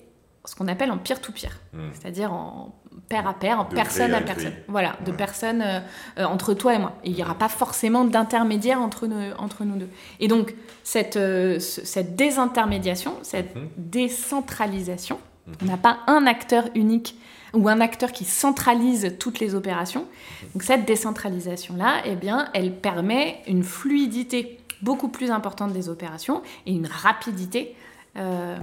ce 0.47 0.55
qu'on 0.55 0.69
appelle 0.69 0.91
en 0.91 0.99
peer-to-peer, 0.99 1.51
mhm. 1.73 1.91
c'est-à-dire 1.93 2.33
en 2.33 2.75
pair 3.09 3.27
à 3.27 3.35
pair, 3.35 3.61
en 3.61 3.65
personne 3.65 4.15
à, 4.15 4.21
personne. 4.21 4.53
Voilà, 4.69 4.97
de 5.05 5.13
personne 5.13 5.63
euh, 5.63 5.81
euh, 6.19 6.25
entre 6.25 6.55
toi 6.55 6.75
et 6.75 6.79
moi. 6.79 6.97
il 7.05 7.13
n'y 7.13 7.23
aura 7.23 7.35
pas 7.35 7.49
forcément 7.49 8.05
d'intermédiaire 8.05 8.81
entre 8.81 9.07
nous, 9.07 9.33
entre 9.39 9.65
nous 9.65 9.77
deux. 9.77 9.89
Et 10.19 10.29
donc, 10.29 10.55
cette, 10.83 11.17
euh, 11.17 11.59
cette 11.59 12.17
désintermédiation, 12.17 13.15
cette 13.23 13.55
mhm. 13.55 13.69
décentralisation, 13.77 15.19
on 15.61 15.67
n'a 15.67 15.77
pas 15.77 15.99
un 16.07 16.27
acteur 16.27 16.65
unique 16.75 17.17
ou 17.55 17.69
un 17.69 17.81
acteur 17.81 18.13
qui 18.13 18.25
centralise 18.25 19.17
toutes 19.19 19.41
les 19.41 19.55
opérations. 19.55 20.07
Donc 20.55 20.63
cette 20.63 20.85
décentralisation-là, 20.85 22.03
eh 22.05 22.15
bien, 22.15 22.49
elle 22.55 22.73
permet 22.73 23.43
une 23.47 23.63
fluidité 23.63 24.59
beaucoup 24.83 25.09
plus 25.09 25.31
importante 25.31 25.73
des 25.73 25.89
opérations 25.89 26.43
et 26.67 26.73
une 26.73 26.87
rapidité 26.87 27.75
euh, 28.17 28.57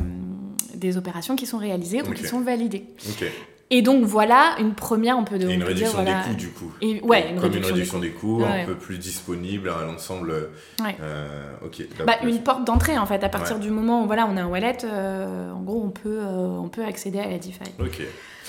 des 0.76 0.97
opérations 0.97 1.36
qui 1.36 1.45
sont 1.45 1.58
réalisées 1.58 2.02
ou 2.02 2.12
qui 2.12 2.26
sont 2.26 2.41
validées. 2.41 2.86
Et 3.69 3.82
donc 3.82 4.06
voilà 4.06 4.56
une 4.60 4.73
première, 4.73 5.17
on 5.17 5.26
peut, 5.26 5.36
et 5.36 5.54
une 5.54 5.63
réduction 5.63 6.04
des 6.04 6.12
coûts 6.12 6.36
du 6.38 6.50
coup. 6.50 6.71
Et, 6.82 7.02
ouais, 7.02 7.32
une 7.32 7.36
Comme 7.36 7.52
réduction 7.52 7.69
une 7.69 7.76
réduction 7.76 8.00
des 8.00 8.12
coûts, 8.12 8.43
un 8.45 8.65
peu 8.65 8.76
plus 8.76 8.97
disponible 8.97 9.69
à 9.69 9.86
l'ensemble. 9.86 10.50
Euh, 10.82 11.52
ok. 11.65 11.84
Bah, 12.06 12.13
une 12.23 12.41
porte 12.43 12.65
d'entrée 12.65 12.97
en 12.97 13.06
fait. 13.06 13.23
À 13.23 13.30
partir 13.30 13.60
du 13.60 13.69
moment 13.69 14.04
où 14.04 14.08
voilà, 14.08 14.26
on 14.32 14.38
a 14.38 14.41
un 14.41 14.47
wallet, 14.47 14.78
euh, 14.86 15.52
en 15.52 15.62
gros, 15.62 15.82
on 15.84 15.89
peut, 15.89 16.21
on 16.21 16.69
peut 16.69 16.84
accéder 16.86 17.19
à 17.19 17.28
la 17.28 17.39
DeFi. 17.39 17.60
Ok. 17.80 18.02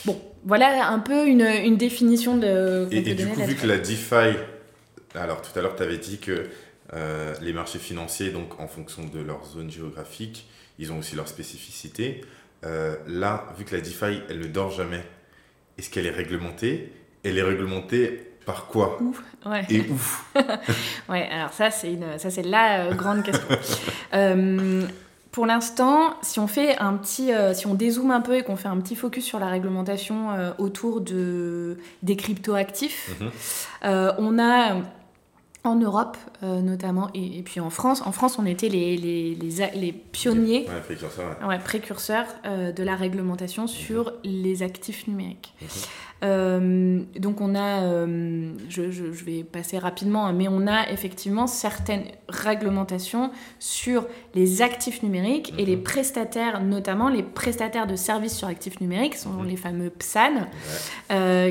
Bon, 0.04 0.20
voilà 0.48 0.88
un 0.88 0.98
peu 0.98 1.26
une, 1.28 1.42
une 1.42 1.76
définition 1.76 2.36
de. 2.38 2.88
Et, 2.90 3.10
et 3.10 3.14
du 3.14 3.26
coup, 3.28 3.44
vu 3.44 3.54
que 3.54 3.66
la 3.66 3.76
DeFi, 3.76 4.36
alors 5.14 5.42
tout 5.42 5.56
à 5.56 5.62
l'heure, 5.62 5.76
tu 5.76 5.82
avais 5.82 5.98
dit 5.98 6.18
que 6.18 6.48
euh, 6.94 7.34
les 7.42 7.52
marchés 7.52 7.78
financiers, 7.78 8.30
donc 8.30 8.58
en 8.58 8.66
fonction 8.66 9.04
de 9.04 9.20
leur 9.20 9.44
zone 9.44 9.70
géographique, 9.70 10.48
ils 10.78 10.90
ont 10.90 10.98
aussi 10.98 11.16
leur 11.16 11.28
spécificité. 11.28 12.22
Euh, 12.64 12.96
là, 13.06 13.46
vu 13.58 13.66
que 13.66 13.76
la 13.76 13.82
DeFi, 13.82 14.22
elle 14.30 14.40
ne 14.40 14.46
dort 14.46 14.70
jamais, 14.70 15.02
est-ce 15.76 15.90
qu'elle 15.90 16.06
est 16.06 16.10
réglementée? 16.10 16.92
Elle 17.24 17.36
est 17.36 17.42
réglementée 17.42 18.32
par 18.46 18.68
quoi? 18.68 18.98
Ouf, 19.02 19.22
ouais. 19.44 19.66
Et 19.68 19.80
ouf 19.90 20.24
Ouais, 21.10 21.28
alors 21.30 21.52
ça, 21.52 21.70
c'est, 21.70 21.92
une, 21.92 22.18
ça, 22.18 22.30
c'est 22.30 22.42
la 22.42 22.86
euh, 22.86 22.94
grande 22.94 23.22
question. 23.22 23.46
pour 25.30 25.46
l'instant, 25.46 26.14
si 26.22 26.40
on 26.40 26.46
fait 26.46 26.78
un 26.78 26.94
petit, 26.94 27.30
si 27.54 27.66
on 27.66 27.74
dézoome 27.74 28.10
un 28.10 28.20
peu 28.20 28.36
et 28.36 28.42
qu'on 28.42 28.56
fait 28.56 28.68
un 28.68 28.78
petit 28.78 28.96
focus 28.96 29.24
sur 29.24 29.38
la 29.38 29.48
réglementation 29.48 30.28
autour 30.58 31.00
de, 31.00 31.78
des 32.02 32.16
cryptoactifs, 32.16 33.16
mm 33.20 33.28
on 34.18 34.38
a 34.38 34.76
en 35.68 35.76
Europe 35.76 36.16
euh, 36.44 36.60
notamment, 36.60 37.08
et, 37.14 37.42
puis 37.42 37.58
en 37.58 37.70
France. 37.70 38.02
En 38.06 38.12
France, 38.12 38.38
on 38.38 38.46
était 38.46 38.68
les, 38.68 38.96
les, 38.96 39.36
les, 39.74 39.92
pionniers, 39.92 40.68
ouais, 40.68 41.58
précurseurs, 41.58 42.26
euh, 42.46 42.70
de 42.70 42.82
la 42.84 42.94
réglementation 42.94 43.62
mhm. 43.62 43.68
sur 43.68 44.12
les 44.22 44.62
actifs 44.62 45.08
numériques. 45.08 45.52
Mhm. 45.60 45.68
Euh, 46.24 47.02
donc 47.18 47.40
on 47.40 47.54
a, 47.54 48.06
je, 48.68 48.90
je, 48.90 49.24
vais 49.24 49.44
passer 49.44 49.78
rapidement, 49.78 50.26
hein, 50.26 50.32
mais 50.32 50.48
on 50.48 50.66
a 50.66 50.90
effectivement 50.90 51.46
certaines 51.46 52.04
réglementations 52.28 53.30
sur 53.60 54.04
les 54.34 54.60
actifs 54.62 55.04
numériques 55.04 55.54
et 55.58 55.64
les 55.64 55.76
mhm. 55.76 55.82
prestataires, 55.82 56.62
notamment 56.62 57.08
les 57.08 57.22
prestataires 57.22 57.86
de 57.86 57.96
services 57.96 58.36
sur 58.36 58.48
actifs 58.48 58.80
numériques, 58.80 59.16
sont 59.16 59.42
les 59.42 59.56
fameux 59.56 59.90
PSAN, 59.90 60.46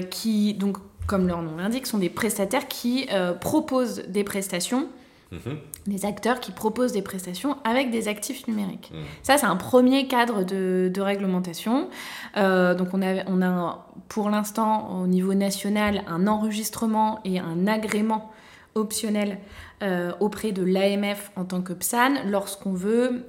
qui 0.10 0.54
donc 0.54 0.78
comme 1.08 1.28
leur 1.28 1.42
nom 1.42 1.56
l'indique, 1.56 1.88
sont 1.88 1.98
des 1.98 2.10
prestataires 2.10 2.68
qui 2.68 3.08
euh, 3.12 3.34
proposent 3.34 4.04
des 4.10 4.24
prestations, 4.24 4.90
mhm. 5.32 5.58
des 5.88 6.06
acteurs 6.06 6.40
qui 6.40 6.52
proposent 6.52 6.92
des 6.92 7.02
prestations 7.02 7.58
avec 7.64 7.90
des 7.90 8.08
actifs 8.10 8.48
numériques. 8.48 8.92
Mhm. 8.94 9.00
Ça, 9.24 9.38
c'est 9.38 9.46
un 9.46 9.56
premier 9.56 10.08
cadre 10.08 10.44
de, 10.44 11.02
réglementation. 11.02 11.90
Euh, 12.36 12.76
donc, 12.76 12.90
on 12.94 13.02
a, 13.02 13.24
on 13.28 13.42
a 13.42 13.88
pour 14.10 14.30
l'instant, 14.30 15.02
au 15.02 15.08
niveau 15.08 15.34
national, 15.34 16.04
un 16.08 16.28
enregistrement 16.28 17.22
et 17.24 17.40
un 17.40 17.66
agrément 17.68 18.32
optionnel 18.76 19.40
euh, 19.82 20.12
auprès 20.20 20.52
de 20.52 20.64
l'AMF 20.64 21.32
en 21.36 21.46
tant 21.46 21.62
que 21.62 21.74
PSAN 21.74 22.26
lorsqu'on 22.26 22.74
veut, 22.74 23.26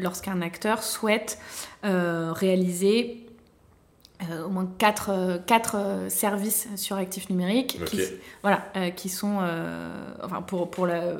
lorsqu'un 0.00 0.40
acteur 0.40 0.82
souhaite 0.82 1.38
réaliser 1.82 3.23
au 4.44 4.48
moins 4.48 4.68
quatre, 4.78 5.10
euh, 5.10 5.38
quatre 5.38 5.76
euh, 5.76 6.08
services 6.08 6.68
sur 6.76 6.96
actifs 6.96 7.28
numériques 7.30 7.84
qui, 7.84 8.00
voilà, 8.42 8.62
qui 8.96 9.08
sont, 9.08 9.38
enfin 10.22 10.42
pour, 10.42 10.70
pour 10.70 10.86
la, 10.86 11.14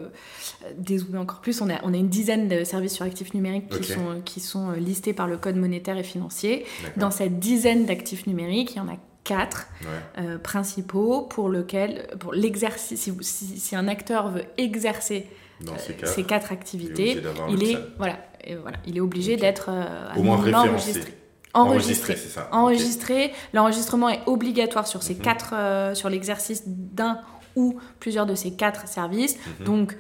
dézoomer 0.77 1.19
encore 1.19 1.41
plus, 1.41 1.61
on 1.61 1.71
a, 1.71 1.81
on 1.83 1.95
a 1.95 1.97
une 1.97 2.09
dizaine 2.09 2.49
de 2.49 2.65
services 2.65 2.95
sur 2.95 3.05
actifs 3.05 3.35
numériques 3.35 3.69
qui, 3.69 3.85
sont, 3.85 4.21
qui 4.25 4.41
sont 4.41 4.73
listés 4.73 5.13
par 5.13 5.27
le 5.27 5.37
Code 5.37 5.57
monétaire 5.57 5.97
et 5.97 6.03
financier. 6.03 6.67
Dans 6.97 7.11
cette 7.11 7.39
dizaine 7.39 7.87
d'actifs 7.87 8.27
numériques, 8.27 8.73
il 8.73 8.79
y 8.79 8.81
en 8.81 8.89
a 8.89 8.97
quatre 9.25 9.69
principaux 10.43 11.23
pour 11.23 11.49
lequel, 11.49 12.09
pour 12.19 12.35
l'exercice, 12.35 13.11
si, 13.23 13.59
si, 13.59 13.77
un 13.77 13.89
acteur 13.89 14.29
veut 14.31 14.45
exercer 14.59 15.27
ces, 16.05 16.25
quatre, 16.25 16.53
activités, 16.53 17.23
il 17.49 17.65
est, 17.65 17.79
voilà, 17.97 18.19
voilà, 18.61 18.77
il 18.87 18.97
est 18.97 19.01
obligé 19.01 19.37
d'être 19.37 19.71
au 20.17 20.23
moins 20.23 20.37
référencé. 20.37 21.03
Enregistré. 21.55 22.17
c'est 22.17 22.29
ça. 22.29 22.49
Enregistré. 22.53 23.33
L'enregistrement 23.53 24.09
est 24.09 24.21
obligatoire 24.27 24.87
sur 24.87 25.03
ces 25.03 25.15
mhm. 25.15 25.21
quatre, 25.21 25.55
euh, 25.55 25.95
sur 25.95 26.11
l'exercice 26.11 26.65
d'un 26.67 27.21
ou 27.57 27.79
plusieurs 28.01 28.27
de 28.27 28.35
ces 28.35 28.55
quatre 28.55 28.89
services. 28.89 29.37
Mhm. 29.61 29.67
Donc, 29.67 29.97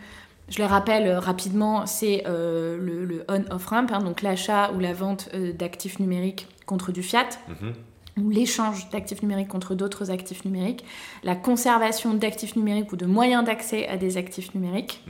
je 0.49 0.59
le 0.59 0.67
rappelle 0.67 1.07
euh, 1.07 1.21
rapidement, 1.21 1.87
c'est 1.87 2.25
euh, 2.27 2.77
le, 2.79 3.25
on-off 3.29 3.67
ramp, 3.67 3.87
hein, 3.93 4.01
donc 4.01 4.23
l'achat 4.23 4.73
ou 4.73 4.81
la 4.81 4.93
vente 4.93 5.31
d'actifs 5.59 5.99
numériques 6.01 6.49
contre 6.67 6.93
du 6.93 7.03
fiat. 7.03 7.29
Mhm 7.49 7.75
ou 8.16 8.31
l'échange 8.31 8.88
d'actifs 8.90 9.22
numériques 9.22 9.48
contre 9.48 9.74
d'autres 9.74 10.11
actifs 10.11 10.44
numériques, 10.44 10.85
la 11.24 11.35
conservation 11.35 12.14
d'actifs 12.14 12.55
numériques 12.55 12.92
ou 12.92 12.96
de 12.96 13.07
moyens 13.07 13.44
d'accès 13.44 13.88
à 13.88 13.96
des 13.96 14.16
actifs 14.16 14.55
numériques 14.55 15.03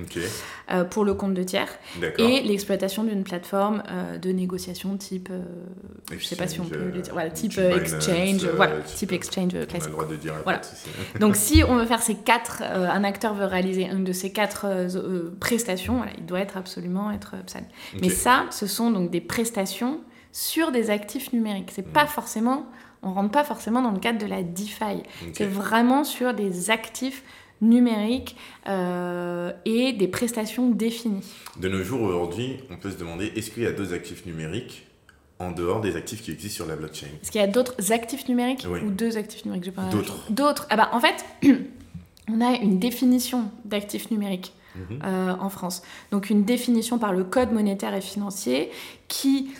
euh, 0.71 0.85
pour 0.85 1.05
le 1.05 1.13
compte 1.13 1.35
de 1.35 1.43
tiers, 1.43 1.69
et 2.19 2.41
l'exploitation 2.43 3.05
d'une 3.05 3.23
plateforme 3.23 3.83
euh, 3.91 4.17
de 4.17 4.31
négociation 4.31 4.97
type, 4.97 5.29
euh, 5.31 5.43
je 6.17 6.25
sais 6.25 6.37
pas 6.37 6.47
si 6.47 6.61
on 6.61 6.65
peut 6.65 6.79
le 6.79 7.03
dire, 7.03 7.13
voilà, 7.13 7.31
type 7.31 7.59
exchange, 7.59 8.47
voilà, 8.57 8.81
type, 8.81 9.13
exchange 9.13 9.53
classique. 9.67 9.73
On 9.75 9.85
a 9.85 9.87
le 9.87 9.93
droit 9.93 10.07
de 10.07 10.17
dire. 10.17 10.35
Voilà. 10.45 10.63
Donc 11.21 11.37
si 11.37 11.63
on 11.63 11.77
veut 11.77 11.87
faire 11.87 12.03
ces 12.03 12.15
quatre, 12.15 12.63
un 12.63 13.05
acteur 13.05 13.35
veut 13.35 13.45
réaliser 13.45 13.85
une 13.85 14.05
de 14.05 14.13
ces 14.13 14.33
quatre 14.33 14.67
prestations, 15.41 15.97
voilà, 15.97 16.13
il 16.17 16.25
doit 16.25 16.41
être 16.41 16.57
absolument 16.57 17.11
être 17.11 17.35
PSAN. 17.45 17.67
Mais 18.01 18.09
ça, 18.09 18.47
ce 18.51 18.67
sont 18.67 18.91
donc 18.91 19.11
des 19.11 19.21
prestations 19.21 20.01
sur 20.33 20.73
des 20.73 20.91
actifs 20.91 21.33
numériques. 21.33 21.71
C'est 21.73 21.93
pas 21.93 22.07
forcément 22.07 22.67
on 23.05 23.13
rentre 23.13 23.31
pas 23.31 23.45
forcément 23.45 23.83
dans 23.83 23.91
le 23.91 24.01
cadre 24.01 24.19
de 24.19 24.27
la 24.27 24.43
DeFi. 24.43 25.03
C'est 25.33 25.47
vraiment 25.47 26.05
sur 26.05 26.35
des 26.35 26.71
actifs 26.71 27.23
numériques 27.61 28.37
euh, 28.69 29.53
et 29.65 29.93
des 29.93 30.09
prestations 30.09 30.71
définies. 30.71 31.25
De 31.59 31.69
nos 31.69 31.83
jours, 31.83 32.03
aujourd'hui, 32.03 32.59
on 32.71 32.77
peut 32.77 32.91
se 32.91 32.97
demander 32.97 33.33
est-ce 33.37 33.51
qu'il 33.51 33.63
y 33.63 33.67
a 33.67 33.73
d'autres 33.73 33.95
actifs 33.95 34.27
numériques 34.27 34.87
en 35.39 35.51
dehors 35.51 35.81
des 35.81 35.97
actifs 35.97 36.23
qui 36.23 36.31
existent 36.31 36.57
sur 36.57 36.67
la 36.67 36.77
blockchain? 36.77 37.07
Est-ce 37.23 37.31
qu'il 37.31 37.41
y 37.41 37.45
a 37.45 37.49
d'autres 37.49 37.93
actifs 37.93 38.29
numériques 38.29 38.67
ou 38.69 38.91
deux 38.91 39.17
actifs 39.17 39.45
numériques 39.45 39.73
D'autres. 39.91 40.31
D'autres. 40.31 40.67
Ah 40.71 40.77
bah, 40.77 40.91
en 40.93 41.01
fait, 41.01 41.25
on 42.29 42.41
a 42.41 42.53
une 42.57 42.79
définition 42.79 43.51
d'actifs 43.65 44.11
numériques. 44.11 44.53
Mhm. 44.77 44.99
Euh, 45.05 45.37
en 45.39 45.51
France. 45.51 45.83
Donc 46.11 46.31
une 46.31 46.43
définition 46.43 46.99
par 46.99 47.13
le 47.13 47.23
Code 47.23 47.53
monétaire 47.53 47.95
et 47.95 48.01
financier 48.01 48.73
qui 49.07 49.55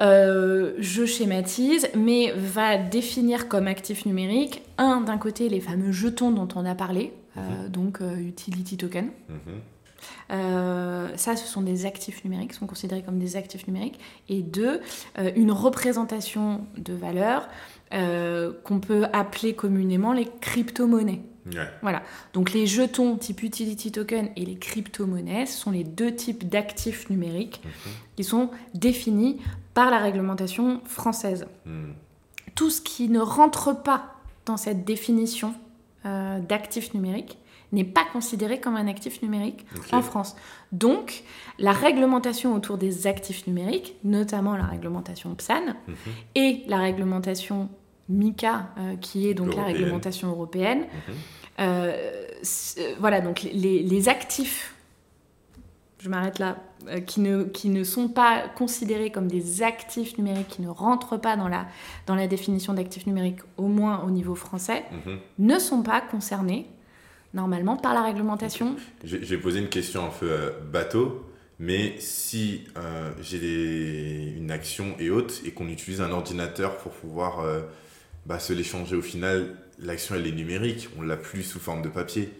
euh, 0.00 0.74
je 0.78 1.04
schématise, 1.04 1.88
mais 1.96 2.32
va 2.36 2.76
définir 2.76 3.48
comme 3.48 3.66
actif 3.66 4.06
numérique, 4.06 4.62
un, 4.78 5.00
d'un 5.00 5.18
côté, 5.18 5.48
les 5.48 5.60
fameux 5.60 5.92
jetons 5.92 6.30
dont 6.30 6.48
on 6.54 6.64
a 6.64 6.74
parlé, 6.74 7.12
euh, 7.36 7.40
mhm. 7.40 7.68
donc 7.68 8.00
euh, 8.00 8.16
utility 8.16 8.76
token. 8.76 9.10
Mhm. 9.28 11.16
ça, 11.16 11.34
ce 11.34 11.46
sont 11.46 11.62
des 11.62 11.84
actifs 11.84 12.24
numériques, 12.24 12.52
sont 12.52 12.66
considérés 12.66 13.02
comme 13.02 13.18
des 13.18 13.36
actifs 13.36 13.66
numériques. 13.66 13.98
Et 14.28 14.42
deux, 14.42 14.80
une 15.34 15.50
représentation 15.50 16.64
de 16.76 16.92
valeur 16.92 17.48
qu'on 17.90 18.78
peut 18.80 19.06
appeler 19.12 19.54
communément 19.54 20.12
les 20.12 20.28
crypto-monnaies. 20.40 21.22
Voilà. 21.82 22.02
Donc 22.34 22.52
les 22.52 22.66
jetons 22.66 23.16
type 23.16 23.42
utility 23.42 23.90
token 23.90 24.28
et 24.36 24.44
les 24.44 24.56
crypto-monnaies 24.56 25.46
sont 25.46 25.70
les 25.70 25.82
deux 25.82 26.14
types 26.14 26.48
d'actifs 26.48 27.08
numériques 27.10 27.62
mhm. 27.64 27.92
qui 28.16 28.24
sont 28.24 28.50
définis 28.74 29.40
par 29.78 29.92
la 29.92 29.98
réglementation 29.98 30.80
française. 30.86 31.46
Hmm. 31.64 31.92
Tout 32.56 32.68
ce 32.68 32.80
qui 32.80 33.08
ne 33.08 33.20
rentre 33.20 33.80
pas 33.80 34.16
dans 34.44 34.56
cette 34.56 34.84
définition 34.84 35.54
euh, 36.04 36.40
d'actif 36.40 36.94
numérique 36.94 37.38
n'est 37.70 37.84
pas 37.84 38.04
considéré 38.12 38.58
comme 38.58 38.74
un 38.74 38.88
actif 38.88 39.22
numérique 39.22 39.64
en 39.92 40.02
France. 40.02 40.34
Donc, 40.72 41.22
la 41.60 41.70
réglementation 41.70 42.56
autour 42.56 42.76
des 42.76 43.06
actifs 43.06 43.46
numériques, 43.46 43.94
notamment 44.02 44.56
la 44.56 44.64
réglementation 44.64 45.36
PSAN 45.36 45.66
mhm. 45.86 45.94
et 46.34 46.64
la 46.66 46.78
réglementation 46.78 47.68
MICA, 48.08 48.70
euh, 48.78 48.96
qui 48.96 49.28
est 49.28 49.34
donc 49.34 49.54
la 49.54 49.62
réglementation 49.62 50.28
européenne, 50.28 50.86
mhm. 51.08 51.14
euh, 51.60 52.26
voilà, 52.98 53.20
donc 53.20 53.42
les, 53.42 53.84
les 53.84 54.08
actifs, 54.08 54.74
je 56.00 56.08
m'arrête 56.08 56.40
là, 56.40 56.56
qui, 57.06 57.20
ne, 57.20 57.44
qui 57.44 57.68
ne 57.68 57.84
sont 57.84 58.08
pas 58.08 58.48
considérés 58.48 59.10
comme 59.10 59.28
des 59.28 59.62
actifs 59.62 60.16
numériques, 60.18 60.48
qui 60.48 60.62
ne 60.62 60.68
rentrent 60.68 61.16
pas 61.16 61.36
dans 61.36 61.48
la, 61.48 61.66
dans 62.06 62.14
la 62.14 62.26
définition 62.26 62.74
d'actifs 62.74 63.06
numériques, 63.06 63.40
au 63.56 63.66
moins 63.66 64.02
au 64.04 64.10
niveau 64.10 64.34
français, 64.34 64.84
mhm. 65.06 65.18
ne 65.38 65.58
sont 65.58 65.82
pas 65.82 66.00
concernés 66.00 66.66
normalement 67.34 67.76
par 67.76 67.94
la 67.94 68.02
réglementation. 68.02 68.76
J'ai 69.04 69.38
posé 69.38 69.58
une 69.60 69.68
question 69.68 70.06
un 70.06 70.10
peu 70.10 70.30
euh, 70.30 70.50
bateau, 70.72 71.26
mais 71.58 71.96
si 71.98 72.64
euh, 72.76 73.10
j'ai 73.20 74.34
une 74.36 74.50
action 74.50 74.94
et 74.98 75.10
autres 75.10 75.34
et 75.44 75.50
qu'on 75.50 75.68
utilise 75.68 76.00
un 76.00 76.10
ordinateur 76.10 76.76
pour 76.78 76.92
pouvoir 76.92 77.44
bah, 78.26 78.38
se 78.38 78.52
l'échanger 78.52 78.96
au 78.96 79.02
final, 79.02 79.56
l'action 79.78 80.14
elle 80.14 80.26
est 80.26 80.32
numérique, 80.32 80.88
on 80.98 81.02
l'a 81.02 81.16
plus 81.16 81.42
sous 81.42 81.58
forme 81.58 81.82
de 81.82 81.88
papier. 81.88 82.30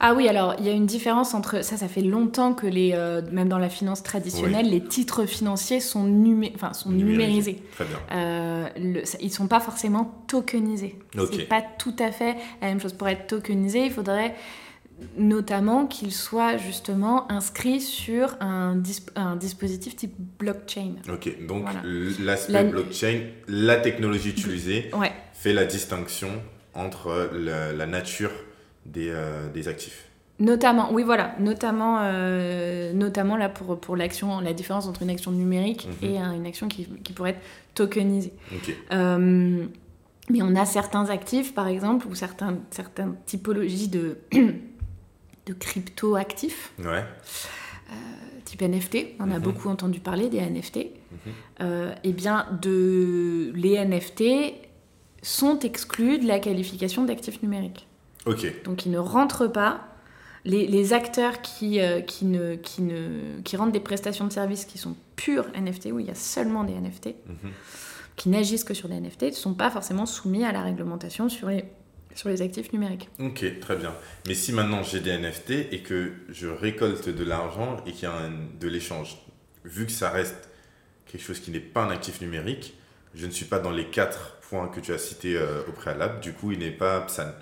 Ah 0.00 0.14
oui, 0.14 0.28
alors 0.28 0.54
il 0.58 0.64
y 0.66 0.68
a 0.68 0.72
une 0.72 0.86
différence 0.86 1.34
entre 1.34 1.62
ça. 1.64 1.76
Ça 1.76 1.88
fait 1.88 2.02
longtemps 2.02 2.54
que 2.54 2.66
les, 2.66 2.92
euh, 2.94 3.22
même 3.32 3.48
dans 3.48 3.58
la 3.58 3.68
finance 3.68 4.02
traditionnelle, 4.02 4.68
les 4.70 4.82
titres 4.82 5.24
financiers 5.26 5.80
sont, 5.80 6.04
numé 6.04 6.52
sont 6.72 6.90
numérisés. 6.90 7.62
Très 7.74 7.84
bien. 7.84 7.98
Euh, 8.12 8.68
le- 8.76 9.04
ça- 9.04 9.18
ils 9.20 9.32
sont 9.32 9.46
pas 9.48 9.60
forcément 9.60 10.22
tokenisés. 10.26 10.98
Ok. 11.18 11.28
C'est 11.32 11.42
pas 11.48 11.62
tout 11.78 11.94
à 11.98 12.10
fait 12.12 12.36
la 12.60 12.68
même 12.68 12.80
chose. 12.80 12.92
Pour 12.92 13.08
être 13.08 13.26
tokenisé, 13.26 13.84
il 13.86 13.90
faudrait 13.92 14.34
notamment 15.16 15.86
qu'ils 15.86 16.12
soient 16.12 16.56
justement 16.56 17.30
inscrits 17.30 17.80
sur 17.80 18.36
un, 18.40 18.74
dis- 18.74 19.06
un 19.14 19.36
dispositif 19.36 19.94
type 19.94 20.14
blockchain. 20.38 20.94
Ok, 21.08 21.46
donc 21.46 21.62
Voilà. 21.62 21.82
l'aspect 22.20 22.52
La- 22.52 22.64
blockchain, 22.64 23.20
la 23.46 23.76
technologie 23.76 24.30
utilisée 24.30 24.90
Ouais. 24.94 25.12
fait 25.34 25.52
la 25.52 25.64
distinction 25.66 26.30
entre 26.74 27.30
la, 27.32 27.72
la 27.72 27.86
nature 27.86 28.30
des, 28.92 29.08
euh, 29.10 29.48
des 29.50 29.68
actifs. 29.68 30.04
Notamment, 30.40 30.92
oui 30.92 31.02
voilà, 31.02 31.34
notamment, 31.40 31.98
euh, 32.02 32.92
notamment 32.92 33.36
là 33.36 33.48
pour, 33.48 33.80
pour 33.80 33.96
l'action, 33.96 34.38
la 34.40 34.52
différence 34.52 34.86
entre 34.86 35.02
une 35.02 35.10
action 35.10 35.32
numérique 35.32 35.88
Mhm. 36.02 36.08
et 36.08 36.16
une 36.18 36.46
action 36.46 36.68
qui, 36.68 36.86
qui 37.02 37.12
pourrait 37.12 37.30
être 37.30 37.40
tokenisée. 37.74 38.32
Ok, 38.54 38.72
Euh, 38.92 39.66
mais 40.30 40.42
on 40.42 40.54
a 40.54 40.64
certains 40.64 41.08
actifs, 41.10 41.54
par 41.54 41.66
exemple, 41.66 42.06
ou 42.06 42.14
certains, 42.14 42.58
certaines 42.70 43.16
typologies 43.26 43.88
de, 43.88 44.18
de 45.46 45.52
crypto-actifs, 45.54 46.72
ouais. 46.78 47.04
type 48.44 48.62
NFT, 48.62 49.16
on 49.18 49.30
a 49.32 49.36
Mhm. 49.38 49.40
beaucoup 49.42 49.68
entendu 49.68 49.98
parler 50.00 50.28
des 50.28 50.38
NFT. 50.38 50.90
Euh, 51.60 51.92
eh 52.04 52.12
bien, 52.12 52.46
de, 52.62 53.50
les 53.56 53.74
NFT 53.84 54.54
sont 55.22 55.58
exclus 55.60 56.18
de 56.18 56.28
la 56.28 56.38
qualification 56.38 57.04
d'actifs 57.04 57.42
numériques. 57.42 57.87
Ok, 58.26 58.62
Donc 58.64 58.84
ils 58.86 58.90
ne 58.92 58.98
rentrent 58.98 59.46
pas. 59.46 59.84
Les, 60.44 60.66
les 60.66 60.92
acteurs 60.92 61.42
qui, 61.42 61.80
euh, 61.80 62.00
qui, 62.00 62.24
ne, 62.24 62.54
qui, 62.54 62.82
ne, 62.82 63.40
qui 63.42 63.56
rendent 63.56 63.72
des 63.72 63.80
prestations 63.80 64.26
de 64.26 64.32
services 64.32 64.64
qui 64.64 64.78
sont 64.78 64.96
purs 65.16 65.46
NFT, 65.54 65.86
où 65.92 65.98
il 65.98 66.06
y 66.06 66.10
a 66.10 66.14
seulement 66.14 66.64
des 66.64 66.74
NFT, 66.74 67.08
Mhm. 67.26 67.50
qui 68.16 68.28
n'agissent 68.28 68.64
que 68.64 68.72
sur 68.74 68.88
des 68.88 68.94
NFT, 69.00 69.22
ne 69.24 69.30
sont 69.32 69.54
pas 69.54 69.70
forcément 69.70 70.06
soumis 70.06 70.44
à 70.44 70.52
la 70.52 70.62
réglementation 70.62 71.28
sur 71.28 71.48
les, 71.48 71.64
sur 72.14 72.28
les 72.28 72.40
actifs 72.40 72.72
numériques. 72.72 73.08
ok, 73.20 73.60
très 73.60 73.76
bien. 73.76 73.92
Mais 74.26 74.34
si 74.34 74.52
maintenant 74.52 74.82
j'ai 74.82 75.00
des 75.00 75.10
NFT 75.18 75.50
et 75.72 75.82
que 75.82 76.12
je 76.30 76.46
récolte 76.46 77.08
de 77.08 77.24
l'argent 77.24 77.76
et 77.86 77.92
qu'il 77.92 78.04
y 78.04 78.06
a 78.06 78.12
un- 78.14 78.32
de 78.60 78.68
l'échange, 78.68 79.18
vu 79.64 79.86
que 79.86 79.92
ça 79.92 80.08
reste 80.08 80.48
quelque 81.06 81.22
chose 81.22 81.40
qui 81.40 81.50
n'est 81.50 81.60
pas 81.60 81.82
un 81.82 81.90
actif 81.90 82.20
numérique, 82.20 82.74
je 83.14 83.26
ne 83.26 83.30
suis 83.32 83.44
pas 83.46 83.58
dans 83.58 83.70
les 83.72 83.86
quatre 83.86 84.36
points 84.48 84.68
que 84.68 84.80
tu 84.80 84.92
as 84.92 84.98
cités 84.98 85.36
euh, 85.36 85.62
au 85.68 85.72
préalable, 85.72 86.20
du 86.20 86.32
coup 86.32 86.52
il 86.52 86.60
n'est 86.60 86.70
pas 86.70 87.00
PSAN. 87.02 87.32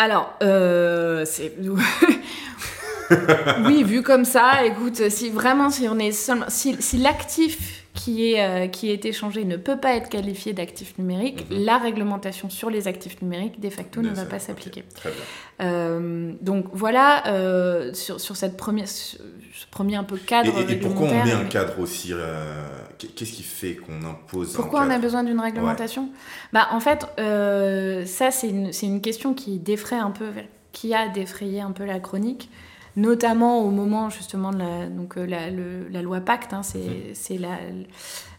Alors, 0.00 0.34
euh, 0.44 1.26
oui, 3.66 3.82
vu 3.82 4.02
comme 4.02 4.24
ça, 4.24 4.64
écoute, 4.64 5.08
si 5.08 5.28
vraiment, 5.30 5.70
si 5.70 5.88
on 5.88 5.98
est 5.98 6.12
seulement... 6.12 6.46
Si 6.48 6.98
l'actif 6.98 7.84
qui 7.94 8.32
est, 8.32 8.40
euh, 8.44 8.66
qui 8.68 8.90
est 8.90 9.04
échangé 9.04 9.44
ne 9.44 9.56
peut 9.56 9.76
pas 9.78 9.94
être 9.96 10.08
qualifié 10.08 10.52
d'actif 10.52 10.96
numérique, 10.98 11.50
Mhm. 11.50 11.64
la 11.64 11.78
réglementation 11.78 12.48
sur 12.48 12.70
les 12.70 12.86
actifs 12.86 13.20
numériques, 13.22 13.58
de 13.60 13.70
facto, 13.70 14.02
ne 14.02 14.10
va 14.10 14.24
pas 14.24 14.38
s'appliquer. 14.38 14.84
Euh, 15.60 16.32
donc 16.40 16.66
voilà, 16.72 17.26
euh, 17.26 17.92
sur, 17.94 18.20
sur 18.20 18.36
cette 18.36 18.56
première, 18.56 18.86
sur 18.88 19.18
ce 19.52 19.66
premier 19.70 19.96
un 19.96 20.04
peu 20.04 20.16
cadre 20.16 20.56
Et, 20.60 20.72
et- 20.72 20.74
et 20.74 20.76
pourquoi 20.76 21.08
on 21.08 21.24
met 21.24 21.32
un 21.32 21.44
cadre 21.46 21.80
aussi 21.80 22.10
euh, 22.12 22.54
Qu'est-ce 22.98 23.32
qui 23.32 23.42
fait 23.42 23.74
qu'on 23.76 24.04
impose 24.04 24.52
Pourquoi 24.52 24.82
on 24.84 24.90
a 24.90 24.98
besoin 24.98 25.24
d'une 25.24 25.40
réglementation? 25.40 26.08
Bah 26.52 26.68
en 26.72 26.80
fait, 26.80 27.06
ça 28.06 28.30
c'est 28.30 28.48
une, 28.48 28.70
une 28.82 29.00
question 29.00 29.34
qui 29.34 29.58
défraie 29.58 29.96
un 29.98 30.10
peu, 30.10 30.26
qui 30.72 30.94
a 30.94 31.08
défrayé 31.08 31.60
un 31.60 31.72
peu 31.72 31.84
la 31.84 31.98
chronique, 32.00 32.48
notamment 32.98 33.62
au 33.64 33.70
moment 33.70 34.10
justement 34.10 34.50
de 34.52 34.58
la, 34.58 34.86
donc, 34.88 35.16
euh, 35.16 35.24
la, 35.26 35.50
le- 35.50 35.88
la 35.88 36.02
loi 36.02 36.20
Pacte, 36.20 36.52
hein, 36.52 36.62
c'est 36.62 36.78
Mhm. 36.78 37.14
c'est 37.14 37.38
la, 37.38 37.56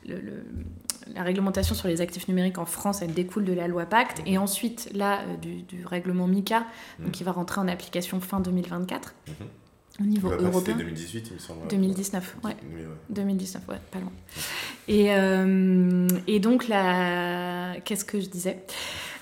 le- 0.07 0.20
le- 0.20 0.43
la 1.16 1.24
réglementation 1.24 1.74
sur 1.76 1.88
les 1.88 2.01
actifs 2.01 2.28
numériques 2.28 2.57
en 2.60 2.66
France, 2.66 3.01
elle 3.01 3.14
découle 3.14 3.45
de 3.45 3.53
la 3.53 3.68
loi 3.68 3.86
Pacte, 3.86 4.22
et 4.26 4.38
ensuite 4.38 4.89
là 4.93 5.22
euh, 5.22 5.38
du, 5.38 5.64
du 5.64 5.86
règlement 5.86 6.28
MICA, 6.28 6.60
donc 6.99 7.07
Mhm. 7.07 7.12
qui 7.12 7.24
va 7.24 7.32
rentrer 7.32 7.60
en 7.62 7.68
application 7.68 8.20
fin 8.22 8.39
2024 8.39 9.16
Mhm. 9.28 9.34
au 10.01 10.03
niveau 10.03 10.30
Bah, 10.30 10.36
européen. 10.39 10.60
C'était 10.60 10.74
2018, 10.84 11.28
il 11.30 11.34
me 11.34 11.39
semble. 11.39 11.68
2019, 11.68 12.36
ouais. 12.43 12.55
Mais 12.72 12.82
ouais. 12.82 12.88
2019, 13.10 13.64
ouais, 13.70 13.80
pas 13.91 13.99
loin. 13.99 14.12
Et, 14.88 15.07
euh, 15.14 16.07
et 16.28 16.39
donc, 16.39 16.68
la... 16.68 17.76
qu'est-ce 17.86 18.05
que 18.05 18.20
je 18.20 18.28
disais? 18.30 18.64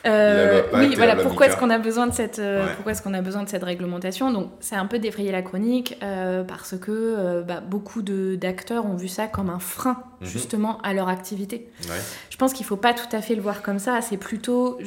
Euh, 0.05 0.61
Oui, 0.73 0.93
voilà, 0.95 1.15
pourquoi 1.15 1.47
est-ce 1.47 1.57
qu'on 1.57 1.69
a 1.69 1.79
besoin 1.79 2.07
de 2.07 2.13
cette, 2.13 2.39
euh, 2.39 2.65
Ouais. 2.65 2.71
pourquoi 2.75 2.91
est-ce 2.91 3.01
qu'on 3.01 3.13
a 3.13 3.21
besoin 3.21 3.43
de 3.43 3.49
cette 3.49 3.63
réglementation? 3.63 4.31
Donc, 4.31 4.51
c'est 4.59 4.75
un 4.75 4.85
peu 4.85 4.99
défrayé 4.99 5.31
la 5.31 5.41
chronique 5.41 5.97
euh, 6.03 6.43
parce 6.43 6.77
que 6.77 7.41
bah, 7.41 7.59
beaucoup 7.61 8.01
d'acteurs 8.01 8.85
ont 8.85 8.95
vu 8.95 9.07
ça 9.07 9.27
comme 9.27 9.49
un 9.49 9.59
frein 9.59 10.03
Mhm. 10.21 10.27
justement 10.27 10.79
à 10.81 10.93
leur 10.93 11.09
activité. 11.09 11.69
Ouais. 11.89 11.95
Je 12.29 12.37
pense 12.37 12.53
qu'il 12.53 12.65
faut 12.65 12.77
pas 12.77 12.93
tout 12.93 13.13
à 13.15 13.21
fait 13.21 13.35
le 13.35 13.41
voir 13.41 13.61
comme 13.61 13.79
ça. 13.79 14.01
C'est 14.01 14.17
plutôt 14.17 14.79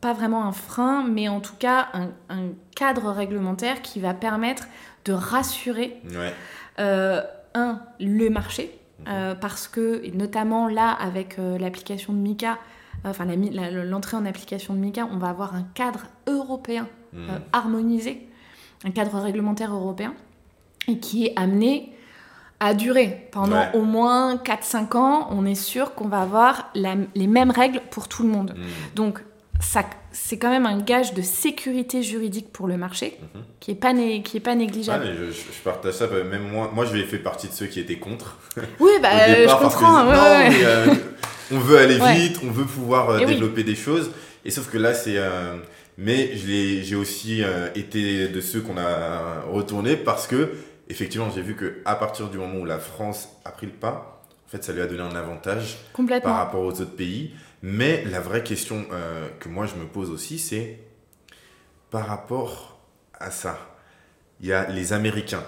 pas 0.00 0.12
vraiment 0.12 0.44
un 0.46 0.52
frein, 0.52 1.04
mais 1.08 1.28
en 1.28 1.40
tout 1.40 1.56
cas 1.58 1.88
un, 1.92 2.08
un 2.28 2.48
cadre 2.76 3.10
réglementaire 3.10 3.82
qui 3.82 3.98
va 4.00 4.14
permettre 4.14 4.64
de 5.04 5.12
rassurer 5.12 5.96
Ouais. 6.04 6.32
un, 7.54 7.80
le 8.00 8.28
marché, 8.30 8.78
Mhm. 9.06 9.36
parce 9.40 9.68
que, 9.68 10.00
et 10.04 10.10
notamment 10.12 10.68
là, 10.68 10.90
avec 10.90 11.36
l'application 11.38 12.12
de 12.12 12.18
Mika, 12.18 12.58
enfin 13.04 13.24
mi- 13.24 13.50
la- 13.50 13.70
l'entrée 13.70 14.16
en 14.16 14.26
application 14.26 14.74
de 14.74 14.78
Mika, 14.78 15.08
on 15.12 15.18
va 15.18 15.28
avoir 15.28 15.54
un 15.54 15.64
cadre 15.74 16.00
européen 16.26 16.86
Mhm. 17.12 17.20
euh, 17.30 17.38
harmonisé, 17.52 18.28
un 18.84 18.90
cadre 18.90 19.18
réglementaire 19.18 19.72
européen, 19.74 20.14
et 20.88 20.98
qui 20.98 21.26
est 21.26 21.32
amené 21.36 21.92
à 22.60 22.74
durer 22.74 23.28
pendant 23.30 23.56
Ouais. 23.56 23.70
au 23.74 23.82
moins 23.82 24.36
4-5 24.36 24.94
ans. 24.96 25.28
On 25.30 25.46
est 25.46 25.54
sûr 25.54 25.94
qu'on 25.94 26.08
va 26.08 26.20
avoir 26.22 26.70
la- 26.74 26.96
les 27.14 27.26
mêmes 27.28 27.50
règles 27.52 27.80
pour 27.90 28.08
tout 28.08 28.22
le 28.24 28.28
monde. 28.30 28.54
Mhm. 28.56 28.64
Donc, 28.96 29.20
c'est 30.12 30.38
quand 30.38 30.50
même 30.50 30.66
un 30.66 30.78
gage 30.80 31.14
de 31.14 31.22
sécurité 31.22 32.02
juridique 32.02 32.52
pour 32.52 32.66
le 32.68 32.76
marché, 32.76 33.18
Mhm. 33.34 33.42
qui 33.60 33.70
n'est 33.72 33.76
pas, 33.76 33.92
né- 33.92 34.22
qui 34.22 34.36
est 34.36 34.40
pas 34.40 34.52
Ah, 34.52 34.56
négligeable. 34.56 35.04
mais 35.04 35.14
je, 35.32 35.62
partage 35.64 35.94
ça, 35.94 36.06
même 36.08 36.48
moi, 36.50 36.70
moi 36.74 36.84
je 36.84 36.92
vais 36.96 37.02
faire 37.04 37.22
partie 37.22 37.48
de 37.48 37.52
ceux 37.52 37.66
qui 37.66 37.80
étaient 37.80 37.98
contre. 37.98 38.36
Oui, 38.80 38.90
bah, 39.02 39.08
euh, 39.12 39.34
je 39.34 39.40
départ, 39.42 39.58
que 39.58 39.64
comprends. 39.64 40.00
je- 40.04 40.08
ouais, 40.08 40.14
non, 40.16 40.22
ouais, 40.22 40.28
ouais. 40.30 40.48
mais, 40.50 40.64
euh, 40.64 40.94
on 41.52 41.58
veut 41.58 41.78
aller 41.78 41.98
Ouais. 42.00 42.14
vite, 42.14 42.40
on 42.44 42.50
veut 42.50 42.64
pouvoir 42.64 43.10
euh, 43.10 43.18
oui. 43.20 43.26
développer 43.26 43.64
des 43.64 43.74
choses. 43.74 44.10
Et 44.44 44.50
sauf 44.50 44.70
que 44.70 44.78
là, 44.78 44.94
c'est. 44.94 45.16
euh, 45.16 45.56
mais 45.96 46.36
j'ai 46.36 46.94
aussi 46.94 47.42
euh, 47.42 47.68
été 47.74 48.28
de 48.28 48.40
ceux 48.40 48.60
qu'on 48.60 48.76
a 48.78 49.40
retourné 49.50 49.96
parce 49.96 50.26
que, 50.28 50.52
effectivement, 50.88 51.28
j'ai 51.34 51.42
vu 51.42 51.54
que 51.56 51.78
à 51.84 51.96
partir 51.96 52.28
du 52.28 52.38
moment 52.38 52.58
où 52.60 52.64
la 52.64 52.78
France 52.78 53.28
a 53.44 53.50
pris 53.50 53.66
le 53.66 53.72
pas, 53.72 54.22
en 54.46 54.50
fait, 54.50 54.62
ça 54.62 54.72
lui 54.72 54.80
a 54.80 54.86
donné 54.86 55.02
un 55.02 55.16
avantage 55.16 55.76
par 56.22 56.36
rapport 56.36 56.62
aux 56.62 56.70
autres 56.80 56.94
pays. 56.96 57.32
Mais 57.62 58.04
la 58.10 58.20
vraie 58.20 58.44
question 58.44 58.86
euh, 58.92 59.26
que 59.40 59.48
moi 59.48 59.66
je 59.66 59.74
me 59.74 59.86
pose 59.86 60.10
aussi, 60.10 60.38
c'est 60.38 60.78
par 61.90 62.06
rapport 62.06 62.78
à 63.18 63.30
ça, 63.32 63.58
il 64.40 64.46
y 64.46 64.52
a 64.52 64.68
les 64.70 64.92
Américains 64.92 65.42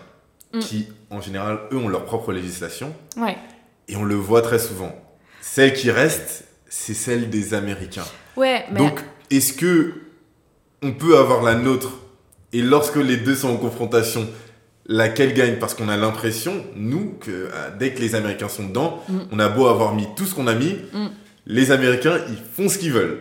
Mm. 0.53 0.59
qui, 0.59 0.89
en 1.11 1.21
général, 1.21 1.61
eux 1.71 1.77
ont 1.77 1.87
leur 1.87 2.05
propre 2.05 2.33
législation 2.33 2.93
Ouais. 3.17 3.37
et 3.87 3.95
on 3.95 4.03
le 4.03 4.17
voit 4.17 4.43
très 4.43 4.59
souvent. 4.59 4.93
Celle 5.53 5.73
qui 5.73 5.91
reste, 5.91 6.45
c'est 6.69 6.95
celle 6.95 7.29
des 7.29 7.55
Américains. 7.55 8.05
Ouais, 8.37 8.65
mais 8.71 8.79
Donc, 8.79 9.01
est-ce 9.31 9.53
que 9.53 9.95
on 10.81 10.93
peut 10.93 11.19
avoir 11.19 11.43
la 11.43 11.57
nôtre? 11.57 11.91
Et 12.53 12.63
lorsque 12.63 12.95
les 12.97 13.17
deux 13.17 13.35
sont 13.35 13.49
en 13.49 13.57
confrontation, 13.57 14.29
laquelle 14.87 15.35
gagne? 15.35 15.57
Parce 15.59 15.75
qu'on 15.75 15.89
a 15.89 15.97
l'impression, 15.97 16.65
nous, 16.77 17.15
que 17.21 17.31
euh, 17.31 17.71
dès 17.81 17.93
que 17.93 18.01
les 18.01 18.15
Américains 18.15 18.49
sont 18.49 18.69
dedans, 18.69 19.03
Mm. 19.09 19.19
on 19.33 19.39
a 19.41 19.49
beau 19.49 19.67
avoir 19.67 19.93
mis 19.97 20.07
tout 20.17 20.25
ce 20.25 20.37
qu'on 20.37 20.47
a 20.47 20.55
mis, 20.55 20.77
Mm. 20.93 21.07
les 21.47 21.73
Américains, 21.73 22.19
ils 22.29 22.39
font 22.55 22.69
ce 22.69 22.79
qu'ils 22.79 22.93
veulent. 22.93 23.19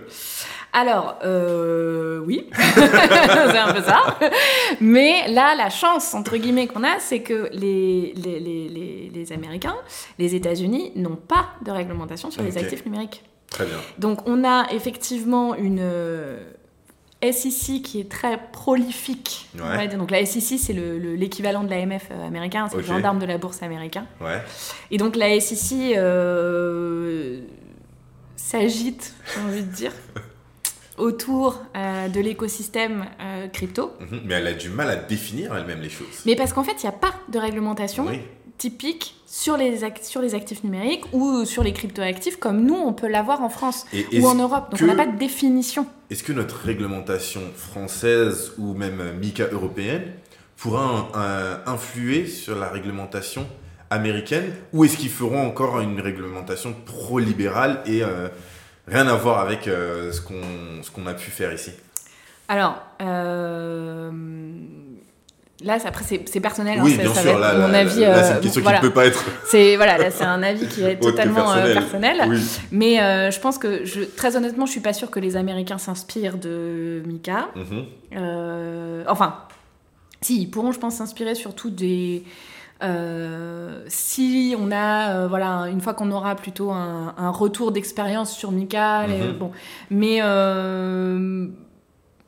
Alors, 0.73 1.17
euh, 1.23 2.19
oui, 2.25 2.47
c'est 2.55 3.57
un 3.57 3.73
peu 3.73 3.81
ça. 3.81 4.01
Mais 4.79 5.27
là, 5.27 5.55
la 5.55 5.69
chance, 5.69 6.13
entre 6.13 6.37
guillemets, 6.37 6.67
qu'on 6.67 6.83
a, 6.83 6.99
c'est 6.99 7.21
que 7.21 7.49
les, 7.53 8.13
les, 8.15 8.39
les, 8.39 9.09
les, 9.13 9.31
Américains, 9.33 9.75
les 10.19 10.35
États-Unis, 10.35 10.91
n'ont 10.95 11.15
pas 11.15 11.49
de 11.65 11.71
réglementation 11.71 12.29
sur 12.31 12.41
les 12.43 12.57
actifs 12.57 12.85
numériques. 12.85 13.23
Très 13.49 13.65
bien. 13.65 13.77
Donc, 13.97 14.19
on 14.27 14.43
a 14.43 14.67
effectivement 14.71 15.55
une 15.55 15.79
euh, 15.81 16.37
SEC 17.23 17.81
qui 17.81 17.99
est 17.99 18.09
très 18.09 18.39
prolifique. 18.51 19.49
Ouais. 19.59 19.87
Donc, 19.87 20.11
la 20.11 20.23
SEC, 20.25 20.59
c'est 20.59 20.73
le- 20.73 20.99
le- 20.99 21.15
l'équivalent 21.15 21.63
de 21.63 21.69
l'AMF 21.69 22.09
euh, 22.11 22.27
américain, 22.27 22.67
c'est 22.69 22.77
le 22.77 22.83
gendarme 22.83 23.17
de 23.19 23.25
la 23.25 23.37
bourse 23.39 23.63
américain. 23.63 24.05
Ouais. 24.21 24.41
Et 24.91 24.97
donc 24.97 25.15
la 25.15 25.39
SEC 25.39 25.97
euh, 25.97 27.39
s'agite, 28.35 29.13
j'ai 29.33 29.41
envie 29.41 29.63
de 29.63 29.71
dire, 29.71 29.91
autour 30.99 31.61
euh, 31.75 32.07
de 32.09 32.19
l'écosystème 32.19 33.05
euh, 33.21 33.47
crypto. 33.47 33.91
Mhm. 33.99 34.21
Mais 34.25 34.35
elle 34.35 34.47
a 34.47 34.53
du 34.53 34.69
mal 34.69 34.89
à 34.89 34.95
définir 34.95 35.55
elle-même 35.55 35.81
les 35.81 35.89
choses. 35.89 36.21
Mais 36.25 36.35
parce 36.35 36.53
qu'en 36.53 36.63
fait, 36.63 36.75
il 36.81 36.85
n'y 36.85 36.89
a 36.89 36.97
pas 36.97 37.13
de 37.29 37.39
réglementation 37.39 38.05
Oui. 38.07 38.19
typique 38.57 39.15
sur 39.25 39.57
les, 39.57 39.79
sur 40.01 40.21
les 40.21 40.35
actifs 40.35 40.63
numériques 40.63 41.05
ou 41.13 41.45
sur 41.45 41.63
les 41.63 41.71
cryptoactifs 41.73 42.37
comme 42.37 42.65
nous, 42.65 42.75
on 42.75 42.93
peut 42.93 43.07
l'avoir 43.07 43.41
en 43.41 43.49
France 43.49 43.85
Et 43.93 44.19
ou 44.19 44.27
en 44.27 44.35
Europe. 44.35 44.71
Donc 44.71 44.79
que- 44.79 44.83
on 44.85 44.87
n'a 44.87 44.95
pas 44.95 45.11
de 45.11 45.17
définition. 45.17 45.85
Est-ce 46.09 46.23
que 46.23 46.33
notre 46.33 46.57
réglementation 46.65 47.41
française 47.55 48.53
ou 48.57 48.73
même 48.73 48.99
euh, 48.99 49.13
MICA 49.13 49.45
européenne 49.51 50.03
pourra 50.57 51.09
influer 51.67 52.27
sur 52.27 52.57
la 52.59 52.67
réglementation 52.67 53.47
américaine 53.89 54.51
ou 54.73 54.83
est-ce 54.83 54.97
qu'ils 54.97 55.09
feront 55.09 55.41
encore 55.47 55.79
une 55.79 56.01
réglementation 56.01 56.75
pro-libérale 56.85 57.81
et 57.85 58.03
euh, 58.03 58.27
rien 58.89 59.07
à 59.07 59.15
voir 59.15 59.39
avec 59.39 59.67
euh, 59.67 60.11
ce 60.11 60.21
qu'on 60.21 60.41
ce 60.83 60.91
qu'on 60.91 61.05
a 61.07 61.13
pu 61.13 61.31
faire 61.31 61.53
ici 61.53 61.71
Alors, 62.47 62.81
euh, 63.01 64.11
là, 65.63 65.77
après, 65.85 66.03
c'est 66.03 66.39
personnel. 66.39 66.79
hein, 66.79 66.83
Oui, 66.83 66.97
bien 66.97 67.13
ça 67.13 67.21
sûr, 67.21 67.37
là, 67.39 67.53
mon 67.53 67.67
là, 67.67 67.79
avis. 67.79 68.01
là, 68.01 68.23
c'est 68.23 68.31
euh, 68.31 68.35
une 68.35 68.41
question 68.41 68.61
qui 68.61 68.67
ne 68.71 68.79
peut 68.81 68.91
pas 68.93 69.05
être 69.05 69.23
C'est 69.45 69.75
voilà, 69.75 69.97
là, 69.97 70.11
c'est 70.11 70.23
un 70.23 70.41
avis 70.43 70.67
qui 70.67 70.83
est 70.83 70.95
totalement 71.01 71.51
euh, 71.53 71.73
personnel. 71.73 72.23
Oui. 72.27 72.39
Mais 72.71 73.01
euh, 73.01 73.31
je 73.31 73.39
pense 73.39 73.57
que, 73.57 73.85
je, 73.85 74.01
très 74.01 74.35
honnêtement, 74.35 74.65
je 74.65 74.71
suis 74.71 74.79
pas 74.81 74.93
sûre 74.93 75.11
que 75.11 75.19
les 75.19 75.35
Américains 75.35 75.77
s'inspirent 75.77 76.37
de 76.37 77.01
Mika. 77.05 77.49
Mhm. 77.55 77.85
Euh, 78.17 79.03
enfin, 79.07 79.35
si, 80.21 80.41
ils 80.41 80.47
pourront, 80.49 80.71
je 80.71 80.79
pense, 80.79 80.95
s'inspirer 80.95 81.35
surtout 81.35 81.69
des. 81.69 82.23
Euh, 82.83 83.83
si 83.87 84.55
on 84.57 84.71
a, 84.71 85.11
euh, 85.13 85.27
voilà, 85.27 85.67
une 85.69 85.81
fois 85.81 85.93
qu'on 85.93 86.11
aura 86.11 86.35
plutôt 86.35 86.71
un, 86.71 87.13
un 87.17 87.29
retour 87.29 87.71
d'expérience 87.71 88.31
sur 88.31 88.51
Mika, 88.51 89.05
Mhm. 89.07 89.37
bon, 89.37 89.51
mais 89.89 90.19
euh, 90.21 91.47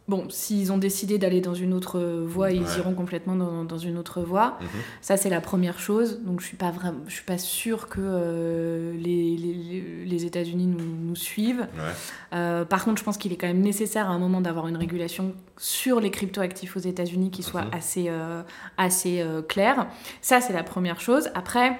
bon, 0.07 0.25
s'ils 0.29 0.71
ont 0.73 0.77
décidé 0.77 1.17
d'aller 1.17 1.39
dans 1.41 1.53
une 1.53 1.73
autre 1.73 1.99
voie, 2.25 2.51
ils 2.51 2.65
iront 2.77 2.93
complètement 2.93 3.35
dans, 3.35 3.63
dans 3.63 3.77
une 3.77 3.97
autre 3.97 4.21
voie. 4.21 4.57
Mhm. 4.59 4.67
Ça, 5.01 5.15
c'est 5.15 5.29
la 5.29 5.39
première 5.41 5.79
chose. 5.79 6.19
Donc, 6.25 6.41
je 6.41 6.47
suis 6.47 6.57
pas 6.57 6.71
vraiment, 6.71 6.99
je 7.07 7.13
suis 7.13 7.23
pas 7.23 7.37
sûre 7.37 7.87
que 7.87 7.99
euh, 8.01 8.93
les, 8.93 9.37
les, 9.37 10.05
les 10.05 10.25
États-Unis 10.25 10.67
nous, 10.67 10.83
nous 11.09 11.15
suivent. 11.15 11.61
Ouais. 11.75 11.93
Euh, 12.33 12.65
par 12.65 12.83
contre, 12.83 12.99
je 12.99 13.03
pense 13.05 13.17
qu'il 13.17 13.31
est 13.31 13.37
quand 13.37 13.47
même 13.47 13.61
nécessaire 13.61 14.09
à 14.09 14.13
un 14.13 14.19
moment 14.19 14.41
d'avoir 14.41 14.67
une 14.67 14.77
régulation 14.77 15.33
sur 15.57 15.99
les 16.01 16.11
cryptoactifs 16.11 16.75
aux 16.75 16.81
États-Unis 16.81 17.31
qui 17.31 17.43
soit 17.43 17.61
Mhm. 17.65 17.73
assez, 17.73 18.05
euh, 18.09 18.41
assez 18.77 19.21
euh, 19.21 19.41
claire. 19.41 19.87
Ça, 20.21 20.41
c'est 20.41 20.53
la 20.53 20.63
première 20.63 20.99
chose. 20.99 21.29
Après, 21.35 21.77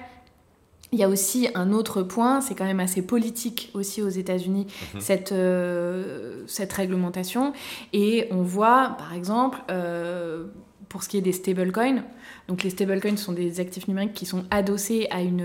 il 0.92 0.98
y 0.98 1.02
a 1.02 1.08
aussi 1.08 1.48
un 1.54 1.72
autre 1.72 2.02
point, 2.02 2.40
c'est 2.40 2.54
quand 2.54 2.64
même 2.66 2.80
assez 2.80 3.02
politique 3.02 3.70
aussi 3.74 4.02
aux 4.02 4.08
États-Unis, 4.10 4.66
Mhm. 4.94 5.00
cette, 5.00 5.32
euh, 5.32 6.44
cette 6.46 6.72
réglementation. 6.72 7.52
Et 7.92 8.28
on 8.30 8.42
voit, 8.42 8.94
par 8.98 9.14
exemple, 9.14 9.58
euh, 9.70 10.44
pour 10.90 11.02
ce 11.02 11.08
qui 11.08 11.16
est 11.16 11.22
des 11.22 11.32
stablecoins, 11.32 12.02
donc 12.48 12.62
les 12.62 12.68
stablecoins 12.70 13.16
sont 13.16 13.32
des 13.32 13.60
actifs 13.60 13.88
numériques 13.88 14.12
qui 14.12 14.26
sont 14.26 14.44
adossés 14.50 15.06
à 15.10 15.22
une. 15.22 15.42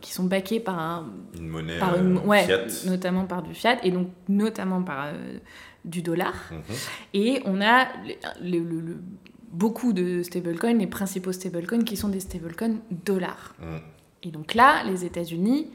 qui 0.00 0.12
sont 0.12 0.24
backés 0.24 0.58
par 0.58 0.78
un, 0.78 1.06
Une 1.38 1.46
monnaie 1.48 1.78
par 1.78 1.96
une, 1.96 2.16
euh, 2.16 2.20
ouais, 2.20 2.42
fiat. 2.44 2.66
notamment 2.86 3.24
par 3.26 3.42
du 3.44 3.54
fiat 3.54 3.78
et 3.84 3.92
donc 3.92 4.08
notamment 4.28 4.82
par 4.82 5.06
du 5.84 6.02
dollar. 6.02 6.34
Mhm. 6.50 6.58
Et 7.14 7.42
on 7.44 7.60
a 7.60 7.86
le- 8.42 8.58
le- 8.58 8.80
le- 8.80 9.00
beaucoup 9.52 9.92
de 9.92 10.22
stablecoins, 10.24 10.74
les 10.78 10.86
principaux 10.88 11.30
stablecoins 11.32 11.84
qui 11.84 11.96
sont 11.96 12.08
des 12.08 12.20
stablecoins 12.20 12.76
dollars. 13.04 13.54
Mhm. 13.60 13.80
Et 14.22 14.28
donc 14.30 14.54
là, 14.54 14.82
les 14.84 15.04
États-Unis, 15.04 15.68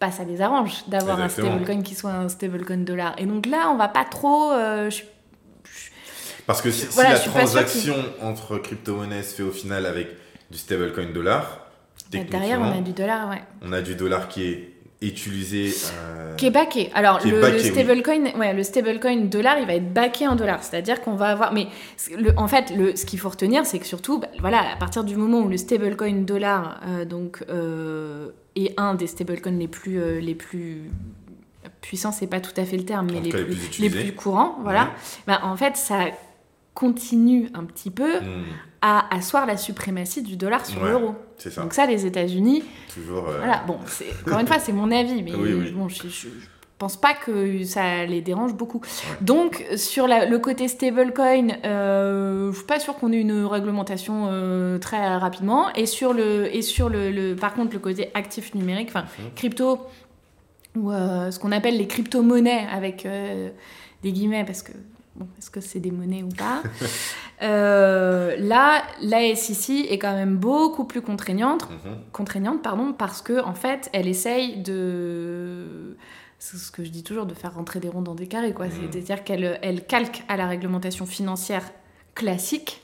bah, 0.00 0.10
ça 0.10 0.24
les 0.24 0.40
arrange 0.40 0.84
d'avoir 0.88 1.16
un 1.20 1.28
stablecoin 1.28 1.82
qui 1.82 1.94
soit 1.94 2.10
un 2.12 2.28
stablecoin 2.28 2.78
dollar. 2.78 3.14
Et 3.18 3.26
donc 3.26 3.46
là, 3.46 3.70
on 3.70 3.76
va 3.76 3.88
pas 3.88 4.04
trop. 4.04 4.52
euh, 4.52 4.90
je- 4.90 5.02
Parce 6.46 6.62
que 6.62 6.70
si, 6.70 6.86
la 7.02 7.18
transaction 7.18 7.96
entre 8.22 8.58
crypto-monnaies 8.58 9.22
se 9.22 9.34
fait 9.34 9.42
au 9.42 9.50
final 9.50 9.84
avec 9.86 10.08
du 10.50 10.58
stablecoin 10.58 11.12
dollar, 11.12 11.66
bah, 12.12 12.18
derrière, 12.30 12.60
on 12.60 12.78
a 12.78 12.80
du 12.80 12.92
dollar, 12.92 13.28
ouais. 13.30 13.42
on 13.62 13.72
a 13.72 13.80
du 13.82 13.94
dollar 13.96 14.28
qui 14.28 14.44
est 14.44 14.75
utilisé. 15.02 15.72
euh, 15.92 16.34
Qui 16.36 16.46
est 16.46 16.50
backé. 16.50 16.90
Alors, 16.94 17.24
est 17.24 17.30
le, 17.30 17.42
oui. 17.44 17.60
stablecoin, 17.64 18.32
ouais, 18.38 18.54
le 18.54 18.62
stablecoin 18.62 19.16
dollar, 19.26 19.58
il 19.58 19.66
va 19.66 19.74
être 19.74 19.92
backé 19.92 20.26
en 20.26 20.36
dollars. 20.36 20.62
C'est-à-dire 20.62 21.00
qu'on 21.02 21.14
va 21.14 21.26
avoir. 21.28 21.52
Mais 21.52 21.66
le- 22.18 22.32
en 22.38 22.48
fait, 22.48 22.70
le, 22.76 22.96
ce 22.96 23.04
qu'il 23.04 23.18
faut 23.18 23.28
retenir, 23.28 23.66
c'est 23.66 23.78
que 23.78 23.86
surtout, 23.86 24.18
bah, 24.20 24.28
voilà, 24.40 24.60
à 24.72 24.76
partir 24.76 25.04
du 25.04 25.16
moment 25.16 25.40
où 25.40 25.48
le 25.48 25.56
stablecoin 25.56 26.22
dollar 26.24 26.80
euh, 26.86 27.04
donc, 27.04 27.44
euh, 27.50 28.30
est 28.56 28.72
un 28.78 28.94
des 28.94 29.06
stablecoins 29.06 29.52
les 29.58 29.68
plus, 29.68 30.00
euh, 30.00 30.18
les 30.20 30.34
plus 30.34 30.90
puissants, 31.82 32.12
c'est 32.12 32.26
pas 32.26 32.40
tout 32.40 32.58
à 32.58 32.64
fait 32.64 32.76
le 32.76 32.84
terme, 32.84 33.08
mais 33.12 33.20
les 33.20 33.30
plus, 33.30 33.78
les 33.78 33.90
plus 33.90 34.12
courants, 34.12 34.56
voilà. 34.62 34.90
Bah, 35.26 35.40
en 35.44 35.56
fait, 35.56 35.76
ça 35.76 36.06
continue 36.74 37.48
un 37.54 37.64
petit 37.64 37.90
peu 37.90 38.20
hmm, 38.20 38.44
à 38.82 39.14
asseoir 39.14 39.46
la 39.46 39.56
suprématie 39.56 40.22
du 40.22 40.36
dollar 40.36 40.64
sur 40.66 40.82
Ouais. 40.82 40.90
l'euro. 40.90 41.14
C'est 41.38 41.50
ça. 41.50 41.62
Donc 41.62 41.72
ça, 41.74 41.86
les 41.86 42.06
États-Unis, 42.06 42.62
Toujours. 42.92 43.28
euh, 43.28 43.38
voilà, 43.38 43.62
bon, 43.66 43.78
encore 44.26 44.38
une 44.40 44.46
fois, 44.46 44.58
c'est 44.58 44.72
mon 44.72 44.90
avis, 44.90 45.22
mais 45.22 45.34
Oui, 45.36 45.52
oui. 45.54 45.70
bon, 45.72 45.88
je, 45.88 46.02
je- 46.08 46.28
je 46.28 46.46
pense 46.78 46.98
pas 47.00 47.14
que 47.14 47.64
ça 47.64 48.04
les 48.04 48.20
dérange 48.20 48.52
beaucoup. 48.54 48.82
Donc, 49.22 49.64
sur 49.76 50.06
la- 50.06 50.26
le 50.26 50.38
côté 50.38 50.68
stablecoin, 50.68 51.48
euh, 51.64 52.52
je 52.52 52.56
suis 52.58 52.66
pas 52.66 52.78
sûre 52.80 52.96
qu'on 52.96 53.12
ait 53.12 53.20
une 53.20 53.44
réglementation 53.46 54.28
euh, 54.30 54.78
très 54.78 55.16
rapidement. 55.16 55.72
Et 55.74 55.86
sur 55.86 56.12
le, 56.12 56.54
et 56.54 56.60
sur 56.60 56.90
le, 56.90 57.10
le- 57.10 57.34
par 57.34 57.54
contre, 57.54 57.72
le 57.72 57.78
côté 57.78 58.10
actif 58.12 58.54
numérique, 58.54 58.88
enfin, 58.90 59.04
crypto, 59.34 59.78
ou 60.76 60.92
euh, 60.92 61.30
ce 61.30 61.38
qu'on 61.38 61.52
appelle 61.52 61.78
les 61.78 61.86
crypto-monnaies 61.86 62.66
avec 62.70 63.08
des 64.02 64.12
guillemets, 64.12 64.44
parce 64.44 64.62
que 64.62 64.72
bon, 65.14 65.26
est-ce 65.38 65.48
que 65.50 65.62
c'est 65.62 65.80
des 65.80 65.90
monnaies 65.90 66.22
ou 66.22 66.28
pas 66.28 66.62
Euh, 67.42 68.36
Là, 68.38 68.82
la 69.02 69.34
SEC 69.34 69.86
est 69.90 69.98
quand 69.98 70.14
même 70.14 70.36
beaucoup 70.36 70.84
plus 70.84 71.00
contraignante 71.02 71.68
mhm. 71.70 71.96
contraignante 72.12 72.62
pardon 72.62 72.92
parce 72.92 73.22
que 73.22 73.42
en 73.42 73.54
fait 73.54 73.88
elle 73.92 74.08
essaye 74.08 74.58
de 74.62 75.96
c'est 76.38 76.56
ce 76.58 76.70
que 76.70 76.84
je 76.84 76.90
dis 76.90 77.02
toujours 77.02 77.26
de 77.26 77.34
faire 77.34 77.54
rentrer 77.54 77.80
des 77.80 77.88
ronds 77.88 78.02
dans 78.02 78.14
des 78.14 78.26
carrés 78.26 78.52
quoi 78.52 78.66
Mhm. 78.66 78.72
c'est-à-dire 78.90 79.24
qu'elle 79.24 79.58
elle 79.62 79.86
calque 79.86 80.22
à 80.28 80.36
la 80.36 80.46
réglementation 80.46 81.06
financière 81.06 81.64
classique 82.14 82.82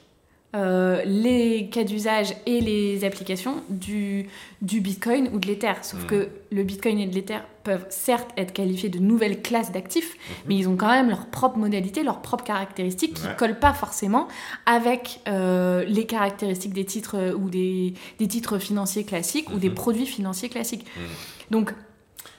euh, 0.54 1.02
les 1.04 1.68
cas 1.70 1.82
d'usage 1.84 2.34
et 2.46 2.60
les 2.60 3.04
applications 3.04 3.62
du, 3.70 4.26
du 4.60 4.80
Bitcoin 4.80 5.30
ou 5.32 5.38
de 5.38 5.46
l'Ether. 5.46 5.72
Sauf 5.82 6.04
que 6.06 6.28
le 6.50 6.62
Bitcoin 6.62 6.98
et 6.98 7.06
l'Ether 7.06 7.38
peuvent 7.64 7.86
certes 7.90 8.30
être 8.36 8.52
qualifiés 8.52 8.88
de 8.90 8.98
nouvelles 8.98 9.40
classes 9.40 9.72
d'actifs, 9.72 10.12
Mhm. 10.14 10.34
mais 10.48 10.54
ils 10.56 10.68
ont 10.68 10.76
quand 10.76 10.90
même 10.90 11.08
leurs 11.08 11.26
propres 11.26 11.58
modalités, 11.58 12.02
leurs 12.02 12.20
propres 12.20 12.44
caractéristiques 12.44 13.14
qui 13.14 13.22
Ouais. 13.22 13.30
ne 13.32 13.34
collent 13.38 13.58
pas 13.58 13.72
forcément 13.72 14.28
avec 14.66 15.20
euh, 15.28 15.84
les 15.84 16.04
caractéristiques 16.06 16.74
des 16.74 16.84
titres 16.84 17.16
euh, 17.16 17.34
ou 17.34 17.48
des, 17.48 17.94
des 18.18 18.28
titres 18.28 18.58
financiers 18.58 19.04
classiques 19.04 19.48
ou 19.54 19.58
des 19.58 19.68
Mhm. 19.70 19.74
produits 19.74 20.06
financiers 20.06 20.48
classiques. 20.48 20.84
Mhm. 20.96 21.02
Donc, 21.50 21.72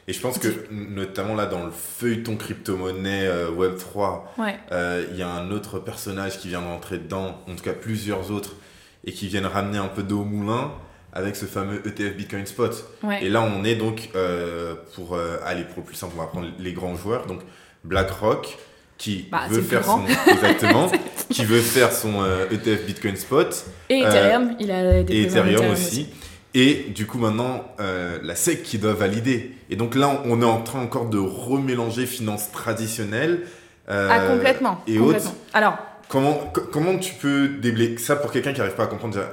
Et 0.08 0.14
je 0.14 0.20
pense 0.20 0.38
que, 0.38 0.48
notamment 0.72 1.34
là, 1.36 1.46
dans 1.46 1.64
le 1.66 1.72
feuilleton 1.72 2.36
crypto-monnaie 2.36 3.26
euh, 3.28 3.50
Web3, 3.52 4.20
ouais, 4.38 4.56
euh, 4.72 5.06
il 5.12 5.18
y 5.18 5.22
a 5.22 5.30
un 5.30 5.50
autre 5.52 5.80
personnage 5.80 6.40
qui 6.40 6.50
vient 6.50 6.62
d'entrer 6.62 6.98
dedans, 6.98 7.40
en 7.50 7.56
tout 7.56 7.64
cas 7.64 7.74
plusieurs 7.74 8.32
autres, 8.32 8.56
et 9.06 9.14
qui 9.14 9.28
viennent 9.28 9.46
ramener 9.46 9.78
un 9.78 9.88
peu 9.88 10.04
d'eau 10.04 10.22
au 10.22 10.26
moulin 10.26 10.72
avec 11.14 11.36
ce 11.36 11.46
fameux 11.46 11.82
ETF 11.88 12.16
Bitcoin 12.18 12.46
Spot. 12.46 12.74
ouais. 13.04 13.24
Et 13.24 13.30
là, 13.30 13.42
on 13.44 13.64
est 13.64 13.76
donc, 13.76 14.10
euh, 14.16 14.76
pour 14.96 15.18
aller 15.46 15.64
pour 15.64 15.78
le 15.78 15.84
plus 15.84 15.96
simple, 15.96 16.14
on 16.18 16.22
va 16.22 16.28
prendre 16.28 16.48
les 16.60 16.74
grands 16.74 16.96
joueurs. 16.96 17.26
Donc, 17.28 17.42
BlackRock, 17.84 18.58
qui 18.98 19.28
Bah, 19.32 19.42
veut 19.50 19.62
faire 19.62 19.84
son. 19.86 20.02
Exactement. 20.28 20.90
qui 21.30 21.46
veut 21.46 21.60
faire 21.60 21.92
son 21.92 22.24
euh, 22.24 22.46
ETF 22.52 22.86
Bitcoin 22.86 23.16
Spot. 23.16 23.66
Et 23.90 24.04
euh, 24.06 24.08
Ethereum, 24.10 24.56
il 24.60 24.72
a 24.72 25.00
Et 25.00 25.04
déposé 25.04 25.40
un 25.40 25.48
Ethereum 25.48 25.72
aussi. 25.72 26.10
Et 26.56 26.86
du 26.94 27.08
coup, 27.08 27.18
maintenant, 27.18 27.66
euh, 27.80 28.20
la 28.22 28.36
SEC 28.36 28.62
qui 28.64 28.78
doit 28.78 28.94
valider. 28.94 29.56
Et 29.70 29.76
donc 29.76 29.96
là, 29.96 30.22
on 30.26 30.42
est 30.42 30.46
en 30.46 30.62
train 30.62 30.82
encore 30.82 31.06
de 31.10 31.18
remélanger 31.18 32.06
finances 32.06 32.52
traditionnelles. 32.52 33.48
euh, 33.90 34.08
Ah, 34.12 34.28
complètement. 34.32 34.82
et 34.88 34.98
complètement. 34.98 35.32
autres. 35.32 35.38
Alors, 35.54 35.78
Comment, 36.10 36.34
co- 36.54 36.62
comment 36.72 36.98
tu 37.00 37.16
peux 37.16 37.48
déblayer 37.48 37.98
ça 37.98 38.16
pour 38.16 38.32
quelqu'un 38.32 38.54
qui 38.54 38.60
n'arrive 38.60 38.76
pas 38.76 38.84
à 38.84 38.88
comprendre 38.88 39.16
déjà, 39.16 39.30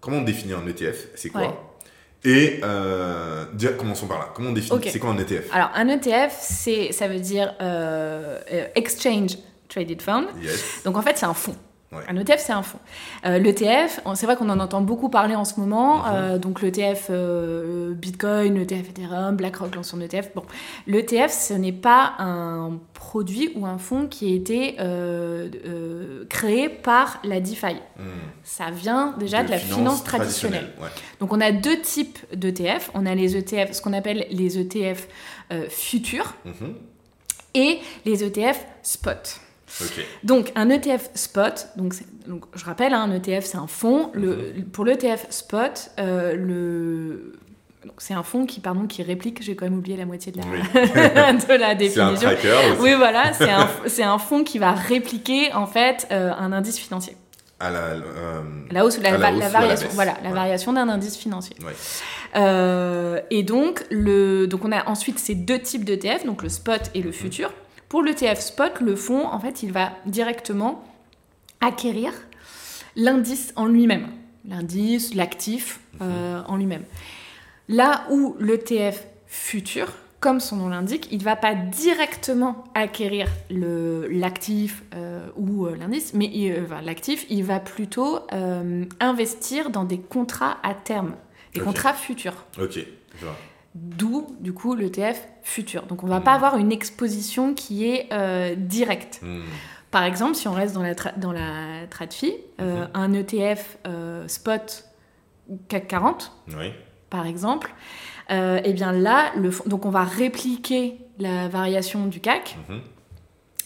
Comment 0.00 0.18
on 0.18 0.22
définit 0.22 0.52
un 0.52 0.66
ETF 0.66 1.08
C'est 1.14 1.30
quoi? 1.30 1.40
Ouais. 1.40 1.50
Et 2.24 2.60
euh, 2.64 3.46
déjà, 3.54 3.72
commençons 3.72 4.06
par 4.06 4.18
là. 4.18 4.28
Comment 4.34 4.50
on 4.50 4.52
définit? 4.52 4.80
C'est 4.90 4.98
quoi 4.98 5.10
un 5.10 5.16
ETF 5.18 5.48
alors 5.52 5.70
un 5.74 5.88
ETF, 5.88 6.36
c'est, 6.38 6.92
ça 6.92 7.08
veut 7.08 7.18
dire 7.20 7.54
euh, 7.62 8.38
Exchange 8.74 9.36
Traded 9.68 10.02
Fund. 10.02 10.26
Yes. 10.42 10.82
Donc 10.84 10.96
en 10.98 11.02
fait, 11.02 11.16
c'est 11.16 11.26
un 11.26 11.34
fonds. 11.34 11.56
Ouais. 11.90 12.02
Un 12.06 12.16
ETF, 12.16 12.38
c'est 12.38 12.52
un 12.52 12.62
fonds. 12.62 12.78
Euh, 13.24 13.38
L'ETF, 13.38 14.00
c'est 14.14 14.26
vrai 14.26 14.36
qu'on 14.36 14.50
en 14.50 14.60
entend 14.60 14.82
beaucoup 14.82 15.08
parler 15.08 15.34
en 15.34 15.46
ce 15.46 15.58
moment. 15.58 15.98
Mhm. 15.98 16.04
euh, 16.12 16.38
donc 16.38 16.60
l'ETF 16.60 17.06
euh, 17.08 17.94
Bitcoin, 17.94 18.58
l'ETF 18.58 18.90
Ethereum, 18.90 19.36
BlackRock 19.36 19.74
lance 19.74 19.88
son 19.88 20.00
ETF. 20.02 20.34
Bon, 20.34 20.42
l'ETF, 20.86 21.32
ce 21.32 21.54
n'est 21.54 21.72
pas 21.72 22.12
un 22.18 22.78
produit 22.92 23.52
ou 23.54 23.64
un 23.64 23.78
fonds 23.78 24.06
qui 24.06 24.30
a 24.30 24.36
été 24.36 24.76
créé 26.28 26.68
par 26.68 27.20
la 27.24 27.40
DeFi. 27.40 27.76
Hmm. 27.98 28.02
Ça 28.44 28.70
vient 28.70 29.14
déjà 29.18 29.42
de, 29.42 29.50
la 29.50 29.58
finance 29.58 30.04
traditionnelle. 30.04 30.70
Ouais. 30.80 30.88
Donc 31.20 31.32
on 31.32 31.40
a 31.40 31.52
deux 31.52 31.80
types 31.80 32.18
d'ETF. 32.34 32.90
On 32.92 33.06
a 33.06 33.14
les 33.14 33.34
ETF, 33.34 33.72
ce 33.72 33.80
qu'on 33.80 33.94
appelle 33.94 34.26
les 34.30 34.58
ETF 34.58 35.08
futurs 35.70 36.34
Mhm. 36.44 36.74
et 37.54 37.78
les 38.04 38.24
ETF 38.24 38.66
spot. 38.82 39.40
Donc 40.24 40.52
un 40.54 40.70
ETF 40.70 41.10
spot, 41.14 41.68
donc, 41.76 41.94
donc 42.26 42.44
je 42.54 42.64
rappelle, 42.64 42.94
hein, 42.94 43.02
un 43.02 43.12
ETF 43.12 43.44
c'est 43.44 43.58
un 43.58 43.66
fonds. 43.66 44.10
Le, 44.14 44.52
mhm. 44.56 44.64
pour 44.64 44.84
l'ETF 44.84 45.26
spot, 45.30 45.90
euh, 45.98 46.34
le 46.34 47.38
c'est 47.98 48.14
un 48.14 48.22
fonds 48.22 48.46
qui, 48.46 48.60
pardon, 48.60 48.86
qui 48.86 49.02
réplique, 49.02 49.42
j'ai 49.42 49.56
quand 49.56 49.64
même 49.64 49.78
oublié 49.78 49.96
la 49.96 50.04
moitié 50.04 50.32
de 50.32 50.38
la, 50.38 50.44
de 51.32 51.60
la 51.60 51.74
définition. 51.74 52.16
C'est 52.18 52.26
un 52.26 52.34
tracker 52.34 52.80
Oui, 52.80 52.94
voilà, 52.94 53.32
c'est 53.32 54.02
un, 54.02 54.12
un, 54.12 54.18
fonds 54.18 54.44
qui 54.44 54.58
va 54.58 54.72
répliquer 54.72 55.52
en 55.52 55.66
fait 55.66 56.06
euh, 56.10 56.32
un 56.36 56.52
indice 56.52 56.78
financier. 56.78 57.16
À 57.60 57.70
la, 57.70 57.78
euh, 57.78 58.42
la 58.70 58.84
hausse 58.84 58.98
ou 58.98 59.00
la, 59.00 59.12
la, 59.12 59.48
variation, 59.48 59.88
voilà, 59.94 60.16
la 60.22 60.30
variation 60.30 60.72
d'un 60.72 60.88
indice 60.88 61.16
financier. 61.16 61.56
Euh, 62.36 63.20
et 63.30 63.42
donc, 63.42 63.84
le, 63.90 64.46
donc 64.46 64.64
on 64.64 64.70
a 64.70 64.88
ensuite 64.88 65.18
ces 65.18 65.34
deux 65.34 65.58
types 65.58 65.84
d'ETF, 65.84 66.24
donc 66.24 66.42
le 66.42 66.48
spot 66.48 66.82
et 66.94 67.00
le 67.00 67.08
mhm. 67.08 67.14
futur. 67.14 67.52
Pour 67.88 68.02
l'ETF 68.02 68.40
spot, 68.40 68.80
le 68.80 68.96
fonds, 68.96 69.26
en 69.26 69.40
fait, 69.40 69.62
il 69.62 69.72
va 69.72 69.92
directement 70.06 70.84
acquérir 71.60 72.12
l'indice 72.96 73.52
en 73.56 73.66
lui-même, 73.66 74.08
l'indice, 74.46 75.14
l'actif 75.14 75.80
mhm. 76.00 76.44
en 76.46 76.56
lui-même. 76.56 76.84
Là 77.68 78.06
où 78.10 78.36
l'ETF 78.40 79.06
futur, 79.26 79.92
comme 80.20 80.40
son 80.40 80.56
nom 80.56 80.68
l'indique, 80.68 81.08
il 81.12 81.18
ne 81.18 81.24
va 81.24 81.36
pas 81.36 81.54
directement 81.54 82.64
acquérir 82.74 83.28
l'actif 83.50 84.82
euh, 84.94 85.28
ou 85.36 85.66
euh, 85.66 85.76
l'indice, 85.76 86.12
mais 86.14 86.30
euh, 86.34 86.66
l'actif, 86.82 87.24
il 87.28 87.44
va 87.44 87.60
plutôt 87.60 88.20
investir 89.00 89.70
dans 89.70 89.84
des 89.84 89.98
contrats 89.98 90.58
à 90.62 90.74
terme, 90.74 91.14
des 91.54 91.60
contrats 91.60 91.94
futurs. 91.94 92.44
Ok, 92.60 92.84
D'où, 93.80 94.26
du 94.40 94.52
coup, 94.52 94.74
l'ETF 94.74 95.26
futur. 95.42 95.86
Donc, 95.86 96.02
on 96.02 96.06
ne 96.06 96.12
va 96.12 96.20
pas 96.20 96.32
hmm. 96.32 96.36
avoir 96.36 96.56
une 96.56 96.72
exposition 96.72 97.54
qui 97.54 97.86
est 97.86 98.08
directe. 98.56 99.20
Hmm. 99.22 99.42
Par 99.90 100.04
exemple, 100.04 100.34
si 100.34 100.48
on 100.48 100.52
reste 100.52 100.74
dans 100.74 100.82
la, 100.82 100.94
dans 101.16 101.32
la 101.32 101.86
TradFi, 101.88 102.32
hmm. 102.58 102.62
un 102.94 103.12
ETF 103.12 103.78
spot 104.26 104.84
CAC 105.68 105.88
40, 105.88 106.32
oui 106.56 106.72
par 107.10 107.26
exemple, 107.26 107.74
et 108.28 108.34
euh, 108.34 108.60
eh 108.64 108.72
bien 108.72 108.92
là, 108.92 109.32
le, 109.36 109.50
donc 109.66 109.86
on 109.86 109.90
va 109.90 110.04
répliquer 110.04 110.98
la 111.18 111.48
variation 111.48 112.06
du 112.06 112.20
CAC. 112.20 112.56
Mhm. 112.68 112.80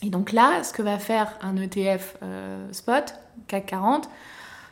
Et 0.05 0.11
donc 0.11 0.33
là, 0.33 0.63
ce 0.65 0.73
que 0.73 0.83
va 0.83 0.99
faire 0.99 1.33
un 1.43 1.57
ETF 1.57 2.17
euh, 2.23 2.73
spot, 2.73 3.15
CAC 3.49 3.67
40, 3.67 4.09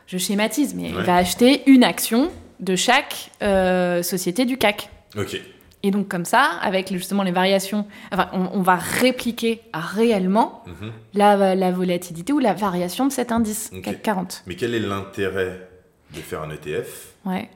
je 0.07 0.17
schématise, 0.17 0.75
mais 0.75 0.89
il 0.89 0.95
va 0.95 1.15
acheter 1.15 1.69
une 1.69 1.83
action 1.83 2.31
de 2.59 2.75
chaque 2.75 3.31
euh, 3.41 4.03
société 4.03 4.45
du 4.45 4.57
CAC. 4.57 4.89
Ok. 5.17 5.41
Et 5.83 5.89
donc 5.89 6.07
comme 6.07 6.25
ça, 6.25 6.59
avec 6.61 6.91
justement 6.93 7.23
les 7.23 7.31
variations, 7.31 7.87
enfin, 8.11 8.29
on, 8.33 8.61
va 8.61 8.75
répliquer 8.75 9.61
réellement 9.73 10.63
mhm. 10.67 10.91
la, 11.15 11.55
la, 11.55 11.71
volatilité 11.71 12.33
ou 12.33 12.39
la 12.39 12.53
variation 12.53 13.07
de 13.07 13.11
cet 13.11 13.31
indice 13.31 13.71
CAC 13.83 14.03
40. 14.03 14.43
Mais 14.45 14.55
quel 14.55 14.75
est 14.75 14.79
l'intérêt 14.79 15.67
de 16.13 16.19
faire 16.19 16.43
un 16.43 16.51
ETF 16.51 17.13
Ouais. 17.25 17.49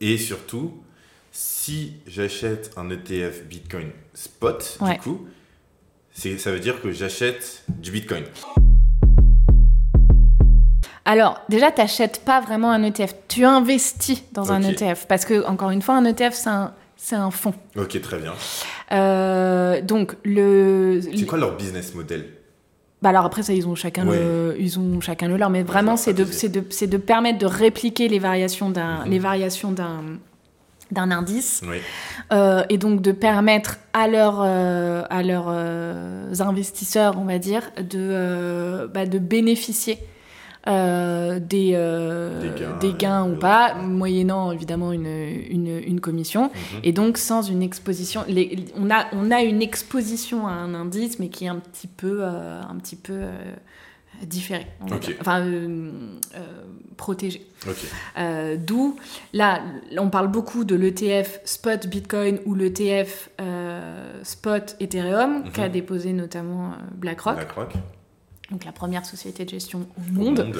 Et 0.00 0.18
surtout, 0.18 0.82
si 1.30 1.94
j'achète 2.06 2.72
un 2.76 2.90
ETF 2.90 3.44
Bitcoin 3.44 3.90
spot, 4.12 4.78
du 4.82 4.98
coup, 4.98 5.26
ça 6.12 6.50
veut 6.50 6.60
dire 6.60 6.82
que 6.82 6.92
j'achète 6.92 7.64
du 7.68 7.90
Bitcoin. 7.90 8.24
Alors, 11.04 11.40
déjà, 11.48 11.72
tu 11.72 11.80
n'achètes 11.80 12.24
pas 12.24 12.40
vraiment 12.40 12.70
un 12.70 12.82
ETF. 12.82 13.14
Tu 13.28 13.44
investis 13.44 14.22
dans 14.32 14.52
un 14.52 14.62
ETF. 14.62 15.06
Parce 15.06 15.24
que, 15.24 15.44
encore 15.46 15.70
une 15.70 15.82
fois, 15.82 15.96
un 15.96 16.04
ETF, 16.04 16.34
c'est 16.34 16.48
un, 16.48 16.74
c'est 17.02 17.16
un 17.16 17.32
fonds. 17.32 17.54
Ok, 17.76 18.00
très 18.00 18.18
bien. 18.18 18.32
Euh, 18.92 19.82
donc, 19.82 20.14
le. 20.24 21.00
C'est 21.02 21.26
quoi 21.26 21.36
leur 21.36 21.56
business 21.56 21.94
model? 21.96 22.26
Bah 23.02 23.08
alors 23.08 23.24
après 23.24 23.42
ça 23.42 23.52
ils 23.52 23.66
ont 23.66 23.74
chacun 23.74 24.04
le 24.04 24.54
ils 24.60 24.78
ont 24.78 25.00
chacun 25.00 25.26
le 25.26 25.36
leur 25.36 25.50
mais 25.50 25.64
vraiment 25.64 25.96
c'est 25.96 26.14
de 26.14 26.24
c'est 26.24 26.48
de 26.48 26.62
c'est 26.70 26.86
de 26.86 26.96
permettre 26.96 27.40
de 27.40 27.46
répliquer 27.46 28.06
les 28.06 28.20
variations 28.20 28.70
d'un 28.70 29.04
mhm. 29.04 29.10
les 29.10 29.18
variations 29.18 29.72
d'un 29.72 30.02
d'un 30.92 31.10
indice 31.10 31.62
euh, 32.32 32.62
et 32.68 32.78
donc 32.78 33.02
de 33.02 33.10
permettre 33.10 33.78
à 33.92 34.06
leurs 34.06 34.40
euh, 34.44 35.02
à 35.10 35.24
leurs 35.24 35.48
euh, 35.48 36.32
investisseurs 36.38 37.18
on 37.18 37.24
va 37.24 37.40
dire 37.40 37.72
de 37.76 38.88
bah, 38.94 39.06
de 39.06 39.18
bénéficier 39.18 39.98
euh, 40.68 41.40
des, 41.40 41.72
euh, 41.74 42.78
des, 42.78 42.92
gains, 42.92 43.28
ou 43.28 43.34
pas, 43.34 43.74
moyennant 43.74 44.52
évidemment 44.52 44.92
une, 44.92 45.06
une, 45.06 46.00
commission. 46.00 46.44
Mhm. 46.44 46.80
Et 46.84 46.92
donc 46.92 47.18
sans 47.18 47.42
une 47.42 47.62
exposition, 47.62 48.24
on, 48.76 48.90
a, 48.90 49.06
on 49.12 49.32
a 49.32 49.42
une 49.42 49.60
exposition 49.60 50.46
à 50.46 50.52
un 50.52 50.74
indice, 50.74 51.18
mais 51.18 51.30
qui 51.30 51.46
est 51.46 51.48
un 51.48 51.58
petit 51.58 51.88
peu, 51.88 52.18
euh, 52.20 52.60
un 52.62 52.76
petit 52.76 52.94
peu 52.94 53.22
différé, 54.22 54.68
enfin 55.20 55.44
protégé. 56.96 57.44
D'où, 58.58 58.96
là, 59.32 59.62
on 59.98 60.10
parle 60.10 60.28
beaucoup 60.28 60.62
de 60.62 60.76
l'ETF 60.76 61.40
Spot 61.44 61.88
Bitcoin 61.88 62.38
ou 62.46 62.54
l'ETF 62.54 63.30
Spot 64.22 64.76
Ethereum, 64.78 65.50
qu'a 65.52 65.66
mhm. 65.66 65.72
déposé 65.72 66.12
notamment 66.12 66.74
BlackRock. 66.94 67.34
BlackRock 67.34 67.72
donc 68.52 68.64
la 68.64 68.72
première 68.72 69.04
société 69.06 69.44
de 69.44 69.50
gestion 69.50 69.86
au 69.96 70.12
monde. 70.12 70.52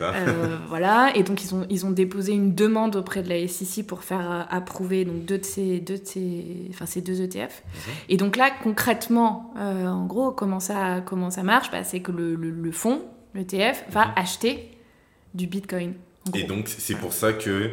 Euh, 0.00 0.58
voilà, 0.68 1.12
et 1.14 1.22
donc 1.22 1.44
ils 1.44 1.54
ont, 1.54 1.66
ils 1.68 1.84
ont 1.84 1.90
déposé 1.90 2.32
une 2.32 2.54
demande 2.54 2.96
auprès 2.96 3.22
de 3.22 3.28
la 3.28 3.46
SEC 3.46 3.86
pour 3.86 4.02
faire 4.02 4.30
euh, 4.30 4.42
approuver 4.48 5.04
donc 5.04 5.24
deux 5.26 5.38
de 5.38 5.44
ces, 5.44 5.78
deux 5.78 5.98
de 5.98 6.04
ces, 6.04 6.44
enfin, 6.70 6.86
ces 6.86 7.02
deux 7.02 7.20
ETF. 7.20 7.62
Mhm. 7.62 7.92
Et 8.08 8.16
donc 8.16 8.36
là, 8.36 8.50
concrètement, 8.62 9.52
euh, 9.58 9.86
en 9.86 10.06
gros, 10.06 10.32
comment 10.32 10.58
ça, 10.58 11.02
comment 11.04 11.30
ça 11.30 11.42
marche? 11.42 11.70
Bah, 11.70 11.84
C'est 11.84 12.00
que 12.00 12.10
le, 12.10 12.34
le, 12.34 12.72
fonds, 12.72 13.02
l'ETF, 13.34 13.84
va 13.90 14.06
mhm. 14.06 14.12
acheter 14.16 14.70
du 15.34 15.46
Bitcoin. 15.46 15.94
Et 16.34 16.44
donc 16.44 16.68
c'est 16.68 16.96
pour 16.96 17.12
ça 17.12 17.34
que 17.34 17.70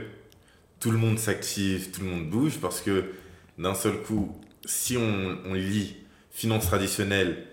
tout 0.82 0.92
le 0.92 0.98
monde 0.98 1.18
s'active, 1.18 1.92
tout 1.92 2.02
le 2.02 2.08
monde 2.08 2.30
bouge, 2.30 2.58
parce 2.60 2.82
que 2.82 3.14
d'un 3.58 3.76
seul 3.76 4.02
coup, 4.02 4.36
si 4.66 4.98
on, 4.98 5.38
on 5.50 5.54
lit 5.54 5.96
finance 6.32 6.66
traditionnelle 6.66 7.46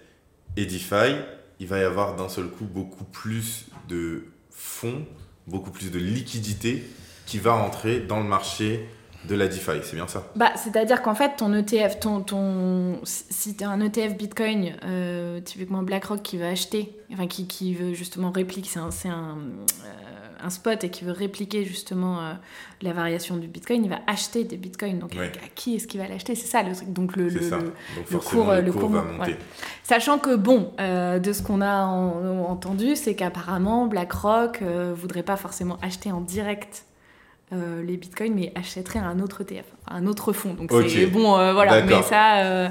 et 0.56 0.66
DeFi, 0.66 1.14
il 1.60 1.66
va 1.66 1.78
y 1.78 1.82
avoir 1.82 2.16
d'un 2.16 2.28
seul 2.28 2.48
coup 2.48 2.64
beaucoup 2.64 3.04
plus 3.04 3.66
de 3.88 4.24
fonds, 4.50 5.04
beaucoup 5.46 5.70
plus 5.70 5.90
de 5.90 5.98
liquidités 5.98 6.84
qui 7.26 7.38
va 7.38 7.54
entrer 7.54 8.00
dans 8.00 8.18
le 8.18 8.28
marché 8.28 8.88
de 9.28 9.34
la 9.34 9.48
DeFi, 9.48 9.80
c'est 9.82 9.96
bien 9.96 10.06
ça? 10.06 10.30
Bah, 10.36 10.52
C'est-à-dire 10.56 11.02
qu'en 11.02 11.14
fait, 11.14 11.36
ton 11.36 11.52
ETF, 11.52 11.98
ton, 12.00 12.20
ton, 12.20 13.00
si 13.04 13.56
tu 13.56 13.64
as 13.64 13.68
un 13.68 13.80
ETF 13.80 14.16
Bitcoin, 14.16 14.76
euh, 14.84 15.40
typiquement 15.40 15.82
BlackRock 15.82 16.22
qui 16.22 16.38
va 16.38 16.48
acheter, 16.48 16.96
enfin 17.12 17.26
qui, 17.26 17.74
veut 17.74 17.94
justement 17.94 18.30
répliquer, 18.30 18.70
c'est 18.70 19.08
un, 19.08 19.12
un 19.12 19.38
euh, 19.38 20.07
un 20.42 20.50
spot 20.50 20.84
et 20.84 20.90
qui 20.90 21.04
veut 21.04 21.12
répliquer 21.12 21.64
justement 21.64 22.20
euh, 22.20 22.32
la 22.82 22.92
variation 22.92 23.36
du 23.36 23.48
Bitcoin, 23.48 23.84
il 23.84 23.90
va 23.90 24.00
acheter 24.06 24.44
des 24.44 24.56
Bitcoins. 24.56 24.98
Donc, 24.98 25.14
à, 25.16 25.48
qui 25.54 25.76
est-ce 25.76 25.86
qu'il 25.86 26.00
va 26.00 26.08
l'acheter? 26.08 26.34
C'est 26.34 26.46
ça 26.46 26.62
le 26.62 26.74
truc. 26.74 26.92
Donc, 26.92 27.16
le, 27.16 27.28
le, 27.28 27.40
le, 27.40 28.18
cours, 28.18 28.52
le 28.52 28.72
cours, 28.72 28.90
va 28.90 29.02
monter. 29.02 29.36
Sachant 29.82 30.18
que, 30.18 30.34
bon, 30.36 30.72
euh, 30.80 31.18
de 31.18 31.32
ce 31.32 31.42
qu'on 31.42 31.60
a 31.60 31.84
entendu, 31.84 32.96
c'est 32.96 33.14
qu'apparemment, 33.14 33.86
BlackRock 33.86 34.60
ne 34.60 34.66
euh, 34.66 34.94
voudrait 34.94 35.22
pas 35.22 35.36
forcément 35.36 35.78
acheter 35.82 36.12
en 36.12 36.20
direct 36.20 36.84
les 37.50 37.96
bitcoins, 37.96 38.34
mais 38.34 38.52
achèterait 38.54 38.98
un 38.98 39.20
autre 39.20 39.40
ETF, 39.40 39.64
un 39.86 40.06
autre 40.06 40.34
fonds. 40.34 40.52
Donc 40.52 40.70
c'est 40.86 41.06
bon, 41.06 41.30
voilà, 41.30 41.80
mais 41.80 42.02
ça. 42.02 42.70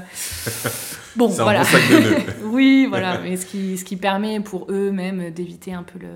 bon, 1.16 1.26
voilà. 1.26 1.64
oui, 2.44 2.86
voilà, 2.88 3.18
mais 3.18 3.36
ce 3.36 3.44
qui, 3.44 3.76
ce 3.76 3.84
qui 3.84 3.96
permet 3.96 4.38
pour 4.38 4.68
eux 4.70 4.92
même 4.92 5.30
d'éviter 5.30 5.74
un 5.74 5.82
peu 5.82 5.98
le 5.98 6.10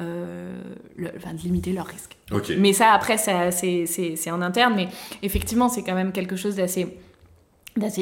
euh, 0.00 0.60
enfin, 1.16 1.34
de 1.34 1.40
limiter 1.40 1.72
leurs 1.72 1.86
risques. 1.86 2.16
Mais 2.58 2.72
ça, 2.72 2.92
après, 2.92 3.16
c'est 3.16 4.30
en 4.30 4.42
interne, 4.42 4.74
mais 4.74 4.88
effectivement, 5.22 5.68
c'est 5.68 5.82
quand 5.82 5.94
même 5.94 6.12
quelque 6.12 6.36
chose 6.36 6.56
d'assez 6.56 6.98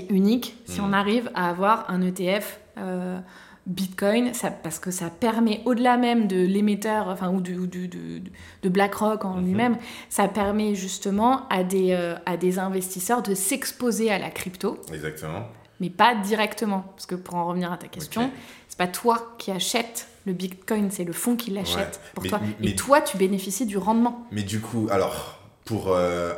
unique 0.08 0.56
si 0.64 0.80
on 0.80 0.88
hmm. 0.88 0.94
arrive 0.94 1.30
à 1.34 1.50
avoir 1.50 1.90
un 1.90 2.00
ETF 2.00 2.60
euh, 2.78 3.18
Bitcoin, 3.66 4.32
ça, 4.32 4.50
parce 4.50 4.78
que 4.78 4.90
ça 4.90 5.10
permet, 5.10 5.60
au-delà 5.66 5.96
même 5.96 6.26
de 6.26 6.36
l'émetteur, 6.36 7.08
enfin, 7.08 7.30
ou, 7.30 7.40
du, 7.40 7.68
du, 7.68 7.88
de 7.88 8.68
BlackRock 8.68 9.24
en 9.24 9.36
hmm. 9.36 9.44
lui-même, 9.44 9.76
ça 10.08 10.28
permet 10.28 10.74
justement 10.74 11.46
à 11.48 11.62
des, 11.62 11.92
euh, 11.92 12.14
à 12.26 12.36
des 12.36 12.58
investisseurs 12.58 13.22
de 13.22 13.34
s'exposer 13.34 14.10
à 14.10 14.18
la 14.18 14.30
crypto. 14.30 14.78
Exactement. 14.92 15.46
Mais 15.78 15.90
pas 15.90 16.14
directement. 16.14 16.84
Parce 16.94 17.06
que 17.06 17.16
pour 17.16 17.34
en 17.34 17.46
revenir 17.46 17.70
à 17.70 17.76
ta 17.76 17.88
question, 17.88 18.30
c'est 18.68 18.78
pas 18.78 18.86
toi 18.86 19.34
qui 19.36 19.50
achètes 19.50 20.08
le 20.26 20.32
Bitcoin, 20.32 20.90
c'est 20.90 21.04
le 21.04 21.12
fonds 21.12 21.36
qui 21.36 21.50
l'achète 21.50 22.00
pour 22.14 22.24
toi. 22.24 22.40
et 22.62 22.74
toi, 22.74 23.00
tu 23.00 23.16
bénéficies 23.16 23.66
du 23.66 23.76
rendement. 23.76 24.26
Mais 24.32 24.42
du 24.42 24.60
coup, 24.60 24.88
alors, 24.90 25.38
pour 25.64 25.92
euh, 25.92 26.32